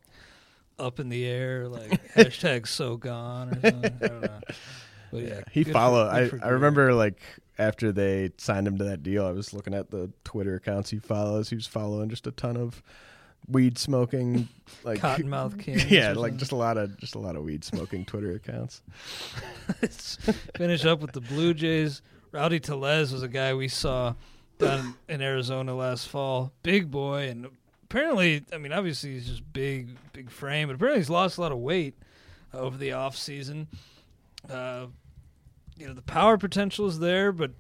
up 0.77 0.99
in 0.99 1.09
the 1.09 1.25
air 1.25 1.67
like 1.67 2.13
hashtag 2.15 2.67
so 2.67 2.97
gone 2.97 3.49
or 3.49 3.61
something 3.61 3.93
i 4.01 4.07
don't 4.07 4.21
know 4.21 4.39
but 5.15 5.23
yeah, 5.23 5.41
he 5.51 5.63
followed. 5.63 6.09
I, 6.09 6.29
I 6.45 6.49
remember 6.49 6.93
like 6.93 7.21
after 7.57 7.91
they 7.93 8.31
signed 8.37 8.67
him 8.67 8.77
to 8.79 8.83
that 8.85 9.01
deal, 9.01 9.25
I 9.25 9.31
was 9.31 9.53
looking 9.53 9.73
at 9.73 9.89
the 9.89 10.11
Twitter 10.25 10.55
accounts 10.55 10.89
he 10.89 10.99
follows. 10.99 11.49
He 11.49 11.55
was 11.55 11.67
following 11.67 12.09
just 12.09 12.27
a 12.27 12.31
ton 12.31 12.57
of 12.57 12.83
weed 13.47 13.77
smoking, 13.77 14.49
like 14.83 14.99
cottonmouth 14.99 15.59
kings. 15.63 15.85
Yeah, 15.85 16.13
like 16.13 16.35
just 16.35 16.51
a 16.51 16.55
lot 16.57 16.77
of 16.77 16.97
just 16.97 17.15
a 17.15 17.19
lot 17.19 17.35
of 17.35 17.43
weed 17.43 17.63
smoking 17.63 18.03
Twitter 18.03 18.31
accounts. 18.31 18.81
Let's 19.81 20.17
finish 20.57 20.85
up 20.85 20.99
with 20.99 21.13
the 21.13 21.21
Blue 21.21 21.53
Jays. 21.53 22.01
Rowdy 22.31 22.59
Tellez 22.59 23.13
was 23.13 23.23
a 23.23 23.29
guy 23.29 23.53
we 23.53 23.69
saw 23.69 24.15
down 24.57 24.95
in 25.07 25.21
Arizona 25.21 25.73
last 25.73 26.09
fall. 26.09 26.51
Big 26.63 26.91
boy, 26.91 27.29
and 27.29 27.47
apparently, 27.85 28.43
I 28.51 28.57
mean, 28.57 28.73
obviously 28.73 29.13
he's 29.13 29.27
just 29.27 29.53
big, 29.53 29.95
big 30.13 30.29
frame, 30.29 30.67
but 30.67 30.75
apparently 30.75 30.99
he's 30.99 31.09
lost 31.09 31.37
a 31.37 31.41
lot 31.41 31.51
of 31.51 31.59
weight 31.59 31.95
over 32.53 32.77
the 32.77 32.91
off 32.93 33.15
season. 33.15 33.67
Uh, 34.49 34.87
you 35.77 35.87
know 35.87 35.93
the 35.93 36.01
power 36.01 36.37
potential 36.37 36.87
is 36.87 36.99
there, 36.99 37.31
but 37.31 37.51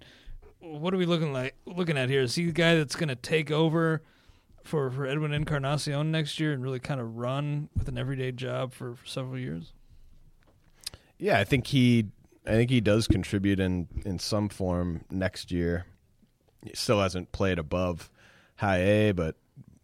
what 0.59 0.93
are 0.93 0.97
we 0.97 1.05
looking 1.05 1.33
like 1.33 1.55
looking 1.65 1.97
at 1.97 2.09
here? 2.09 2.21
Is 2.21 2.35
he 2.35 2.45
the 2.45 2.51
guy 2.51 2.75
that's 2.75 2.95
going 2.95 3.09
to 3.09 3.15
take 3.15 3.51
over 3.51 4.01
for 4.63 4.89
for 4.89 5.05
Edwin 5.05 5.33
Encarnacion 5.33 6.11
next 6.11 6.39
year 6.39 6.53
and 6.53 6.63
really 6.63 6.79
kind 6.79 6.99
of 6.99 7.17
run 7.17 7.69
with 7.77 7.87
an 7.87 7.97
everyday 7.97 8.31
job 8.31 8.73
for, 8.73 8.95
for 8.95 9.05
several 9.05 9.37
years? 9.37 9.73
Yeah, 11.17 11.39
I 11.39 11.43
think 11.43 11.67
he 11.67 12.07
I 12.45 12.51
think 12.51 12.69
he 12.69 12.81
does 12.81 13.07
contribute 13.07 13.59
in 13.59 13.87
in 14.05 14.19
some 14.19 14.49
form 14.49 15.03
next 15.09 15.51
year. 15.51 15.85
He 16.63 16.71
still 16.73 17.01
hasn't 17.01 17.31
played 17.31 17.59
above 17.59 18.09
high 18.57 18.79
A, 18.79 19.11
but 19.11 19.35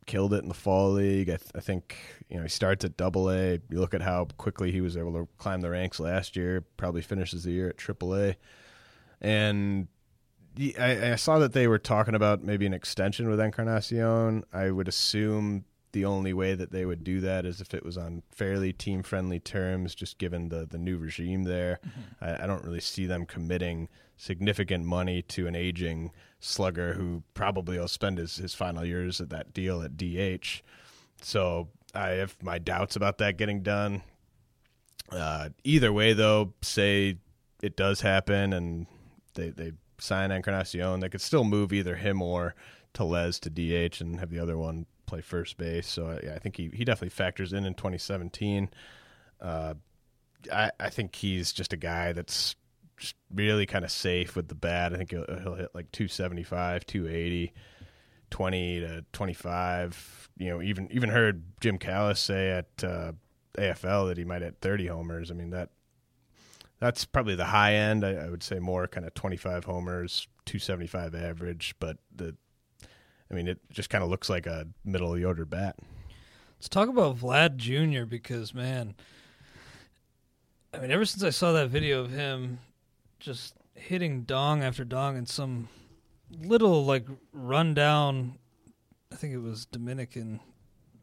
killed 0.06 0.34
it 0.34 0.44
in 0.44 0.48
the 0.48 0.54
fall 0.54 0.92
league. 0.92 1.30
I, 1.30 1.38
th- 1.38 1.52
I, 1.56 1.60
think 1.60 1.98
you 2.30 2.38
know 2.38 2.44
he 2.44 2.50
starts 2.50 2.84
at 2.86 2.98
Double 2.98 3.30
A. 3.30 3.60
You 3.70 3.80
look 3.80 3.94
at 3.94 4.02
how 4.02 4.28
quickly 4.38 4.72
he 4.72 4.82
was 4.82 4.98
able 4.98 5.14
to 5.14 5.28
climb 5.38 5.62
the 5.62 5.70
ranks 5.70 6.00
last 6.00 6.36
year. 6.36 6.66
Probably 6.78 7.02
finishes 7.02 7.44
the 7.44 7.52
year 7.52 7.70
at 7.70 7.78
Triple 7.78 8.16
A, 8.16 8.36
and 9.20 9.88
I, 10.80 11.12
I, 11.12 11.16
saw 11.16 11.40
that 11.40 11.54
they 11.54 11.68
were 11.68 11.80
talking 11.80 12.16
about 12.16 12.44
maybe 12.44 12.66
an 12.66 12.74
extension 12.74 13.30
with 13.30 13.40
Encarnacion. 13.40 14.44
I 14.52 14.72
would 14.72 14.88
assume 14.88 15.66
the 15.94 16.06
only 16.06 16.34
way 16.34 16.56
that 16.56 16.72
they 16.72 16.86
would 16.86 17.04
do 17.04 17.20
that 17.22 17.46
is 17.46 17.62
if 17.62 17.74
it 17.74 17.86
was 17.86 17.98
on 17.98 18.24
fairly 18.32 18.74
team 18.74 19.04
friendly 19.04 19.40
terms, 19.40 19.96
just 19.96 20.18
given 20.18 20.50
the 20.50 20.66
the 20.66 20.78
new 20.78 20.98
regime 20.98 21.44
there. 21.44 21.80
Mm-hmm. 21.86 22.24
I, 22.24 22.44
I 22.44 22.48
don't 22.48 22.64
really 22.64 22.82
see 22.82 23.06
them 23.06 23.26
committing 23.26 23.90
significant 24.22 24.86
money 24.86 25.24
to 25.24 25.48
an 25.48 25.56
aging 25.56 26.12
slugger 26.40 26.94
who 26.94 27.24
probably 27.34 27.80
will 27.80 27.88
spend 27.88 28.20
his, 28.20 28.36
his 28.36 28.54
final 28.54 28.86
years 28.86 29.20
at 29.20 29.32
that 29.32 29.52
deal 29.52 29.82
at 29.82 29.98
DH. 29.98 30.62
So 31.24 31.70
I 31.96 32.10
have 32.10 32.36
my 32.44 32.60
doubts 32.60 32.96
about 32.96 33.18
that 33.18 33.38
getting 33.38 33.64
done. 33.64 34.04
Uh, 35.12 35.50
either 35.64 35.92
way, 35.92 36.14
though, 36.14 36.54
say 36.62 37.18
it 37.64 37.76
does 37.76 38.02
happen 38.02 38.54
and 38.54 38.86
they, 39.34 39.50
they 39.50 39.72
sign 39.98 40.30
Encarnacion, 40.30 41.00
they 41.00 41.10
could 41.10 41.20
still 41.20 41.44
move 41.44 41.74
either 41.74 41.96
him 41.96 42.22
or 42.22 42.54
Tellez 42.94 43.40
to 43.40 43.50
DH 43.50 44.02
and 44.02 44.20
have 44.20 44.30
the 44.30 44.40
other 44.40 44.56
one 44.56 44.86
play 45.08 45.22
first 45.22 45.58
base. 45.58 45.88
So 45.88 46.20
yeah, 46.24 46.36
I 46.36 46.40
think 46.40 46.58
he, 46.58 46.70
he 46.72 46.86
definitely 46.86 47.10
factors 47.10 47.54
in 47.54 47.66
in 47.66 47.74
2017. 47.74 48.70
Uh, 49.42 49.74
I, 50.54 50.70
I 50.80 50.90
think 50.92 51.16
he's 51.16 51.52
just 51.52 51.74
a 51.74 51.78
guy 51.78 52.14
that's 52.14 52.56
really 53.34 53.66
kind 53.66 53.86
of 53.86 53.92
safe 53.92 54.36
with 54.36 54.48
the 54.48 54.56
bat. 54.56 54.94
I 54.94 54.98
think 54.98 55.12
he'll, 55.12 55.26
he'll 55.42 55.56
hit 55.56 55.70
like 55.74 55.92
275, 55.92 56.86
280, 56.86 57.54
twenty 58.32 58.80
to 58.80 59.06
twenty 59.12 59.34
five. 59.34 60.30
You 60.38 60.50
know, 60.50 60.62
even 60.64 60.88
even 60.92 61.10
heard 61.10 61.44
Jim 61.60 61.78
Callis 61.78 62.20
say 62.20 62.50
at 62.50 62.84
uh, 62.84 63.12
AFL 63.58 64.08
that 64.08 64.18
he 64.18 64.24
might 64.24 64.42
hit 64.42 64.56
thirty 64.62 64.88
homers. 64.88 65.30
I 65.30 65.36
mean 65.36 65.52
that 65.52 65.70
that's 66.80 67.06
probably 67.06 67.36
the 67.36 67.46
high 67.46 67.76
end. 67.76 68.04
I, 68.04 68.14
I 68.14 68.30
would 68.30 68.42
say 68.42 68.58
more 68.58 68.88
kind 68.88 69.06
of 69.06 69.14
twenty 69.14 69.38
five 69.38 69.66
homers, 69.66 70.28
two 70.46 70.58
seventy 70.58 70.88
five 70.88 71.14
average. 71.14 71.76
But 71.80 71.98
the, 72.16 72.36
I 73.30 73.36
mean, 73.36 73.48
it 73.48 73.60
just 73.70 73.92
kind 73.92 74.04
of 74.04 74.10
looks 74.10 74.30
like 74.30 74.48
a 74.48 74.68
middle 74.84 75.12
of 75.14 75.20
the 75.20 75.26
order 75.26 75.46
bat. 75.46 75.78
Let's 76.58 76.70
talk 76.70 76.90
about 76.90 77.18
Vlad 77.18 77.58
Jr. 77.58 78.06
because 78.06 78.54
man, 78.54 78.96
I 80.74 80.80
mean, 80.80 80.92
ever 80.92 81.06
since 81.06 81.24
I 81.24 81.30
saw 81.30 81.52
that 81.52 81.70
video 81.70 82.02
of 82.02 82.12
him 82.12 82.60
just 83.22 83.54
hitting 83.76 84.24
dong 84.24 84.64
after 84.64 84.84
dong 84.84 85.16
in 85.16 85.26
some 85.26 85.70
little 86.42 86.84
like 86.84 87.06
rundown, 87.32 88.38
I 89.12 89.16
think 89.16 89.34
it 89.34 89.40
was 89.40 89.66
Dominican 89.66 90.40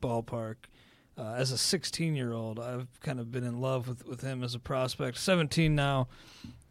ballpark. 0.03 0.57
Uh, 1.17 1.35
as 1.37 1.51
a 1.51 1.59
16 1.59 2.15
year 2.15 2.33
old, 2.33 2.61
I've 2.61 3.01
kind 3.01 3.19
of 3.19 3.33
been 3.33 3.45
in 3.45 3.61
love 3.61 3.89
with, 3.89 4.07
with 4.07 4.21
him 4.21 4.45
as 4.45 4.55
a 4.55 4.59
prospect. 4.59 5.19
17 5.19 5.75
now, 5.75 6.09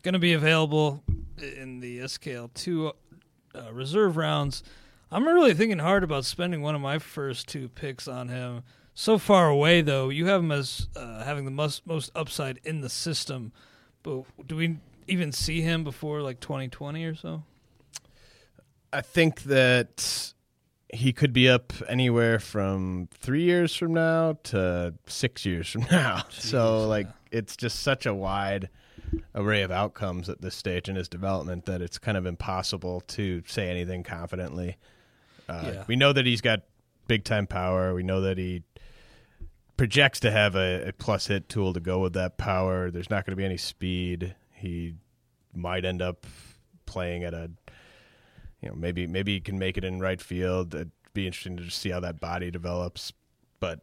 going 0.03 0.13
to 0.13 0.19
be 0.19 0.33
available 0.33 1.03
in 1.37 1.79
the 1.79 1.99
SKL 1.99 2.53
two 2.53 2.93
uh, 3.55 3.73
reserve 3.73 4.15
rounds. 4.15 4.63
I'm 5.11 5.25
really 5.25 5.53
thinking 5.53 5.79
hard 5.79 6.03
about 6.03 6.25
spending 6.25 6.61
one 6.61 6.75
of 6.75 6.81
my 6.81 6.99
first 6.99 7.47
two 7.47 7.69
picks 7.69 8.07
on 8.07 8.27
him. 8.27 8.63
So 8.93 9.17
far 9.17 9.47
away, 9.47 9.81
though, 9.81 10.09
you 10.09 10.25
have 10.25 10.41
him 10.41 10.51
as 10.51 10.87
uh, 10.95 11.23
having 11.23 11.45
the 11.45 11.51
most 11.51 11.85
most 11.85 12.11
upside 12.15 12.59
in 12.63 12.81
the 12.81 12.89
system. 12.89 13.51
But 14.01 14.23
do 14.47 14.55
we 14.55 14.77
even 15.07 15.31
see 15.31 15.61
him 15.61 15.83
before 15.83 16.21
like 16.21 16.39
2020 16.39 17.03
or 17.05 17.15
so? 17.15 17.43
I 18.93 19.01
think 19.01 19.43
that 19.43 20.33
he 20.93 21.11
could 21.11 21.33
be 21.33 21.49
up 21.49 21.73
anywhere 21.89 22.39
from 22.39 23.09
three 23.13 23.43
years 23.43 23.75
from 23.75 23.93
now 23.93 24.37
to 24.43 24.93
six 25.05 25.45
years 25.45 25.67
from 25.69 25.81
now. 25.91 26.23
so, 26.29 26.87
like, 26.87 27.07
it's 27.31 27.57
just 27.57 27.81
such 27.81 28.05
a 28.05 28.13
wide 28.13 28.69
array 29.35 29.61
of 29.61 29.71
outcomes 29.71 30.29
at 30.29 30.41
this 30.41 30.55
stage 30.55 30.87
in 30.89 30.95
his 30.95 31.07
development 31.09 31.65
that 31.65 31.81
it's 31.81 31.97
kind 31.97 32.17
of 32.17 32.25
impossible 32.25 33.01
to 33.01 33.43
say 33.47 33.69
anything 33.69 34.03
confidently. 34.03 34.77
Uh, 35.49 35.61
Yeah. 35.73 35.83
We 35.87 35.95
know 35.95 36.13
that 36.13 36.25
he's 36.25 36.41
got 36.41 36.61
big 37.07 37.23
time 37.23 37.47
power. 37.47 37.93
We 37.93 38.03
know 38.03 38.21
that 38.21 38.37
he 38.37 38.63
projects 39.77 40.19
to 40.21 40.31
have 40.31 40.55
a, 40.55 40.89
a 40.89 40.93
plus 40.93 41.27
hit 41.27 41.47
tool 41.49 41.71
to 41.73 41.79
go 41.79 41.99
with 41.99 42.13
that 42.13 42.37
power. 42.37 42.89
There's 42.91 43.09
not 43.09 43.25
going 43.25 43.31
to 43.33 43.37
be 43.37 43.45
any 43.45 43.57
speed. 43.57 44.35
He 44.57 44.95
might 45.53 45.85
end 45.85 46.01
up 46.01 46.25
playing 46.85 47.23
at 47.23 47.33
a 47.33 47.51
you 48.61 48.69
know 48.69 48.75
maybe 48.75 49.07
maybe 49.07 49.33
he 49.33 49.39
can 49.39 49.59
make 49.59 49.77
it 49.77 49.83
in 49.83 49.99
right 49.99 50.21
field. 50.21 50.73
It'd 50.73 50.91
be 51.13 51.27
interesting 51.27 51.57
to 51.57 51.63
just 51.63 51.79
see 51.79 51.89
how 51.89 51.99
that 51.99 52.19
body 52.19 52.51
develops. 52.51 53.13
But 53.59 53.81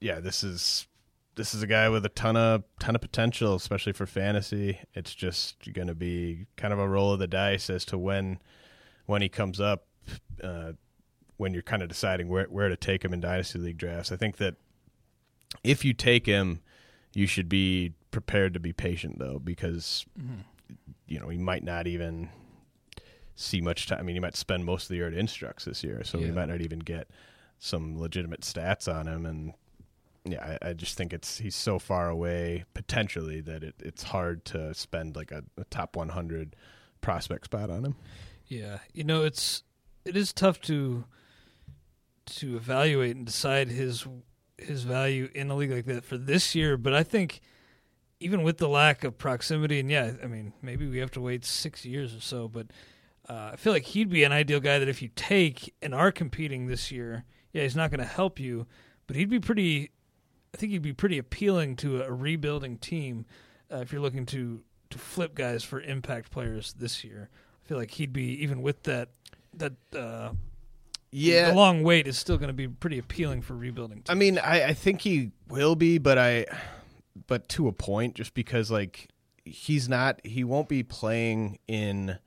yeah, 0.00 0.20
this 0.20 0.42
is 0.42 0.86
this 1.34 1.54
is 1.54 1.62
a 1.62 1.66
guy 1.66 1.88
with 1.88 2.04
a 2.04 2.10
ton 2.10 2.36
of 2.36 2.64
ton 2.78 2.94
of 2.94 3.00
potential, 3.00 3.54
especially 3.54 3.92
for 3.92 4.06
fantasy. 4.06 4.80
It's 4.94 5.14
just 5.14 5.72
going 5.72 5.88
to 5.88 5.94
be 5.94 6.46
kind 6.56 6.72
of 6.72 6.78
a 6.78 6.88
roll 6.88 7.12
of 7.12 7.18
the 7.18 7.26
dice 7.26 7.70
as 7.70 7.84
to 7.86 7.98
when 7.98 8.38
when 9.06 9.22
he 9.22 9.28
comes 9.28 9.60
up. 9.60 9.86
Uh, 10.42 10.72
when 11.36 11.52
you're 11.52 11.62
kind 11.62 11.82
of 11.82 11.88
deciding 11.88 12.28
where 12.28 12.44
where 12.46 12.68
to 12.68 12.76
take 12.76 13.04
him 13.04 13.12
in 13.12 13.20
dynasty 13.20 13.58
league 13.58 13.78
drafts, 13.78 14.12
I 14.12 14.16
think 14.16 14.36
that 14.36 14.56
if 15.64 15.84
you 15.84 15.92
take 15.92 16.26
him, 16.26 16.60
you 17.14 17.26
should 17.26 17.48
be 17.48 17.94
prepared 18.12 18.54
to 18.54 18.60
be 18.60 18.72
patient 18.72 19.18
though, 19.18 19.40
because 19.42 20.06
mm-hmm. 20.16 20.42
you 21.08 21.18
know 21.18 21.28
he 21.28 21.38
might 21.38 21.64
not 21.64 21.88
even 21.88 22.28
see 23.34 23.60
much 23.60 23.88
time. 23.88 23.98
I 23.98 24.02
mean, 24.02 24.14
he 24.14 24.20
might 24.20 24.36
spend 24.36 24.64
most 24.64 24.84
of 24.84 24.88
the 24.90 24.96
year 24.96 25.08
at 25.08 25.14
Instructs 25.14 25.64
this 25.64 25.82
year, 25.82 26.04
so 26.04 26.18
we 26.18 26.30
might 26.30 26.48
not 26.48 26.60
even 26.60 26.78
get 26.78 27.08
some 27.58 27.98
legitimate 27.98 28.42
stats 28.42 28.92
on 28.92 29.08
him. 29.08 29.26
And 29.26 29.54
yeah, 30.24 30.56
I, 30.62 30.68
I 30.68 30.72
just 30.74 30.96
think 30.96 31.12
it's 31.12 31.38
he's 31.38 31.56
so 31.56 31.78
far 31.78 32.08
away 32.08 32.64
potentially 32.74 33.40
that 33.40 33.64
it, 33.64 33.74
it's 33.80 34.04
hard 34.04 34.44
to 34.46 34.72
spend 34.74 35.16
like 35.16 35.32
a, 35.32 35.42
a 35.56 35.64
top 35.64 35.96
100 35.96 36.54
prospect 37.00 37.46
spot 37.46 37.70
on 37.70 37.84
him. 37.84 37.96
Yeah, 38.46 38.78
you 38.92 39.04
know 39.04 39.24
it's 39.24 39.62
it 40.04 40.16
is 40.16 40.32
tough 40.32 40.60
to 40.62 41.04
to 42.24 42.56
evaluate 42.56 43.16
and 43.16 43.26
decide 43.26 43.68
his 43.68 44.06
his 44.58 44.84
value 44.84 45.28
in 45.34 45.50
a 45.50 45.56
league 45.56 45.72
like 45.72 45.86
that 45.86 46.04
for 46.04 46.16
this 46.16 46.54
year, 46.54 46.76
but 46.76 46.94
I 46.94 47.02
think 47.02 47.40
even 48.22 48.42
with 48.42 48.58
the 48.58 48.68
lack 48.68 49.04
of 49.04 49.18
proximity 49.18 49.80
and 49.80 49.90
yeah, 49.90 50.12
I 50.22 50.26
mean 50.26 50.52
maybe 50.62 50.88
we 50.88 50.98
have 50.98 51.10
to 51.12 51.20
wait 51.20 51.44
six 51.44 51.84
years 51.84 52.14
or 52.14 52.20
so, 52.20 52.48
but 52.48 52.68
uh, 53.28 53.50
I 53.52 53.56
feel 53.56 53.72
like 53.72 53.84
he'd 53.84 54.10
be 54.10 54.24
an 54.24 54.32
ideal 54.32 54.60
guy 54.60 54.78
that 54.78 54.88
if 54.88 55.00
you 55.00 55.10
take 55.14 55.74
and 55.80 55.94
are 55.94 56.10
competing 56.10 56.66
this 56.66 56.90
year, 56.90 57.24
yeah, 57.52 57.62
he's 57.62 57.76
not 57.76 57.90
going 57.90 58.00
to 58.00 58.06
help 58.06 58.40
you, 58.40 58.66
but 59.06 59.16
he'd 59.16 59.30
be 59.30 59.40
pretty. 59.40 59.90
I 60.54 60.58
think 60.58 60.72
he'd 60.72 60.82
be 60.82 60.92
pretty 60.92 61.18
appealing 61.18 61.76
to 61.76 62.02
a 62.02 62.12
rebuilding 62.12 62.76
team 62.76 63.24
uh, 63.72 63.78
if 63.78 63.92
you're 63.92 64.02
looking 64.02 64.26
to 64.26 64.62
to 64.90 64.98
flip 64.98 65.34
guys 65.34 65.64
for 65.64 65.80
impact 65.80 66.30
players 66.30 66.74
this 66.74 67.04
year. 67.04 67.30
I 67.64 67.68
feel 67.68 67.78
like 67.78 67.92
he'd 67.92 68.12
be 68.12 68.42
even 68.42 68.60
with 68.60 68.82
that 68.82 69.10
that 69.54 69.72
uh, 69.96 70.32
the 71.50 71.54
long 71.54 71.82
wait 71.82 72.06
is 72.06 72.18
still 72.18 72.38
going 72.38 72.48
to 72.48 72.54
be 72.54 72.68
pretty 72.68 72.98
appealing 72.98 73.42
for 73.42 73.54
rebuilding. 73.54 73.98
Teams. 73.98 74.10
I 74.10 74.14
mean, 74.14 74.38
I, 74.38 74.68
I 74.68 74.74
think 74.74 75.02
he 75.02 75.30
will 75.48 75.76
be, 75.76 75.98
but 75.98 76.18
I, 76.18 76.46
but 77.26 77.48
to 77.50 77.68
a 77.68 77.72
point, 77.72 78.14
just 78.14 78.34
because 78.34 78.70
like 78.70 79.08
he's 79.44 79.88
not, 79.88 80.20
he 80.24 80.44
won't 80.44 80.68
be 80.68 80.82
playing 80.82 81.58
in 81.68 82.18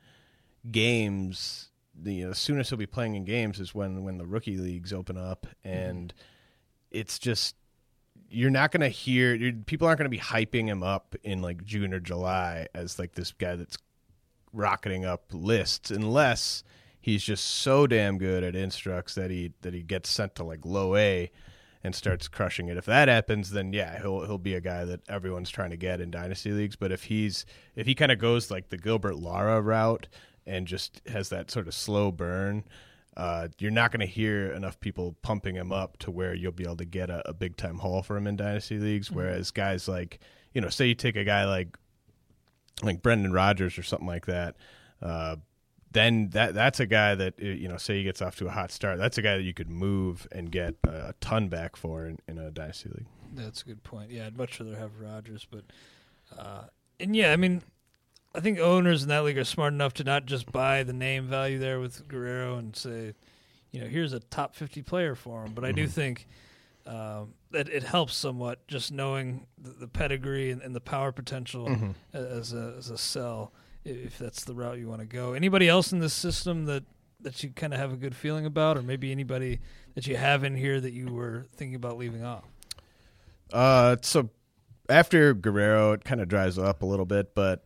games. 0.70 1.70
The 1.98 2.26
uh, 2.26 2.34
soonest 2.34 2.70
he'll 2.70 2.78
be 2.78 2.86
playing 2.86 3.16
in 3.16 3.26
games 3.26 3.60
is 3.60 3.74
when 3.74 4.04
when 4.04 4.18
the 4.18 4.26
rookie 4.26 4.58
leagues 4.58 4.92
open 4.92 5.18
up, 5.18 5.48
and 5.64 6.14
it's 6.92 7.20
just 7.20 7.56
you're 8.30 8.50
not 8.50 8.72
going 8.72 8.82
to 8.82 8.90
hear 8.90 9.54
people 9.66 9.88
aren't 9.88 9.98
going 9.98 10.10
to 10.10 10.10
be 10.10 10.20
hyping 10.20 10.68
him 10.68 10.84
up 10.84 11.16
in 11.24 11.42
like 11.42 11.64
June 11.64 11.94
or 11.94 12.00
July 12.00 12.68
as 12.74 13.00
like 13.00 13.14
this 13.14 13.32
guy 13.32 13.56
that's 13.56 13.78
rocketing 14.52 15.06
up 15.06 15.26
lists 15.32 15.92
unless 15.92 16.64
he's 17.02 17.24
just 17.24 17.46
so 17.46 17.86
damn 17.86 18.18
good 18.18 18.44
at 18.44 18.56
instructs 18.56 19.16
that 19.16 19.30
he 19.30 19.54
that 19.62 19.74
he 19.74 19.82
gets 19.82 20.10
sent 20.10 20.36
to 20.36 20.44
like 20.44 20.66
low 20.66 20.96
A 20.96 21.32
and 21.86 21.94
starts 21.94 22.28
crushing 22.28 22.68
it. 22.68 22.78
If 22.78 22.86
that 22.86 23.08
happens, 23.08 23.52
then 23.52 23.72
yeah, 23.72 24.02
he'll 24.02 24.26
he'll 24.26 24.40
be 24.40 24.56
a 24.56 24.62
guy 24.62 24.86
that 24.86 25.02
everyone's 25.08 25.52
trying 25.52 25.70
to 25.70 25.78
get 25.78 26.02
in 26.02 26.10
dynasty 26.10 26.52
leagues. 26.52 26.76
But 26.76 26.92
if 26.92 27.04
he's 27.04 27.46
if 27.76 27.86
he 27.86 27.94
kind 27.94 28.12
of 28.12 28.18
goes 28.18 28.50
like 28.50 28.70
the 28.70 28.78
Gilbert 28.78 29.18
Lara 29.18 29.62
route 29.62 30.08
and 30.48 30.68
just 30.68 31.02
has 31.08 31.30
that 31.30 31.52
sort 31.52 31.68
of 31.68 31.76
slow 31.76 32.12
burn, 32.12 32.64
uh, 33.16 33.50
you're 33.60 33.72
not 33.72 33.92
going 33.92 34.00
to 34.00 34.12
hear 34.12 34.52
enough 34.52 34.80
people 34.80 35.16
pumping 35.22 35.56
him 35.56 35.72
up 35.72 35.98
to 35.98 36.12
where 36.12 36.34
you'll 36.34 36.52
be 36.52 36.64
able 36.64 36.78
to 36.78 36.86
get 36.86 37.12
a, 37.12 37.30
a 37.30 37.34
big 37.34 37.56
time 37.56 37.78
haul 37.78 38.02
for 38.02 38.18
him 38.18 38.26
in 38.26 38.36
dynasty 38.36 38.80
leagues. 38.80 39.12
Whereas 39.12 39.52
guys 39.52 39.88
like 39.88 40.20
you 40.54 40.62
know, 40.62 40.70
say 40.70 40.88
you 40.88 40.96
take 40.96 41.16
a 41.16 41.24
guy 41.24 41.46
like 41.46 41.78
like 42.82 43.04
Brendan 43.04 43.32
Rodgers 43.32 43.78
or 43.78 43.84
something 43.84 44.08
like 44.08 44.26
that. 44.26 44.56
Uh, 45.02 45.36
then 45.96 46.30
that 46.30 46.54
that's 46.54 46.80
a 46.80 46.86
guy 46.86 47.16
that 47.16 47.40
you 47.40 47.68
know, 47.68 47.78
say 47.78 47.98
he 47.98 48.04
gets 48.04 48.22
off 48.22 48.36
to 48.36 48.48
a 48.48 48.52
hot 48.52 48.72
start. 48.72 49.00
That's 49.00 49.18
a 49.18 49.22
guy 49.24 49.38
that 49.38 49.44
you 49.44 49.54
could 49.54 49.70
move 49.70 50.28
and 50.32 50.52
get 50.52 50.76
a 50.84 51.14
ton 51.22 51.48
back 51.50 51.76
for 51.76 52.06
in, 52.06 52.20
in 52.28 52.38
a 52.38 52.52
dynasty 52.52 52.90
league. 52.90 53.08
That's 53.34 53.62
a 53.64 53.66
good 53.66 53.84
point. 53.84 54.12
Yeah, 54.12 54.28
I'd 54.28 54.38
much 54.38 54.60
rather 54.60 54.76
have 54.78 55.00
Rodgers, 55.00 55.48
but 55.50 55.64
uh, 56.38 56.66
and 57.00 57.16
yeah, 57.16 57.32
I 57.34 57.36
mean, 57.38 57.64
I 58.36 58.40
think 58.42 58.60
owners 58.60 59.04
in 59.04 59.10
that 59.10 59.24
league 59.24 59.38
are 59.38 59.44
smart 59.44 59.74
enough 59.74 59.94
to 59.96 60.04
not 60.04 60.26
just 60.26 60.52
buy 60.52 60.84
the 60.84 60.94
name 60.94 61.28
value 61.28 61.58
there 61.58 61.80
with 61.80 62.08
Guerrero 62.08 62.58
and 62.58 62.76
say, 62.76 63.14
you 63.72 63.82
know, 63.82 63.88
here's 63.88 64.14
a 64.14 64.20
top 64.20 64.54
fifty 64.56 64.82
player 64.82 65.16
for 65.16 65.46
him. 65.46 65.54
But 65.54 65.66
I 65.66 65.72
do 65.72 65.88
think 65.88 66.28
um, 66.86 67.34
that 67.52 67.68
it 67.70 67.84
helps 67.84 68.16
somewhat 68.16 68.68
just 68.68 68.92
knowing 68.92 69.48
the, 69.58 69.72
the 69.72 69.88
pedigree 69.88 70.52
and, 70.52 70.62
and 70.62 70.76
the 70.76 70.82
power 70.82 71.12
potential 71.12 71.68
a- 72.14 72.18
as 72.18 72.54
a 72.54 72.76
as 72.78 72.90
a 72.90 72.98
sell 72.98 73.52
if 73.86 74.18
that's 74.18 74.44
the 74.44 74.54
route 74.54 74.80
you 74.80 74.88
want 74.88 75.02
to 75.02 75.08
go. 75.08 75.34
Anybody 75.34 75.70
else 75.70 75.94
in 75.94 76.00
this 76.00 76.14
system 76.14 76.66
that 76.66 76.84
that 77.22 77.42
you 77.44 77.50
kind 77.50 77.74
of 77.74 77.80
have 77.80 77.92
a 77.92 77.96
good 77.96 78.16
feeling 78.16 78.46
about, 78.46 78.78
or 78.78 78.82
maybe 78.82 79.12
anybody 79.12 79.60
that 79.96 80.06
you 80.06 80.16
have 80.16 80.44
in 80.44 80.56
here 80.56 80.80
that 80.80 80.92
you 80.92 81.08
were 81.08 81.46
thinking 81.56 81.76
about 81.76 81.98
leaving 81.98 82.24
off? 82.24 82.44
Uh, 83.52 83.96
so 84.02 84.30
after 84.90 85.34
Guerrero, 85.34 85.94
it 85.94 86.04
kind 86.04 86.22
of 86.22 86.28
dries 86.28 86.58
up 86.58 86.82
a 86.84 86.86
little 86.86 87.06
bit, 87.06 87.34
but 87.34 87.64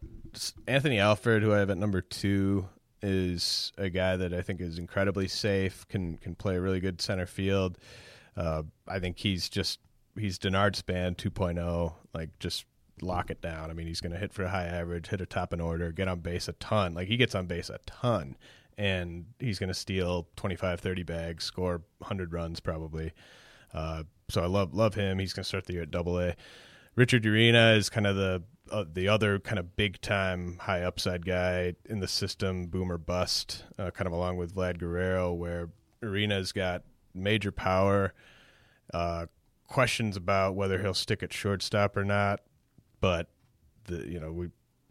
Anthony 0.67 0.99
Alford, 0.99 1.43
who 1.43 1.53
I 1.53 1.59
have 1.59 1.69
at 1.69 1.77
number 1.77 2.01
two, 2.01 2.67
is 3.01 3.71
a 3.77 3.89
guy 3.89 4.17
that 4.17 4.33
I 4.33 4.41
think 4.41 4.61
is 4.61 4.77
incredibly 4.77 5.27
safe. 5.27 5.87
Can 5.87 6.17
can 6.17 6.35
play 6.35 6.55
a 6.55 6.61
really 6.61 6.79
good 6.79 7.01
center 7.01 7.25
field. 7.25 7.77
Uh, 8.35 8.63
I 8.87 8.99
think 8.99 9.17
he's 9.17 9.49
just 9.49 9.79
he's 10.17 10.39
Denard 10.39 10.75
Span 10.75 11.15
2.0. 11.15 11.93
Like 12.13 12.37
just 12.39 12.65
lock 13.01 13.29
it 13.29 13.41
down. 13.41 13.69
I 13.69 13.73
mean, 13.73 13.87
he's 13.87 14.01
going 14.01 14.11
to 14.11 14.17
hit 14.17 14.33
for 14.33 14.43
a 14.43 14.49
high 14.49 14.65
average, 14.65 15.07
hit 15.07 15.21
a 15.21 15.25
top 15.25 15.53
in 15.53 15.61
order, 15.61 15.91
get 15.91 16.07
on 16.07 16.19
base 16.19 16.47
a 16.47 16.53
ton. 16.53 16.93
Like 16.93 17.07
he 17.07 17.17
gets 17.17 17.35
on 17.35 17.45
base 17.45 17.69
a 17.69 17.79
ton, 17.85 18.37
and 18.77 19.25
he's 19.39 19.59
going 19.59 19.69
to 19.69 19.73
steal 19.73 20.27
25, 20.35 20.79
30 20.79 21.03
bags, 21.03 21.43
score 21.43 21.81
100 21.99 22.33
runs 22.33 22.59
probably. 22.59 23.13
Uh, 23.73 24.03
so 24.29 24.43
I 24.43 24.47
love 24.47 24.73
love 24.73 24.95
him. 24.95 25.19
He's 25.19 25.33
going 25.33 25.43
to 25.43 25.47
start 25.47 25.65
the 25.65 25.73
year 25.73 25.83
at 25.83 25.91
Double 25.91 26.19
A. 26.19 26.35
Richard 26.95 27.23
Urena 27.23 27.77
is 27.77 27.89
kind 27.89 28.07
of 28.07 28.15
the 28.15 28.43
uh, 28.71 28.85
the 28.91 29.07
other 29.07 29.39
kind 29.39 29.59
of 29.59 29.75
big 29.75 29.99
time 30.01 30.57
high 30.61 30.83
upside 30.83 31.25
guy 31.25 31.75
in 31.85 31.99
the 31.99 32.07
system, 32.07 32.65
boomer 32.67 32.97
bust, 32.97 33.65
uh, 33.77 33.91
kind 33.91 34.07
of 34.07 34.13
along 34.13 34.37
with 34.37 34.55
Vlad 34.55 34.77
Guerrero, 34.79 35.33
where 35.33 35.69
Urena's 36.03 36.51
got 36.51 36.83
major 37.13 37.51
power. 37.51 38.13
Uh, 38.93 39.27
questions 39.67 40.17
about 40.17 40.55
whether 40.55 40.81
he'll 40.81 40.93
stick 40.93 41.23
at 41.23 41.31
shortstop 41.31 41.95
or 41.95 42.03
not, 42.03 42.41
but 43.01 43.27
the 43.85 44.07
you 44.07 44.19
know 44.19 44.31
we 44.31 44.49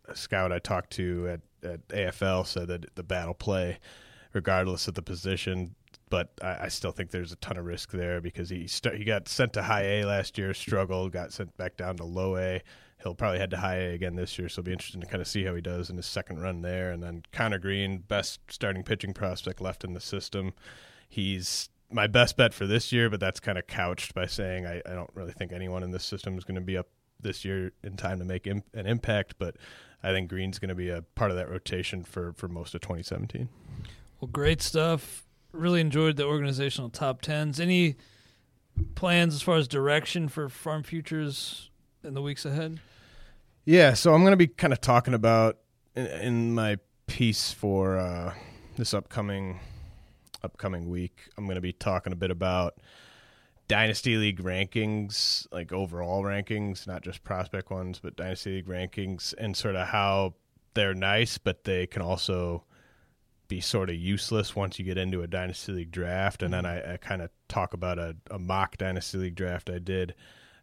a 0.09 0.17
scout 0.17 0.53
I 0.53 0.59
talked 0.59 0.91
to 0.93 1.29
at, 1.29 1.41
at 1.69 1.89
AFL 1.89 2.47
said 2.47 2.69
that 2.69 2.95
the 2.95 3.03
battle 3.03 3.35
play 3.35 3.79
regardless 4.33 4.89
of 4.89 4.95
the 4.95 5.03
position. 5.03 5.75
But 6.11 6.31
I, 6.43 6.65
I 6.65 6.69
still 6.69 6.93
think 6.93 7.11
there's 7.11 7.33
a 7.33 7.37
ton 7.37 7.57
of 7.57 7.65
risk 7.65 7.91
there 7.91 8.21
because 8.21 8.49
he 8.49 8.67
st- 8.67 8.95
he 8.97 9.05
got 9.05 9.29
sent 9.29 9.53
to 9.55 9.63
high 9.63 9.83
A 9.83 10.05
last 10.05 10.39
year, 10.39 10.55
struggled, 10.55 11.13
got 11.13 11.33
sent 11.33 11.57
back 11.57 11.77
down 11.77 11.97
to 11.97 12.05
low 12.05 12.37
A. 12.37 12.63
He'll 13.03 13.15
probably 13.15 13.39
head 13.39 13.51
to 13.51 13.59
high 13.59 13.77
A 13.77 13.95
again 13.95 14.17
this 14.17 14.39
year, 14.39 14.49
so 14.49 14.61
it'll 14.61 14.67
be 14.67 14.73
interesting 14.73 15.01
to 15.01 15.07
kind 15.07 15.21
of 15.21 15.29
see 15.29 15.45
how 15.45 15.55
he 15.55 15.61
does 15.61 15.91
in 15.91 15.97
his 15.97 16.07
second 16.07 16.41
run 16.41 16.63
there. 16.63 16.91
And 16.91 17.03
then 17.03 17.23
Conner 17.33 17.59
Greene, 17.59 17.99
best 17.99 18.41
starting 18.49 18.83
pitching 18.83 19.15
prospect 19.15 19.61
left 19.61 19.85
in 19.85 19.93
the 19.93 20.01
system. 20.01 20.53
He's 21.09 21.69
my 21.91 22.07
best 22.07 22.37
bet 22.37 22.53
for 22.53 22.67
this 22.67 22.91
year, 22.93 23.09
but 23.09 23.21
that's 23.21 23.41
kind 23.41 23.59
of 23.59 23.67
couched 23.67 24.15
by 24.15 24.27
saying 24.27 24.67
I, 24.67 24.83
I 24.85 24.95
don't 24.95 25.11
really 25.15 25.33
think 25.33 25.53
anyone 25.53 25.83
in 25.83 25.91
this 25.91 26.05
system 26.05 26.37
is 26.37 26.45
going 26.45 26.57
to 26.57 26.61
be 26.61 26.77
up 26.77 26.89
this 27.21 27.45
year 27.45 27.73
in 27.83 27.97
time 27.97 28.19
to 28.19 28.25
make 28.25 28.47
Im- 28.47 28.65
an 28.75 28.87
impact. 28.87 29.35
But 29.39 29.57
I 30.03 30.13
think 30.13 30.29
Greene's 30.29 30.59
going 30.59 30.69
to 30.69 30.75
be 30.75 30.91
a 30.91 31.03
part 31.03 31.31
of 31.31 31.37
that 31.37 31.49
rotation 31.49 32.05
for, 32.05 32.33
for 32.35 32.49
most 32.49 32.75
of 32.75 32.81
2017. 32.81 33.49
Well, 34.21 34.29
great 34.33 34.63
stuff. 34.63 35.25
Really 35.53 35.81
enjoyed 35.81 36.17
the 36.17 36.25
organizational 36.25 36.91
top 36.91 37.23
tens. 37.23 37.59
Any 37.59 37.97
plans 38.95 39.35
as 39.35 39.43
far 39.43 39.57
as 39.57 39.67
direction 39.67 40.29
for 40.29 40.49
Farm 40.49 40.83
Futures 40.83 41.71
in 42.05 42.15
the 42.15 42.23
weeks 42.23 42.45
ahead? 42.45 42.81
Yeah, 43.65 43.95
so 43.95 44.15
I'm 44.15 44.23
going 44.23 44.33
to 44.33 44.37
be 44.37 44.47
kind 44.47 44.73
of 44.73 44.81
talking 44.81 45.15
about 45.15 45.59
in, 45.95 46.07
in 46.07 46.55
my 46.55 46.79
piece 47.07 47.53
for 47.53 47.99
uh, 47.99 48.35
this 48.77 48.95
upcoming 48.95 49.61
upcoming 50.43 50.89
week. 50.89 51.29
I'm 51.37 51.45
going 51.45 51.57
to 51.57 51.61
be 51.61 51.73
talking 51.73 52.13
a 52.13 52.17
bit 52.17 52.31
about 52.31 52.75
Dynasty 53.69 54.17
League 54.17 54.41
rankings, 54.41 55.47
like 55.53 55.73
overall 55.73 56.23
rankings, 56.23 56.87
not 56.87 57.03
just 57.03 57.23
prospect 57.23 57.71
ones, 57.71 58.01
but 58.03 58.17
Dynasty 58.17 58.57
League 58.57 58.67
rankings, 58.67 59.35
and 59.37 59.57
sort 59.57 59.77
of 59.77 59.89
how 59.89 60.35
they're 60.75 60.95
nice, 60.95 61.39
but 61.39 61.65
they 61.65 61.87
can 61.87 62.03
also 62.03 62.65
be 63.47 63.61
sort 63.61 63.91
of 63.91 63.97
useless 63.97 64.57
once 64.57 64.79
you 64.79 64.85
get 64.85 64.99
into 64.99 65.23
a 65.23 65.27
Dynasty 65.27 65.73
League 65.73 65.91
draft. 65.91 66.43
And 66.43 66.53
then 66.53 66.67
I, 66.67 66.95
I 66.95 66.97
kind 66.97 67.23
of 67.23 67.31
talk 67.49 67.75
about 67.75 67.99
a, 67.99 68.17
a, 68.31 68.39
mock 68.39 68.77
Dynasty 68.77 69.19
League 69.19 69.35
draft 69.35 69.71
I 69.71 69.79
did 69.79 70.15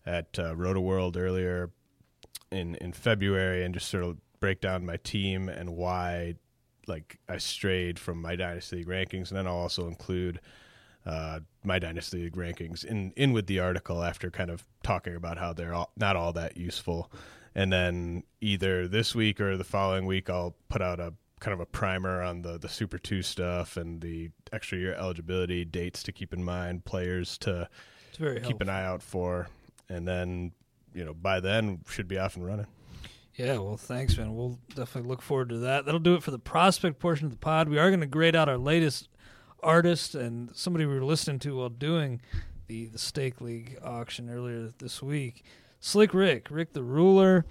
at 0.05 0.37
uh, 0.37 0.53
Rotoworld 0.53 1.17
earlier 1.17 1.71
in 2.51 2.75
in 2.75 2.93
February, 2.93 3.63
and 3.63 3.73
just 3.73 3.89
sort 3.89 4.03
of 4.03 4.17
break 4.39 4.61
down 4.61 4.85
my 4.85 4.97
team 4.97 5.49
and 5.49 5.75
why 5.75 6.35
like 6.87 7.19
I 7.27 7.37
strayed 7.37 7.97
from 7.97 8.21
my 8.21 8.35
dynasty 8.35 8.77
league 8.77 8.87
rankings, 8.87 9.29
and 9.29 9.37
then 9.37 9.47
I'll 9.47 9.55
also 9.55 9.87
include 9.87 10.39
uh, 11.05 11.39
my 11.65 11.79
dynasty 11.79 12.23
league 12.23 12.35
rankings 12.35 12.83
in 12.83 13.11
in 13.15 13.33
with 13.33 13.47
the 13.47 13.59
article 13.59 14.03
after 14.03 14.29
kind 14.29 14.49
of 14.49 14.65
talking 14.83 15.15
about 15.15 15.37
how 15.37 15.53
they're 15.53 15.73
all, 15.73 15.91
not 15.97 16.15
all 16.15 16.33
that 16.33 16.57
useful. 16.57 17.11
And 17.53 17.71
then 17.71 18.23
either 18.41 18.87
this 18.87 19.15
week 19.15 19.39
or 19.39 19.55
the 19.57 19.63
following 19.63 20.05
week, 20.05 20.29
I'll 20.29 20.55
put 20.67 20.81
out 20.81 20.99
a 20.99 21.13
kind 21.39 21.53
of 21.53 21.59
a 21.59 21.65
primer 21.65 22.21
on 22.21 22.41
the 22.41 22.57
the 22.57 22.69
Super 22.69 22.97
Two 22.97 23.21
stuff 23.21 23.77
and 23.77 24.01
the 24.01 24.31
extra 24.51 24.77
year 24.77 24.93
eligibility 24.93 25.65
dates 25.65 26.03
to 26.03 26.11
keep 26.11 26.33
in 26.33 26.43
mind, 26.43 26.85
players 26.85 27.37
to 27.39 27.69
keep 28.11 28.21
helpful. 28.21 28.57
an 28.61 28.69
eye 28.69 28.85
out 28.85 29.01
for, 29.01 29.47
and 29.89 30.07
then 30.07 30.51
you 30.93 31.05
know 31.05 31.13
by 31.13 31.39
then 31.39 31.81
should 31.87 32.07
be 32.07 32.17
off 32.17 32.35
and 32.35 32.45
running. 32.45 32.67
Yeah, 33.35 33.57
well, 33.57 33.75
thanks, 33.75 34.17
man. 34.17 34.33
We'll 34.33 34.57
definitely 34.75 35.09
look 35.09 35.21
forward 35.21 35.49
to 35.49 35.57
that. 35.59 35.85
That'll 35.85 35.99
do 35.99 36.15
it 36.15 36.23
for 36.23 36.31
the 36.31 36.39
prospect 36.39 36.99
portion 36.99 37.25
of 37.25 37.31
the 37.31 37.37
pod. 37.37 37.67
We 37.67 37.77
are 37.77 37.89
going 37.89 37.99
to 37.99 38.05
grade 38.05 38.35
out 38.35 38.47
our 38.47 38.57
latest 38.57 39.09
artist 39.63 40.15
and 40.15 40.55
somebody 40.55 40.85
we 40.85 40.95
were 40.95 41.05
listening 41.05 41.39
to 41.39 41.57
while 41.57 41.69
doing 41.69 42.21
the 42.67 42.87
the 42.87 42.97
Stake 42.97 43.41
League 43.41 43.77
auction 43.83 44.29
earlier 44.29 44.73
this 44.79 45.01
week. 45.01 45.43
Slick 45.79 46.13
Rick, 46.13 46.47
Rick 46.49 46.73
the 46.73 46.83
Ruler, 46.83 47.45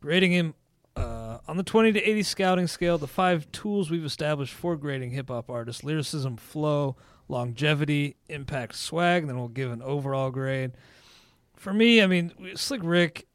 grading 0.00 0.32
him 0.32 0.54
uh, 0.96 1.38
on 1.46 1.56
the 1.56 1.62
20 1.62 1.92
to 1.92 2.02
80 2.02 2.22
scouting 2.22 2.66
scale. 2.66 2.98
The 2.98 3.06
five 3.06 3.50
tools 3.52 3.90
we've 3.90 4.04
established 4.04 4.52
for 4.52 4.76
grading 4.76 5.10
hip 5.10 5.28
hop 5.28 5.50
artists: 5.50 5.84
lyricism, 5.84 6.36
flow, 6.36 6.96
longevity, 7.28 8.16
impact, 8.28 8.74
swag. 8.74 9.22
And 9.22 9.30
then 9.30 9.38
we'll 9.38 9.48
give 9.48 9.70
an 9.70 9.82
overall 9.82 10.30
grade. 10.30 10.72
For 11.56 11.72
me, 11.72 12.02
I 12.02 12.06
mean, 12.06 12.32
Slick 12.54 12.80
Rick 12.84 13.28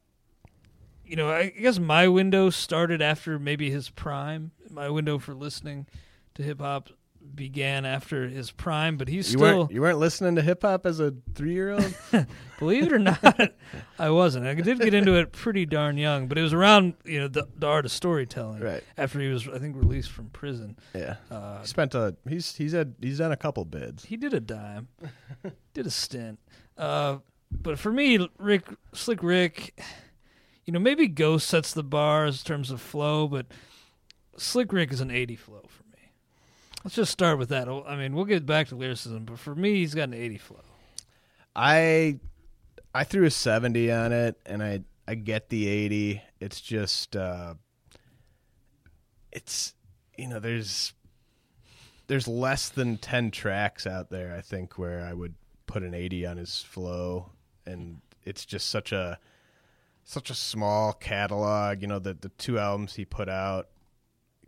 you 1.05 1.15
know, 1.15 1.29
I 1.29 1.49
guess 1.49 1.79
my 1.79 2.07
window 2.07 2.49
started 2.49 3.01
after 3.01 3.37
maybe 3.37 3.69
his 3.69 3.89
prime. 3.89 4.51
My 4.69 4.89
window 4.89 5.19
for 5.19 5.33
listening 5.33 5.85
to 6.35 6.43
hip 6.43 6.59
hop 6.59 6.89
began 7.35 7.85
after 7.85 8.27
his 8.27 8.51
prime, 8.51 8.97
but 8.97 9.07
he's 9.07 9.31
you 9.31 9.37
still. 9.37 9.59
Weren't, 9.59 9.71
you 9.71 9.81
weren't 9.81 9.99
listening 9.99 10.35
to 10.35 10.41
hip 10.41 10.61
hop 10.61 10.85
as 10.85 10.99
a 10.99 11.13
three 11.35 11.53
year 11.53 11.71
old? 11.71 11.93
Believe 12.59 12.83
it 12.83 12.93
or 12.93 12.99
not, 12.99 13.53
I 13.99 14.09
wasn't. 14.09 14.45
I 14.45 14.53
did 14.53 14.79
get 14.79 14.93
into 14.93 15.15
it 15.15 15.31
pretty 15.31 15.65
darn 15.65 15.97
young, 15.97 16.27
but 16.27 16.37
it 16.37 16.41
was 16.41 16.53
around 16.53 16.93
you 17.03 17.19
know 17.19 17.27
the, 17.27 17.47
the 17.57 17.67
art 17.67 17.85
of 17.85 17.91
storytelling. 17.91 18.61
Right 18.61 18.83
after 18.97 19.19
he 19.19 19.27
was, 19.27 19.47
I 19.47 19.59
think, 19.59 19.75
released 19.75 20.11
from 20.11 20.29
prison. 20.29 20.77
Yeah, 20.93 21.15
uh, 21.29 21.61
he 21.61 21.67
spent 21.67 21.95
a 21.95 22.15
he's 22.27 22.55
he's 22.55 22.71
had 22.71 22.95
he's 23.01 23.17
done 23.17 23.31
a 23.31 23.37
couple 23.37 23.65
bids. 23.65 24.05
He 24.05 24.17
did 24.17 24.33
a 24.33 24.39
dime, 24.39 24.87
did 25.73 25.87
a 25.87 25.91
stint. 25.91 26.39
Uh, 26.77 27.17
but 27.51 27.77
for 27.77 27.91
me, 27.91 28.27
Rick 28.37 28.65
Slick 28.93 29.21
Rick 29.21 29.73
you 30.65 30.73
know, 30.73 30.79
maybe 30.79 31.07
Ghost 31.07 31.47
sets 31.47 31.73
the 31.73 31.83
bar 31.83 32.25
in 32.25 32.33
terms 32.33 32.71
of 32.71 32.81
flow, 32.81 33.27
but 33.27 33.47
Slick 34.37 34.71
Rick 34.71 34.91
is 34.91 35.01
an 35.01 35.11
80 35.11 35.35
flow 35.35 35.61
for 35.67 35.82
me. 35.82 35.82
Let's 36.83 36.95
just 36.95 37.11
start 37.11 37.37
with 37.37 37.49
that. 37.49 37.69
I 37.69 37.95
mean, 37.95 38.13
we'll 38.13 38.25
get 38.25 38.45
back 38.45 38.67
to 38.67 38.75
lyricism, 38.75 39.23
but 39.23 39.39
for 39.39 39.55
me, 39.55 39.75
he's 39.75 39.95
got 39.95 40.03
an 40.09 40.13
80 40.13 40.37
flow. 40.37 40.59
I 41.55 42.19
I 42.93 43.03
threw 43.05 43.25
a 43.25 43.31
70 43.31 43.91
on 43.91 44.11
it, 44.11 44.39
and 44.45 44.61
I 44.61 44.81
I 45.07 45.15
get 45.15 45.49
the 45.49 45.67
80. 45.67 46.21
It's 46.39 46.59
just 46.59 47.15
uh, 47.15 47.53
it's 49.31 49.73
you 50.17 50.27
know 50.27 50.39
there's 50.39 50.93
there's 52.07 52.27
less 52.27 52.69
than 52.69 52.97
10 52.97 53.31
tracks 53.31 53.87
out 53.87 54.09
there 54.09 54.35
I 54.35 54.41
think 54.41 54.77
where 54.77 55.01
I 55.01 55.13
would 55.13 55.35
put 55.65 55.83
an 55.83 55.93
80 55.93 56.25
on 56.25 56.37
his 56.37 56.61
flow, 56.61 57.31
and 57.65 58.01
it's 58.25 58.45
just 58.45 58.69
such 58.69 58.91
a 58.91 59.19
such 60.03 60.29
a 60.29 60.35
small 60.35 60.91
catalog. 60.91 61.81
You 61.81 61.87
know, 61.87 61.99
the 61.99 62.13
the 62.13 62.29
two 62.29 62.59
albums 62.59 62.95
he 62.95 63.05
put 63.05 63.29
out, 63.29 63.69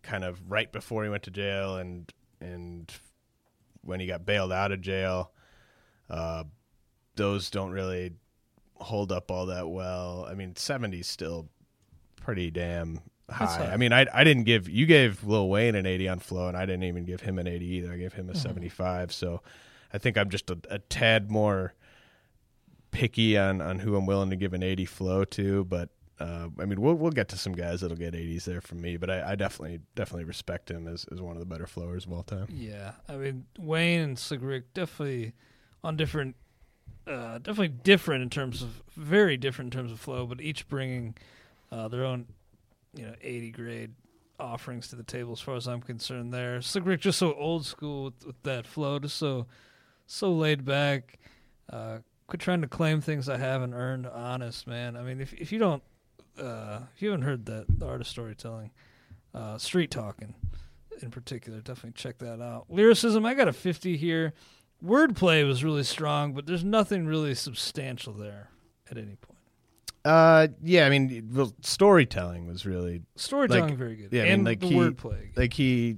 kind 0.04 0.26
of 0.26 0.52
right 0.52 0.70
before 0.72 1.06
he 1.06 1.10
went 1.10 1.24
to 1.24 1.32
jail, 1.32 1.78
and 1.78 2.12
and 2.46 2.92
when 3.82 4.00
he 4.00 4.08
got 4.08 4.26
bailed 4.26 4.52
out 4.52 4.72
of 4.72 4.82
jail, 4.82 5.32
uh, 6.10 6.44
those 7.16 7.50
don't 7.50 7.72
really 7.72 8.14
hold 8.76 9.12
up 9.12 9.32
all 9.32 9.48
that 9.48 9.70
well. 9.70 10.26
I 10.30 10.34
mean, 10.34 10.54
70's 10.54 11.08
still 11.08 11.48
pretty 12.18 12.52
damn 12.52 13.02
high. 13.30 13.70
I 13.72 13.78
mean, 13.78 13.94
I 13.94 14.06
I 14.14 14.24
didn't 14.24 14.44
give 14.44 14.70
you 14.70 14.86
gave 14.86 15.24
Lil 15.24 15.50
Wayne 15.50 15.76
an 15.76 15.86
80 15.86 16.08
on 16.10 16.20
flow, 16.20 16.48
and 16.48 16.58
I 16.58 16.66
didn't 16.66 16.84
even 16.84 17.06
give 17.06 17.22
him 17.22 17.40
an 17.40 17.48
80 17.48 17.66
either. 17.66 17.94
I 17.94 17.98
gave 17.98 18.14
him 18.14 18.30
a 18.30 18.34
mm-hmm. 18.34 18.42
75. 18.42 19.14
So 19.14 19.42
I 19.94 19.98
think 19.98 20.18
I'm 20.18 20.30
just 20.30 20.50
a, 20.50 20.58
a 20.70 20.80
tad 20.80 21.32
more 21.32 21.74
picky 22.92 23.38
on 23.38 23.62
on 23.62 23.80
who 23.80 23.96
I'm 23.96 24.06
willing 24.06 24.30
to 24.30 24.36
give 24.36 24.54
an 24.54 24.64
80 24.64 24.86
flow 24.86 25.26
to, 25.26 25.66
but 25.66 25.90
uh, 26.20 26.48
I 26.60 26.66
mean, 26.66 26.80
we'll 26.80 26.96
we'll 26.96 27.12
get 27.12 27.28
to 27.30 27.38
some 27.38 27.54
guys 27.54 27.82
that'll 27.82 27.98
get 27.98 28.14
80s 28.14 28.46
there 28.46 28.62
from 28.62 28.82
me, 28.82 28.96
but 28.96 29.10
I, 29.10 29.32
I, 29.32 29.36
definitely 29.36 29.82
definitely 29.96 30.24
respect 30.24 30.72
him 30.72 30.88
as, 30.88 31.06
as 31.12 31.22
one 31.22 31.36
of 31.36 31.42
the 31.42 31.46
better 31.46 31.68
flowers 31.68 32.06
of 32.06 32.14
all 32.14 32.24
time. 32.24 32.48
Yeah, 32.50 32.94
I 33.10 33.16
mean 33.18 33.46
Wayne 33.60 34.00
and 34.00 34.20
Slick 34.20 34.40
Rick 34.42 34.74
definitely 34.74 35.34
on 35.84 35.98
different, 35.98 36.36
uh, 37.06 37.40
definitely 37.40 37.68
different 37.68 38.24
in 38.24 38.30
terms 38.30 38.62
of 38.62 38.82
very 38.96 39.36
different 39.36 39.74
in 39.74 39.80
terms 39.80 39.92
of 39.92 40.00
flow, 40.00 40.26
but 40.26 40.40
each 40.40 40.70
bringing 40.70 41.16
uh, 41.70 41.90
their 41.90 42.06
own, 42.06 42.28
you 42.94 43.04
know, 43.04 43.14
80 43.22 43.52
grade 43.52 43.92
offerings 44.40 44.88
to 44.90 44.96
the 44.96 45.04
table 45.04 45.34
as 45.34 45.42
far 45.42 45.56
as 45.56 45.68
I'm 45.68 45.82
concerned. 45.82 46.34
There, 46.34 46.62
Slick 46.62 46.86
Rick 46.86 47.02
just 47.02 47.20
so 47.20 47.34
old 47.34 47.66
school 47.66 48.06
with, 48.06 48.26
with 48.26 48.44
that 48.44 48.66
flow, 48.66 49.00
just 49.00 49.18
so 49.18 49.48
so 50.08 50.32
laid 50.32 50.64
back. 50.64 51.20
Uh, 51.70 51.98
quit 52.28 52.40
trying 52.40 52.62
to 52.62 52.68
claim 52.68 53.02
things 53.02 53.28
I 53.28 53.38
haven't 53.38 53.74
earned. 53.74 54.08
Honest, 54.08 54.66
man. 54.66 54.96
I 54.96 55.02
mean, 55.02 55.20
if 55.20 55.34
if 55.34 55.52
you 55.52 55.60
don't, 55.60 55.84
uh, 56.40 56.80
if 56.96 57.02
you 57.02 57.10
haven't 57.10 57.26
heard 57.26 57.46
that 57.48 57.66
the 57.70 57.86
art 57.86 58.02
of 58.02 58.08
storytelling, 58.08 58.72
uh, 59.34 59.58
street 59.58 59.92
talking, 59.92 60.36
in 61.02 61.12
particular, 61.12 61.60
definitely 61.60 61.94
check 61.94 62.18
that 62.20 62.42
out. 62.42 62.66
Lyricism, 62.70 63.26
I 63.26 63.34
got 63.34 63.48
a 63.48 63.54
fifty 63.54 63.98
here. 63.98 64.34
Wordplay 64.84 65.46
was 65.48 65.64
really 65.64 65.84
strong, 65.84 66.34
but 66.34 66.46
there's 66.46 66.64
nothing 66.64 67.06
really 67.06 67.34
substantial 67.34 68.14
there 68.14 68.50
at 68.90 68.98
any 68.98 69.16
point. 69.16 69.40
Uh, 70.04 70.48
yeah, 70.62 70.86
I 70.86 70.90
mean, 70.90 71.32
well, 71.34 71.52
storytelling 71.62 72.46
was 72.46 72.66
really 72.66 73.02
storytelling 73.16 73.70
like, 73.70 73.78
very 73.78 73.96
good. 73.96 74.10
Yeah, 74.12 74.24
I 74.24 74.30
mean, 74.30 74.44
like 74.44 74.60
the 74.60 74.68
he, 74.68 74.76
wordplay. 74.76 75.36
Like 75.36 75.54
he, 75.54 75.98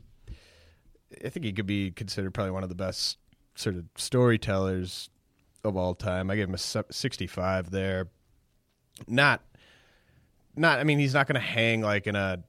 I 1.26 1.30
think 1.30 1.46
he 1.46 1.52
could 1.52 1.66
be 1.66 1.92
considered 1.92 2.34
probably 2.34 2.52
one 2.52 2.64
of 2.64 2.70
the 2.70 2.76
best 2.76 3.18
sort 3.56 3.76
of 3.76 3.84
storytellers 3.98 5.10
of 5.66 5.76
all 5.76 5.94
time. 5.94 6.32
I 6.32 6.38
gave 6.38 6.48
him 6.48 6.54
a 6.54 6.58
65 6.58 7.70
there. 7.70 8.08
Not, 9.08 9.42
not. 10.58 10.80
I 10.80 10.84
mean, 10.84 11.00
he's 11.00 11.14
not 11.14 11.28
going 11.28 11.36
to 11.36 11.48
hang 11.48 11.82
like 11.82 12.08
in 12.08 12.16
a 12.16 12.44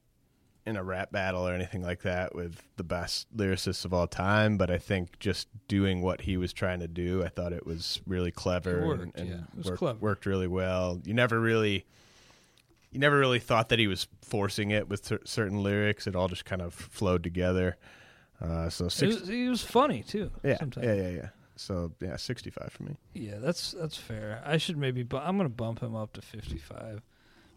in 0.65 0.75
a 0.75 0.83
rap 0.83 1.11
battle 1.11 1.47
or 1.47 1.53
anything 1.53 1.81
like 1.81 2.01
that 2.01 2.35
with 2.35 2.61
the 2.75 2.83
best 2.83 3.25
lyricists 3.35 3.85
of 3.85 3.93
all 3.93 4.05
time, 4.07 4.57
but 4.57 4.69
I 4.69 4.77
think 4.77 5.17
just 5.19 5.47
doing 5.67 6.01
what 6.01 6.21
he 6.21 6.37
was 6.37 6.53
trying 6.53 6.79
to 6.81 6.87
do, 6.87 7.23
I 7.23 7.29
thought 7.29 7.53
it 7.53 7.65
was 7.65 8.01
really 8.05 8.29
clever 8.29 8.81
It 8.83 8.87
worked, 8.87 9.03
and, 9.03 9.11
and 9.15 9.29
yeah. 9.29 9.35
It 9.35 9.55
was 9.57 9.65
worked, 9.67 9.77
clever. 9.79 9.99
worked 9.99 10.25
really 10.25 10.47
well. 10.47 11.01
You 11.05 11.13
never 11.13 11.39
really 11.39 11.85
you 12.91 12.99
never 12.99 13.17
really 13.17 13.39
thought 13.39 13.69
that 13.69 13.79
he 13.79 13.87
was 13.87 14.07
forcing 14.21 14.71
it 14.71 14.89
with 14.89 15.05
cer- 15.05 15.21
certain 15.23 15.63
lyrics. 15.63 16.07
It 16.07 16.15
all 16.15 16.27
just 16.27 16.45
kind 16.45 16.61
of 16.61 16.73
flowed 16.73 17.23
together. 17.23 17.77
Uh, 18.41 18.69
so 18.69 18.85
It 18.85 18.91
six, 18.91 19.19
was, 19.21 19.29
he 19.29 19.47
was 19.47 19.61
funny 19.63 20.01
too. 20.03 20.31
yeah, 20.43 20.57
sometimes. 20.57 20.85
yeah, 20.85 20.93
yeah, 20.93 21.09
yeah. 21.09 21.29
So 21.55 21.91
yeah, 21.99 22.15
sixty-five 22.15 22.71
for 22.71 22.83
me. 22.83 22.95
Yeah, 23.13 23.37
that's 23.39 23.71
that's 23.71 23.97
fair. 23.97 24.41
I 24.45 24.57
should 24.57 24.77
maybe, 24.77 25.03
bu- 25.03 25.17
I'm 25.17 25.35
going 25.37 25.49
to 25.49 25.53
bump 25.53 25.81
him 25.81 25.95
up 25.95 26.13
to 26.13 26.21
55 26.21 27.01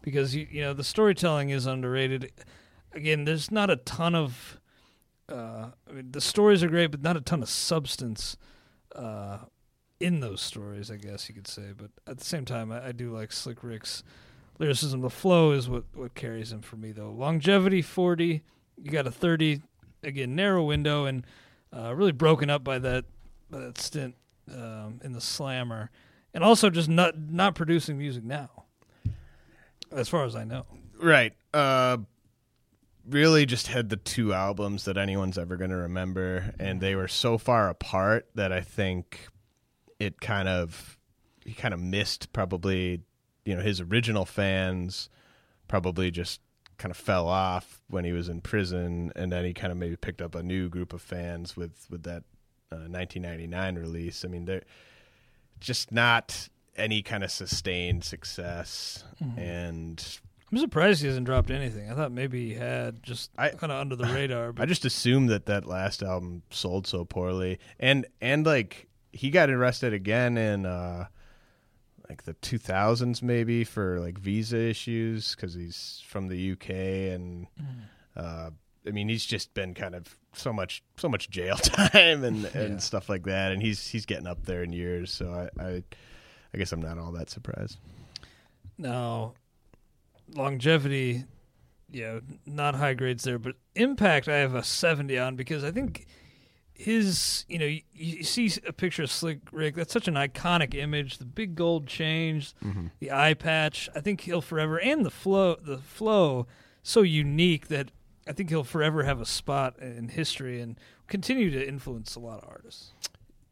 because 0.03 0.35
you 0.35 0.47
you 0.51 0.61
know 0.61 0.73
the 0.73 0.83
storytelling 0.83 1.49
is 1.49 1.65
underrated. 1.65 2.31
Again, 2.93 3.25
there's 3.25 3.49
not 3.49 3.71
a 3.71 3.77
ton 3.77 4.13
of, 4.13 4.59
uh, 5.27 5.69
I 5.89 5.91
mean, 5.91 6.11
the 6.11 6.21
stories 6.21 6.61
are 6.61 6.67
great, 6.67 6.91
but 6.91 7.01
not 7.01 7.17
a 7.17 7.21
ton 7.21 7.41
of 7.41 7.49
substance 7.49 8.37
uh, 8.95 9.39
in 9.99 10.19
those 10.19 10.41
stories. 10.41 10.91
I 10.91 10.97
guess 10.97 11.27
you 11.27 11.33
could 11.33 11.47
say, 11.47 11.71
but 11.75 11.89
at 12.05 12.19
the 12.19 12.25
same 12.25 12.45
time, 12.45 12.71
I, 12.71 12.89
I 12.89 12.91
do 12.91 13.11
like 13.11 13.31
Slick 13.31 13.63
Rick's 13.63 14.03
lyricism. 14.59 15.01
The 15.01 15.09
flow 15.09 15.51
is 15.51 15.67
what 15.67 15.85
what 15.95 16.13
carries 16.13 16.51
him 16.51 16.61
for 16.61 16.75
me, 16.75 16.91
though. 16.91 17.11
Longevity 17.11 17.81
40, 17.81 18.43
you 18.77 18.91
got 18.91 19.07
a 19.07 19.11
30, 19.11 19.61
again 20.03 20.35
narrow 20.35 20.63
window, 20.63 21.05
and 21.05 21.25
uh, 21.75 21.95
really 21.95 22.11
broken 22.11 22.49
up 22.49 22.63
by 22.63 22.77
that 22.79 23.05
by 23.49 23.59
that 23.59 23.79
stint 23.79 24.15
um, 24.51 24.99
in 25.03 25.13
the 25.13 25.21
slammer, 25.21 25.89
and 26.33 26.43
also 26.43 26.69
just 26.69 26.89
not 26.89 27.17
not 27.17 27.55
producing 27.55 27.97
music 27.97 28.23
now, 28.23 28.62
as 29.95 30.09
far 30.09 30.25
as 30.25 30.35
I 30.35 30.43
know. 30.43 30.65
Right. 30.99 31.33
Uh, 31.53 31.97
really 33.07 33.45
just 33.45 33.67
had 33.67 33.89
the 33.89 33.97
two 33.97 34.33
albums 34.33 34.85
that 34.85 34.97
anyone's 34.97 35.37
ever 35.37 35.57
going 35.57 35.71
to 35.71 35.77
remember, 35.77 36.53
and 36.59 36.79
they 36.79 36.95
were 36.95 37.07
so 37.07 37.37
far 37.37 37.69
apart 37.69 38.27
that 38.35 38.51
I 38.51 38.61
think 38.61 39.27
it 39.99 40.19
kind 40.19 40.47
of 40.47 40.97
he 41.45 41.53
kind 41.53 41.73
of 41.73 41.79
missed 41.79 42.31
probably 42.33 43.01
you 43.45 43.55
know 43.55 43.61
his 43.61 43.81
original 43.81 44.25
fans 44.25 45.09
probably 45.67 46.11
just 46.11 46.41
kind 46.77 46.91
of 46.91 46.97
fell 46.97 47.27
off 47.27 47.81
when 47.89 48.03
he 48.03 48.11
was 48.11 48.29
in 48.29 48.41
prison 48.41 49.11
and 49.15 49.31
then 49.31 49.45
he 49.45 49.53
kind 49.53 49.71
of 49.71 49.77
maybe 49.77 49.95
picked 49.95 50.21
up 50.21 50.35
a 50.35 50.43
new 50.43 50.69
group 50.69 50.93
of 50.93 51.01
fans 51.01 51.55
with 51.55 51.87
with 51.89 52.03
that 52.03 52.23
uh, 52.71 52.87
1999 52.89 53.75
release 53.75 54.25
i 54.25 54.27
mean 54.27 54.45
they're 54.45 54.63
just 55.59 55.91
not 55.91 56.49
any 56.75 57.01
kind 57.01 57.23
of 57.23 57.31
sustained 57.31 58.03
success 58.03 59.03
and 59.37 60.19
I'm 60.51 60.57
surprised 60.59 61.01
he 61.01 61.07
hasn't 61.07 61.25
dropped 61.25 61.49
anything. 61.49 61.89
I 61.89 61.95
thought 61.95 62.11
maybe 62.11 62.49
he 62.49 62.53
had 62.55 63.01
just 63.01 63.31
I- 63.37 63.49
kind 63.49 63.71
of 63.71 63.79
under 63.79 63.95
the 63.95 64.05
radar. 64.05 64.53
I 64.59 64.65
just 64.67 64.85
assumed 64.85 65.29
that 65.29 65.47
that 65.47 65.65
last 65.65 66.03
album 66.03 66.43
sold 66.51 66.85
so 66.85 67.05
poorly, 67.05 67.57
and 67.79 68.05
and 68.21 68.45
like 68.45 68.87
he 69.11 69.31
got 69.31 69.49
arrested 69.49 69.93
again 69.93 70.37
in 70.37 70.65
uh 70.67 71.07
like 72.09 72.23
the 72.23 72.33
2000s 72.35 73.21
maybe 73.23 73.63
for 73.63 73.99
like 73.99 74.19
visa 74.19 74.57
issues 74.59 75.35
because 75.35 75.53
he's 75.55 76.03
from 76.07 76.27
the 76.27 76.51
UK 76.51 76.69
and 76.69 77.47
uh 78.15 78.49
I 78.85 78.91
mean 78.91 79.09
he's 79.09 79.25
just 79.25 79.53
been 79.55 79.73
kind 79.73 79.95
of 79.95 80.17
so 80.33 80.51
much 80.53 80.83
so 80.97 81.07
much 81.09 81.29
jail 81.31 81.55
time 81.57 82.23
and 82.23 82.45
and 82.45 82.73
Yeah. 82.73 82.77
stuff 82.77 83.09
like 83.09 83.23
that, 83.23 83.51
and 83.53 83.61
he's 83.61 83.87
he's 83.87 84.05
getting 84.05 84.27
up 84.27 84.45
there 84.45 84.61
in 84.63 84.71
years, 84.73 85.11
so 85.11 85.49
I 85.57 85.63
I, 85.63 85.83
I 86.53 86.57
guess 86.57 86.71
I'm 86.71 86.81
not 86.81 86.97
all 86.97 87.11
that 87.13 87.29
surprised. 87.29 87.77
now, 88.77 89.33
longevity, 90.35 91.23
yeah, 91.89 92.19
not 92.45 92.75
high 92.75 92.93
grades 92.93 93.23
there, 93.23 93.39
but 93.39 93.55
impact 93.75 94.27
I 94.27 94.37
have 94.37 94.55
a 94.55 94.63
70 94.63 95.17
on 95.17 95.35
because 95.35 95.63
I 95.63 95.71
think 95.71 96.05
his, 96.73 97.45
you 97.47 97.59
know, 97.59 97.65
you, 97.65 97.81
you 97.93 98.23
see 98.23 98.51
a 98.67 98.73
picture 98.73 99.03
of 99.03 99.11
Slick 99.11 99.39
Rick. 99.51 99.75
That's 99.75 99.93
such 99.93 100.07
an 100.07 100.15
iconic 100.15 100.73
image. 100.73 101.17
The 101.17 101.25
big 101.25 101.55
gold 101.55 101.87
chains, 101.87 102.55
mm-hmm. 102.63 102.87
the 102.99 103.11
eye 103.11 103.35
patch. 103.35 103.89
I 103.95 104.01
think 104.01 104.21
he'll 104.21 104.41
forever 104.41 104.79
and 104.79 105.05
the 105.05 105.11
flow, 105.11 105.55
the 105.55 105.77
flow, 105.77 106.47
so 106.81 107.01
unique 107.01 107.67
that 107.67 107.91
I 108.27 108.33
think 108.33 108.49
he'll 108.49 108.63
forever 108.63 109.03
have 109.03 109.21
a 109.21 109.25
spot 109.25 109.77
in 109.79 110.09
history 110.09 110.61
and 110.61 110.79
continue 111.07 111.51
to 111.51 111.67
influence 111.67 112.15
a 112.15 112.19
lot 112.19 112.43
of 112.43 112.49
artists. 112.49 112.91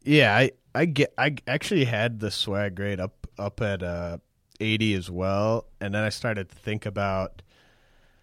Yeah, 0.04 0.36
I 0.36 0.52
I 0.74 0.84
get 0.86 1.12
I 1.18 1.36
actually 1.46 1.84
had 1.84 2.20
the 2.20 2.30
swag 2.30 2.74
grade 2.74 3.00
up 3.00 3.26
up 3.38 3.60
at 3.60 3.82
uh 3.82 4.18
80 4.60 4.94
as 4.94 5.10
well, 5.10 5.66
and 5.80 5.94
then 5.94 6.04
I 6.04 6.08
started 6.08 6.48
to 6.50 6.54
think 6.54 6.86
about 6.86 7.42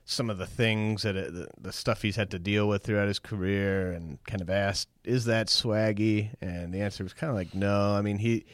some 0.05 0.30
of 0.32 0.39
the 0.39 0.47
things 0.47 1.03
that 1.03 1.15
it, 1.15 1.34
the, 1.34 1.47
the 1.61 1.71
stuff 1.71 2.01
he's 2.01 2.15
had 2.15 2.32
to 2.32 2.39
deal 2.39 2.67
with 2.67 2.84
throughout 2.84 3.07
his 3.07 3.19
career, 3.19 3.91
and 3.91 4.23
kind 4.23 4.41
of 4.41 4.49
asked, 4.49 4.89
"Is 5.03 5.25
that 5.25 5.47
swaggy?" 5.47 6.30
And 6.41 6.73
the 6.73 6.82
answer 6.82 7.03
was 7.03 7.13
kind 7.13 7.30
of 7.30 7.36
like, 7.36 7.53
"No." 7.53 7.93
I 7.95 8.01
mean, 8.01 8.17
he 8.17 8.45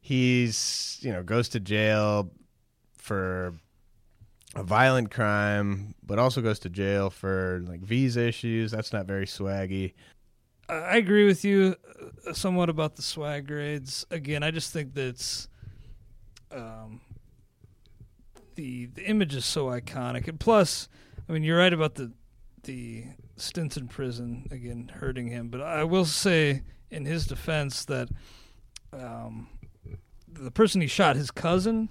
he's 0.00 0.98
you 1.02 1.12
know 1.12 1.22
goes 1.22 1.48
to 1.50 1.60
jail 1.60 2.30
for 2.96 3.54
a 4.56 4.62
violent 4.62 5.10
crime, 5.10 5.94
but 6.04 6.18
also 6.18 6.40
goes 6.40 6.58
to 6.60 6.68
jail 6.68 7.10
for 7.10 7.62
like 7.66 7.80
visa 7.80 8.26
issues. 8.26 8.70
That's 8.70 8.92
not 8.92 9.06
very 9.06 9.26
swaggy. 9.26 9.94
I 10.68 10.96
agree 10.96 11.26
with 11.26 11.44
you 11.44 11.76
uh, 12.00 12.03
somewhat 12.32 12.68
about 12.68 12.96
the 12.96 13.02
swag 13.02 13.46
grades. 13.46 14.06
Again, 14.10 14.42
I 14.42 14.50
just 14.50 14.72
think 14.72 14.94
that's 14.94 15.48
um, 16.50 17.00
the 18.54 18.86
the 18.86 19.04
image 19.04 19.34
is 19.34 19.44
so 19.44 19.66
iconic, 19.66 20.28
and 20.28 20.38
plus, 20.38 20.88
I 21.28 21.32
mean, 21.32 21.42
you're 21.42 21.58
right 21.58 21.72
about 21.72 21.96
the 21.96 22.12
the 22.62 23.04
stints 23.36 23.76
in 23.76 23.88
prison 23.88 24.46
again 24.50 24.90
hurting 24.94 25.28
him. 25.28 25.48
But 25.48 25.60
I 25.60 25.84
will 25.84 26.04
say, 26.06 26.62
in 26.90 27.04
his 27.04 27.26
defense, 27.26 27.84
that 27.86 28.08
um, 28.92 29.48
the 30.32 30.50
person 30.50 30.80
he 30.80 30.86
shot, 30.86 31.16
his 31.16 31.30
cousin, 31.30 31.88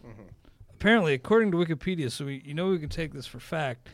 apparently, 0.74 1.14
according 1.14 1.52
to 1.52 1.58
Wikipedia, 1.58 2.12
so 2.12 2.26
we, 2.26 2.42
you 2.46 2.54
know 2.54 2.70
we 2.70 2.80
can 2.80 2.90
take 2.90 3.14
this 3.14 3.26
for 3.26 3.40
fact. 3.40 3.90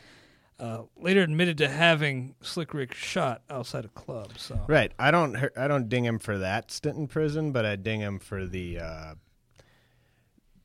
Uh, 0.60 0.82
later 0.98 1.22
admitted 1.22 1.56
to 1.58 1.68
having 1.68 2.34
Slick 2.42 2.74
Rick 2.74 2.92
shot 2.94 3.40
outside 3.48 3.86
a 3.86 3.88
club. 3.88 4.32
So 4.36 4.60
Right. 4.68 4.92
I 4.98 5.10
don't. 5.10 5.34
I 5.56 5.66
don't 5.66 5.88
ding 5.88 6.04
him 6.04 6.18
for 6.18 6.36
that 6.38 6.70
stint 6.70 6.96
in 6.98 7.08
prison, 7.08 7.50
but 7.50 7.64
I 7.64 7.76
ding 7.76 8.00
him 8.00 8.18
for 8.18 8.46
the. 8.46 8.78
Uh, 8.78 9.14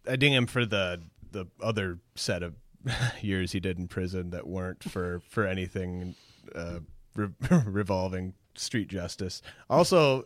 I 0.07 0.15
ding 0.17 0.33
him 0.33 0.47
for 0.47 0.65
the 0.65 1.01
the 1.31 1.45
other 1.61 1.99
set 2.15 2.43
of 2.43 2.55
years 3.21 3.53
he 3.53 3.59
did 3.59 3.77
in 3.77 3.87
prison 3.87 4.31
that 4.31 4.45
weren't 4.47 4.83
for 4.83 5.21
for 5.29 5.45
anything 5.47 6.15
uh, 6.53 6.79
re- 7.15 7.29
revolving 7.65 8.33
street 8.55 8.87
justice. 8.89 9.41
Also, 9.69 10.25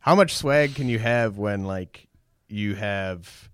how 0.00 0.14
much 0.14 0.34
swag 0.36 0.74
can 0.74 0.88
you 0.88 0.98
have 0.98 1.38
when 1.38 1.64
like 1.64 2.08
you 2.48 2.74
have 2.74 3.48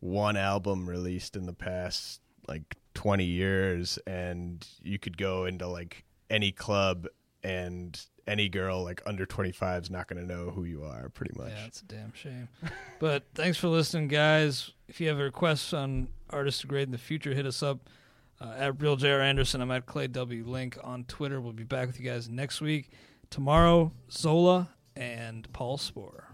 one 0.00 0.36
album 0.36 0.88
released 0.88 1.34
in 1.34 1.46
the 1.46 1.52
past 1.52 2.20
like 2.46 2.76
20 2.98 3.24
years 3.24 3.96
and 4.08 4.66
you 4.82 4.98
could 4.98 5.16
go 5.16 5.44
into 5.44 5.68
like 5.68 6.04
any 6.30 6.50
club 6.50 7.06
and 7.44 8.04
any 8.26 8.48
girl 8.48 8.82
like 8.82 9.00
under 9.06 9.24
25 9.24 9.84
is 9.84 9.88
not 9.88 10.08
going 10.08 10.20
to 10.20 10.26
know 10.26 10.50
who 10.50 10.64
you 10.64 10.82
are 10.82 11.08
pretty 11.10 11.32
much 11.38 11.52
Yeah, 11.56 11.66
it's 11.66 11.80
a 11.80 11.84
damn 11.84 12.12
shame. 12.12 12.48
but 12.98 13.22
thanks 13.36 13.56
for 13.56 13.68
listening, 13.68 14.08
guys. 14.08 14.72
If 14.88 15.00
you 15.00 15.06
have 15.10 15.18
requests 15.18 15.72
on 15.72 16.08
artists 16.30 16.62
to 16.62 16.66
grade 16.66 16.88
in 16.88 16.90
the 16.90 16.98
future, 16.98 17.34
hit 17.34 17.46
us 17.46 17.62
up 17.62 17.88
uh, 18.40 18.54
at 18.56 18.82
Real 18.82 18.96
J.R. 18.96 19.20
Anderson. 19.20 19.60
I'm 19.60 19.70
at 19.70 19.86
Clay 19.86 20.08
W. 20.08 20.44
Link 20.44 20.76
on 20.82 21.04
Twitter. 21.04 21.40
We'll 21.40 21.52
be 21.52 21.62
back 21.62 21.86
with 21.86 22.00
you 22.00 22.10
guys 22.10 22.28
next 22.28 22.60
week. 22.60 22.90
Tomorrow, 23.30 23.92
Zola 24.10 24.70
and 24.96 25.46
Paul 25.52 25.78
Sporer. 25.78 26.27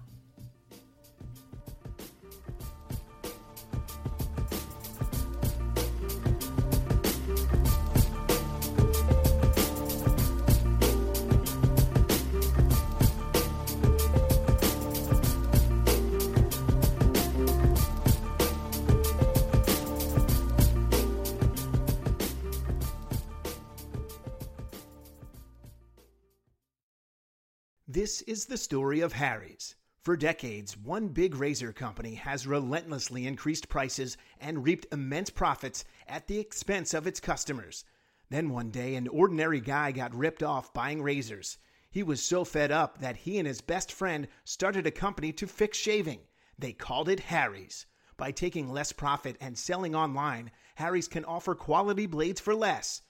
Is 28.27 28.47
the 28.47 28.57
story 28.57 29.01
of 29.01 29.13
Harry's. 29.15 29.75
For 30.01 30.17
decades, 30.17 30.77
one 30.77 31.09
big 31.09 31.35
razor 31.35 31.73
company 31.73 32.15
has 32.15 32.47
relentlessly 32.47 33.27
increased 33.27 33.69
prices 33.69 34.17
and 34.39 34.65
reaped 34.65 34.87
immense 34.93 35.31
profits 35.31 35.85
at 36.07 36.27
the 36.27 36.39
expense 36.39 36.93
of 36.93 37.07
its 37.07 37.21
customers. 37.21 37.85
Then 38.31 38.51
one 38.51 38.71
day, 38.71 38.97
an 38.97 39.09
ordinary 39.09 39.61
guy 39.61 39.93
got 39.93 40.15
ripped 40.15 40.43
off 40.43 40.73
buying 40.73 41.03
razors. 41.03 41.59
He 41.91 42.03
was 42.03 42.23
so 42.23 42.45
fed 42.45 42.71
up 42.71 42.99
that 42.99 43.19
he 43.19 43.39
and 43.39 43.47
his 43.47 43.61
best 43.61 43.93
friend 43.93 44.29
started 44.45 44.87
a 44.87 44.91
company 44.91 45.33
to 45.33 45.47
fix 45.47 45.79
shaving. 45.79 46.21
They 46.59 46.73
called 46.73 47.09
it 47.09 47.21
Harry's. 47.21 47.87
By 48.17 48.31
taking 48.31 48.73
less 48.73 48.93
profit 48.93 49.37
and 49.41 49.59
selling 49.59 49.95
online, 49.95 50.51
Harry's 50.75 51.09
can 51.09 51.25
offer 51.25 51.55
quality 51.55 52.07
blades 52.07 52.41
for 52.41 52.55
less. 52.55 53.03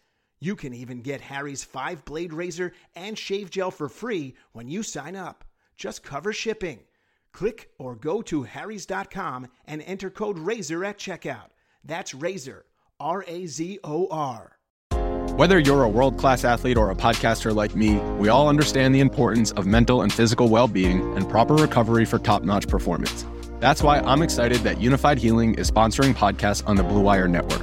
You 0.44 0.56
can 0.56 0.74
even 0.74 1.00
get 1.00 1.22
Harry's 1.22 1.64
five 1.64 2.04
blade 2.04 2.34
razor 2.34 2.74
and 2.94 3.16
shave 3.16 3.48
gel 3.48 3.70
for 3.70 3.88
free 3.88 4.34
when 4.52 4.68
you 4.68 4.82
sign 4.82 5.16
up. 5.16 5.42
Just 5.78 6.02
cover 6.02 6.34
shipping. 6.34 6.80
Click 7.32 7.70
or 7.78 7.96
go 7.96 8.20
to 8.20 8.42
Harry's.com 8.42 9.46
and 9.64 9.80
enter 9.86 10.10
code 10.10 10.38
RAZOR 10.38 10.84
at 10.84 10.98
checkout. 10.98 11.48
That's 11.82 12.12
Razor, 12.12 12.66
R 13.00 13.24
A 13.26 13.46
Z 13.46 13.78
O 13.84 14.06
R. 14.10 14.58
Whether 15.38 15.58
you're 15.58 15.84
a 15.84 15.88
world 15.88 16.18
class 16.18 16.44
athlete 16.44 16.76
or 16.76 16.90
a 16.90 16.94
podcaster 16.94 17.54
like 17.54 17.74
me, 17.74 17.96
we 18.18 18.28
all 18.28 18.46
understand 18.46 18.94
the 18.94 19.00
importance 19.00 19.50
of 19.52 19.64
mental 19.64 20.02
and 20.02 20.12
physical 20.12 20.50
well 20.50 20.68
being 20.68 21.16
and 21.16 21.26
proper 21.26 21.54
recovery 21.54 22.04
for 22.04 22.18
top 22.18 22.42
notch 22.42 22.68
performance. 22.68 23.24
That's 23.60 23.82
why 23.82 24.00
I'm 24.00 24.20
excited 24.20 24.58
that 24.58 24.76
Unifyd 24.76 25.16
Healing 25.16 25.54
is 25.54 25.70
sponsoring 25.70 26.12
podcasts 26.14 26.62
on 26.68 26.76
the 26.76 26.82
Blue 26.82 27.00
Wire 27.00 27.28
Network. 27.28 27.62